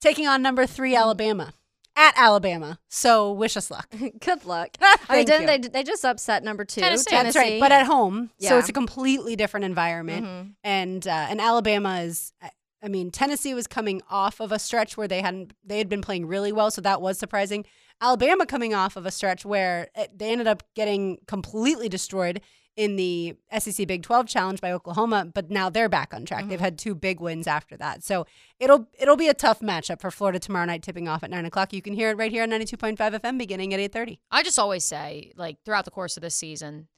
[0.00, 1.52] taking on number three, Alabama,
[1.96, 2.78] at Alabama.
[2.88, 3.92] So wish us luck.
[4.20, 4.76] Good luck.
[4.80, 5.68] I mean, didn't they?
[5.68, 7.10] They just upset number two, Tennessee.
[7.10, 7.38] Tennessee.
[7.38, 10.26] That's right, but at home, so it's a completely different environment.
[10.26, 10.52] Mhm.
[10.62, 12.32] And uh, and Alabama is,
[12.82, 16.02] I mean, Tennessee was coming off of a stretch where they hadn't they had been
[16.02, 17.64] playing really well, so that was surprising.
[18.00, 22.42] Alabama coming off of a stretch where it, they ended up getting completely destroyed
[22.76, 26.46] in the SEC Big 12 challenge by Oklahoma, but now they're back on track.
[26.46, 26.64] They've mm-hmm.
[26.64, 28.04] had two big wins after that.
[28.04, 28.26] So
[28.60, 31.72] it'll it'll be a tough matchup for Florida tomorrow night, tipping off at nine o'clock.
[31.72, 34.18] You can hear it right here on 92.5 FM beginning at 8:30.
[34.30, 36.88] I just always say, like, throughout the course of this season,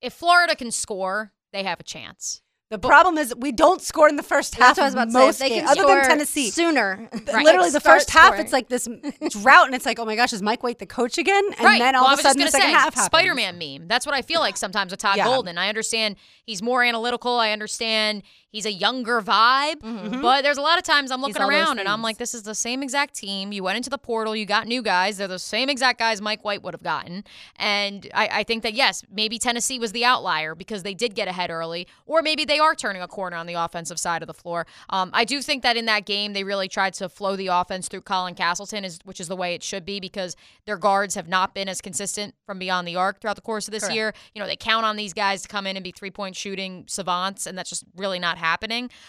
[0.00, 2.42] if Florida can score, they have a chance.
[2.68, 4.74] The problem is we don't score in the first half.
[4.74, 5.18] That's what I was about to say.
[5.18, 6.50] most games, can other score than Tennessee.
[6.50, 7.08] sooner.
[7.12, 8.40] Th- Literally, the Start first half, scoring.
[8.42, 8.88] it's like this
[9.30, 11.44] drought, and it's like, oh my gosh, is Mike White the coach again?
[11.58, 11.78] And right.
[11.78, 13.04] then all well, of a sudden, the second say, half happens.
[13.06, 13.86] Spider-Man meme.
[13.86, 15.26] That's what I feel like sometimes with Todd Yeah.
[15.26, 15.58] Golden.
[15.58, 17.38] I understand he's more analytical.
[17.38, 18.24] I understand
[18.56, 20.22] he's a younger vibe, Mm-hmm.
[20.22, 22.54] but there's a lot of times I'm looking around and I'm like, this is the
[22.54, 23.52] same exact team.
[23.52, 25.16] You went into the portal, you got new guys.
[25.18, 27.24] They're the same exact guys Mike White would have gotten.
[27.56, 31.28] And I, I think that yes, maybe Tennessee was the outlier because they did get
[31.28, 34.34] ahead early, or maybe they are turning a corner on the offensive side of the
[34.34, 34.66] floor.
[34.90, 37.88] Um, I do think that in that game they really tried to flow the offense
[37.88, 41.28] through Colin Castleton, is which is the way it should be because their guards have
[41.28, 43.94] not been as consistent from beyond the arc throughout the course of this Correct.
[43.94, 44.14] year.
[44.34, 46.84] You know, they count on these guys to come in and be three point shooting
[46.86, 48.45] savants, and that's just really not happening.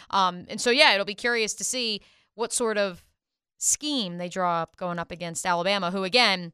[0.09, 2.01] Um, and so yeah, it'll be curious to see
[2.35, 3.03] what sort of
[3.57, 6.53] scheme they draw up going up against Alabama, who again,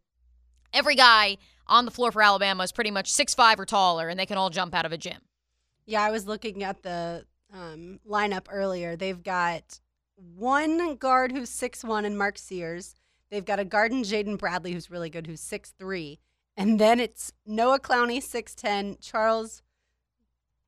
[0.73, 1.37] every guy
[1.67, 4.37] on the floor for Alabama is pretty much six five or taller, and they can
[4.37, 5.19] all jump out of a gym.
[5.85, 8.95] Yeah, I was looking at the um, lineup earlier.
[8.95, 9.79] They've got
[10.15, 12.95] one guard who's six one and Mark Sears.
[13.29, 16.19] They've got a guard in Jaden Bradley who's really good, who's six three,
[16.55, 19.61] and then it's Noah Clowney six ten, Charles.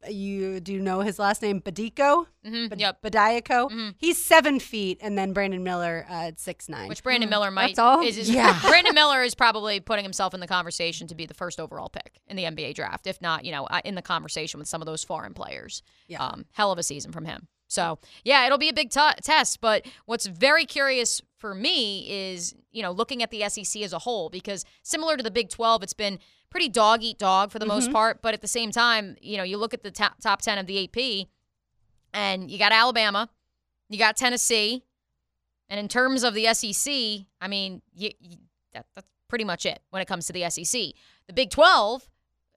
[0.09, 2.25] You do know his last name, Bediako.
[2.45, 3.01] hmm Bad- yep.
[3.01, 3.69] Bediako.
[3.71, 3.95] Mhm.
[3.97, 6.89] He's seven feet, and then Brandon Miller uh, at six nine.
[6.89, 8.01] Which Brandon Miller might That's all?
[8.01, 8.59] is, is Yeah.
[8.67, 12.19] Brandon Miller is probably putting himself in the conversation to be the first overall pick
[12.27, 14.85] in the NBA draft, if not, you know, uh, in the conversation with some of
[14.85, 15.81] those foreign players.
[16.07, 16.23] Yeah.
[16.25, 17.47] Um, hell of a season from him.
[17.67, 19.59] So yeah, it'll be a big t- test.
[19.59, 23.93] But what's very curious for for me is, you know, looking at the SEC as
[23.93, 26.17] a whole because similar to the Big 12, it's been
[26.49, 28.21] pretty dog eat dog for the most part.
[28.21, 30.67] But at the same time, you know, you look at the top, top 10 of
[30.67, 31.27] the AP
[32.13, 33.29] and you got Alabama,
[33.89, 34.83] you got Tennessee.
[35.69, 38.37] And in terms of the SEC, I mean, you, you,
[38.73, 40.91] that, that's pretty much it when it comes to the SEC.
[41.27, 42.07] The Big 12,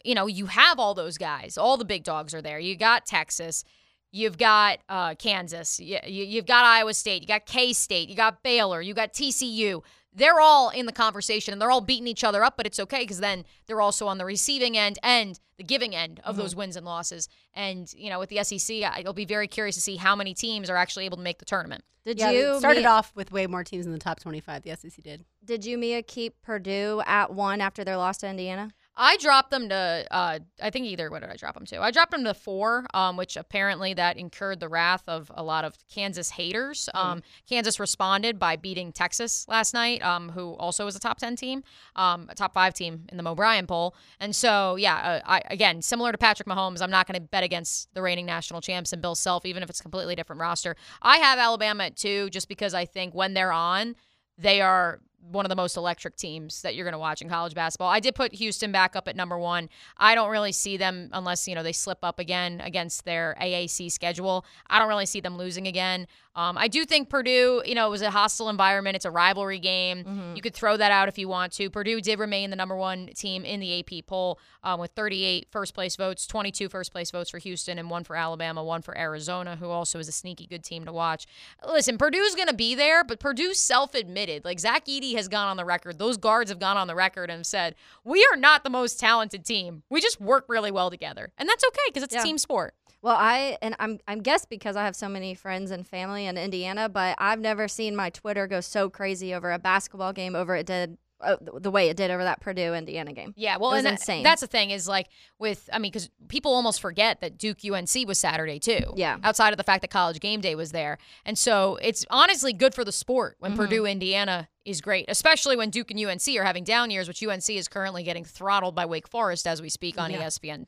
[0.04, 1.58] you know, you have all those guys.
[1.58, 2.58] All the big dogs are there.
[2.58, 3.64] You got Texas.
[4.12, 5.80] You've got uh, Kansas.
[5.80, 7.22] You, you, you've got Iowa State.
[7.22, 8.08] You got K State.
[8.08, 8.80] You got Baylor.
[8.80, 9.82] You got TCU.
[10.18, 13.00] They're all in the conversation and they're all beating each other up, but it's okay
[13.00, 16.58] because then they're also on the receiving end and the giving end of those mm-hmm.
[16.58, 17.28] wins and losses.
[17.54, 20.34] And, you know, with the SEC, I- I'll be very curious to see how many
[20.34, 21.84] teams are actually able to make the tournament.
[22.04, 24.62] Did Yeah, you started Mia, off with way more teams in the top 25.
[24.62, 25.24] The SEC did.
[25.44, 28.72] Did you Mia keep Purdue at one after their loss to Indiana?
[29.00, 31.80] I dropped them to, uh, I think either, what did I drop them to?
[31.80, 35.64] I dropped them to four, um, which apparently that incurred the wrath of a lot
[35.64, 36.88] of Kansas haters.
[36.94, 41.36] Um, Kansas responded by beating Texas last night, um, who also was a top 10
[41.36, 41.62] team,
[41.94, 43.94] um, a top five team in the Mo Bryan poll.
[44.18, 47.44] And so, yeah, uh, I, again, similar to Patrick Mahomes, I'm not going to bet
[47.44, 50.74] against the reigning national champs and Bill Self, even if it's a completely different roster.
[51.00, 53.94] I have Alabama at two just because I think when they're on,
[54.36, 57.54] they are one of the most electric teams that you're going to watch in college
[57.54, 57.88] basketball.
[57.88, 59.68] I did put Houston back up at number one.
[59.96, 63.90] I don't really see them unless you know they slip up again against their AAC
[63.92, 64.44] schedule.
[64.68, 66.06] I don't really see them losing again.
[66.38, 68.94] Um, I do think Purdue, you know, it was a hostile environment.
[68.94, 70.04] It's a rivalry game.
[70.36, 71.68] You could throw that out if you want to.
[71.68, 75.74] Purdue did remain the number one team in the AP poll um, with 38 first
[75.74, 79.56] place votes, 22 first place votes for Houston, and one for Alabama, one for Arizona,
[79.56, 81.26] who also is a sneaky good team to watch.
[81.66, 85.48] Listen, Purdue's going to be there, but Purdue self admitted, like Zach Edey has gone
[85.48, 87.74] on the record, those guards have gone on the record and said,
[88.04, 89.82] we are not the most talented team.
[89.90, 91.30] We just work really well together.
[91.38, 92.20] And that's okay because it's Yeah.
[92.20, 92.74] a team sport.
[93.00, 96.36] Well, I and I'm I'm guess because I have so many friends and family in
[96.36, 100.56] Indiana, but I've never seen my Twitter go so crazy over a basketball game over
[100.56, 103.34] it did uh, the- way it did over that Purdue Indiana game.
[103.36, 104.22] Yeah, well, and that- insane.
[104.24, 105.08] that's the thing is like
[105.38, 108.80] with I mean because people almost forget that Duke UNC was Saturday too.
[108.96, 109.18] Yeah.
[109.22, 112.74] Outside of the fact that College Game Day was there, and so it's honestly good
[112.74, 113.60] for the sport when Mm-hmm.
[113.60, 117.48] Purdue Indiana is great, especially when Duke and UNC are having down years, which UNC
[117.50, 120.22] is currently getting throttled by Wake Forest as we speak on Yeah.
[120.22, 120.66] ESPN.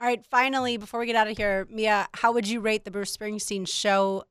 [0.00, 2.90] All right, finally, before we get out of here, Mia, how would you rate the
[2.90, 4.24] Bruce Springsteen show?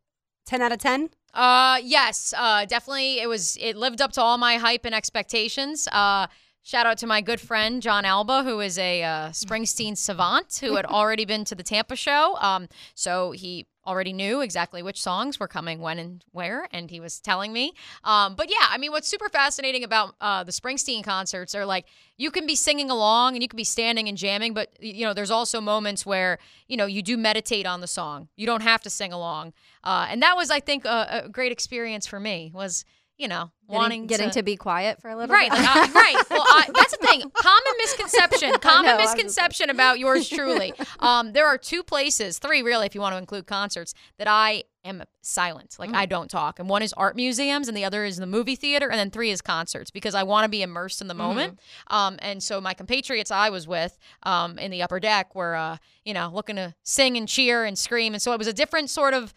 [0.46, 1.10] 10 out of 10?
[1.34, 3.20] Uh, yes, uh, definitely.
[3.20, 3.58] It was.
[3.60, 5.88] It lived up to all my hype and expectations.
[5.92, 6.28] Uh,
[6.64, 10.78] shout out to my good friend John Alba, who is a uh, Springsteen savant who
[10.78, 12.38] had already been to the Tampa show.
[12.40, 17.00] Um, so he already knew exactly which songs were coming when and where, and he
[17.00, 17.74] was telling me.
[18.04, 21.86] Um, but yeah, I mean, what's super fascinating about uh, the Springsteen concerts are like
[22.18, 25.14] you can be singing along and you can be standing and jamming, but you know,
[25.14, 26.38] there's also moments where
[26.68, 28.28] you know you do meditate on the song.
[28.36, 29.54] You don't have to sing along,
[29.84, 32.52] uh, and that was, I think, a, a great experience for me.
[32.54, 32.84] Was
[33.18, 35.60] you know Getting, wanting getting to, be quiet for a little Right, bit.
[35.60, 36.16] like, uh, right.
[36.30, 37.30] Well, I, that's the thing.
[37.34, 38.54] Common misconception.
[38.62, 40.74] Common know, I was just- misconception about yours truly.
[41.00, 44.64] Um, there are two places, three really, if you want to include concerts, that I
[44.86, 45.76] am silent.
[45.80, 48.56] Like I don't talk, and one is art museums, and the other is the movie
[48.56, 51.60] theater, and then three is concerts because I want to be immersed in the moment.
[51.88, 55.76] Um, and so my compatriots I was with um, in the upper deck were, uh,
[56.06, 58.90] you know, looking to sing and cheer and scream, and so it was a different
[58.90, 59.34] sort of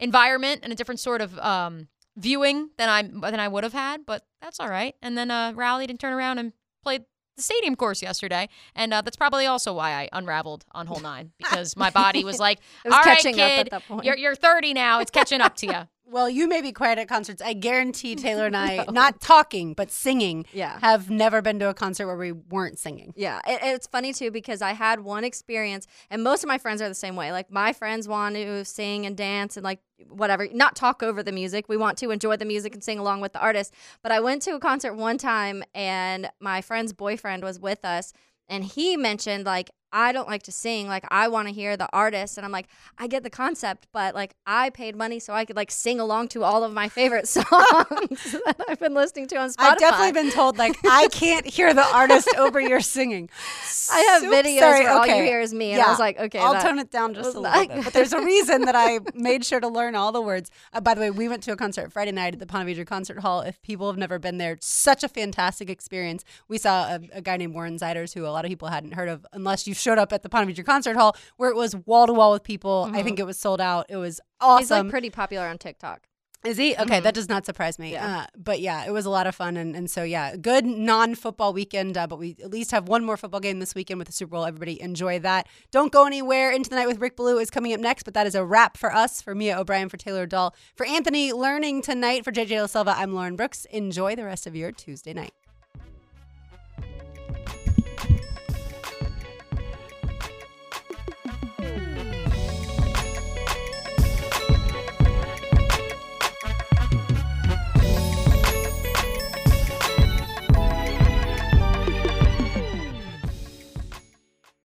[0.00, 1.86] environment and a different sort of um,
[2.18, 4.94] viewing than I than I would have had, but that's all right.
[5.00, 7.04] And then uh, rallied and turned around and played
[7.36, 11.32] the stadium course yesterday, and uh, that's probably also why I unraveled on hole nine
[11.38, 14.16] because my body was like, was "All right, catching up at kid, that point." you're
[14.16, 15.00] you're 30 now.
[15.00, 17.42] It's catching up to you." Well, you may be quiet at concerts.
[17.42, 20.78] I guarantee Taylor and I, not talking, but singing, Yeah.
[20.80, 23.12] have never been to a concert where we weren't singing.
[23.16, 26.80] Yeah, it, it's funny too because I had one experience, and most of my friends
[26.80, 27.30] are the same way.
[27.30, 31.32] Like my friends want to sing and dance and like whatever, not talk over the
[31.32, 31.68] music.
[31.68, 33.74] We want to enjoy the music and sing along with the artist.
[34.02, 38.12] But I went to a concert one time, and my friend's boyfriend was with us,
[38.48, 39.70] and he mentioned like.
[39.92, 40.88] I don't like to sing.
[40.88, 44.14] Like I want to hear the artist, and I'm like, I get the concept, but
[44.14, 47.28] like I paid money so I could like sing along to all of my favorite
[47.36, 49.64] songs that I've been listening to on Spotify.
[49.64, 53.30] I've definitely been told like I can't hear the artist over your singing.
[53.92, 55.26] I have Oops, videos sorry, where all you okay.
[55.26, 57.40] hear is me, and I was like, okay, I'll that- tone it down just a
[57.40, 57.84] little bit.
[57.84, 60.50] But there's a reason that I made sure to learn all the words.
[60.72, 62.86] Uh, by the way, we went to a concert Friday night at the Ponte Vedra
[62.86, 63.40] Concert Hall.
[63.40, 66.24] If people have never been there, such a fantastic experience.
[66.48, 69.08] We saw a, a guy named Warren Zeiders, who a lot of people hadn't heard
[69.08, 72.06] of unless you showed up at the Ponte Vedra Concert Hall, where it was wall
[72.06, 72.90] to wall with people.
[72.92, 73.86] I think it was sold out.
[73.88, 74.58] It was Mm-hmm.
[74.58, 76.06] He's like pretty popular on TikTok.
[76.44, 76.76] Is he?
[76.76, 77.02] Okay, Mhm.
[77.02, 77.90] that does not surprise me.
[77.90, 78.18] Yeah.
[78.20, 79.56] Uh, but yeah, it was a lot of fun.
[79.56, 81.98] And, and so, yeah, good non football weekend.
[81.98, 84.30] Uh, but we at least have one more football game this weekend with the Super
[84.30, 84.44] Bowl.
[84.44, 85.48] Everybody enjoy that.
[85.72, 86.52] Don't go anywhere.
[86.52, 88.04] Into the Night with Rick Ballou is coming up next.
[88.04, 91.32] But that is a wrap for us, for Mia O'Brien, for Taylor Dahl, for Anthony
[91.32, 92.94] Learning tonight, for JJ La Silva.
[92.96, 93.64] I'm Lauren Brooks.
[93.72, 95.32] Enjoy the rest of your Tuesday night.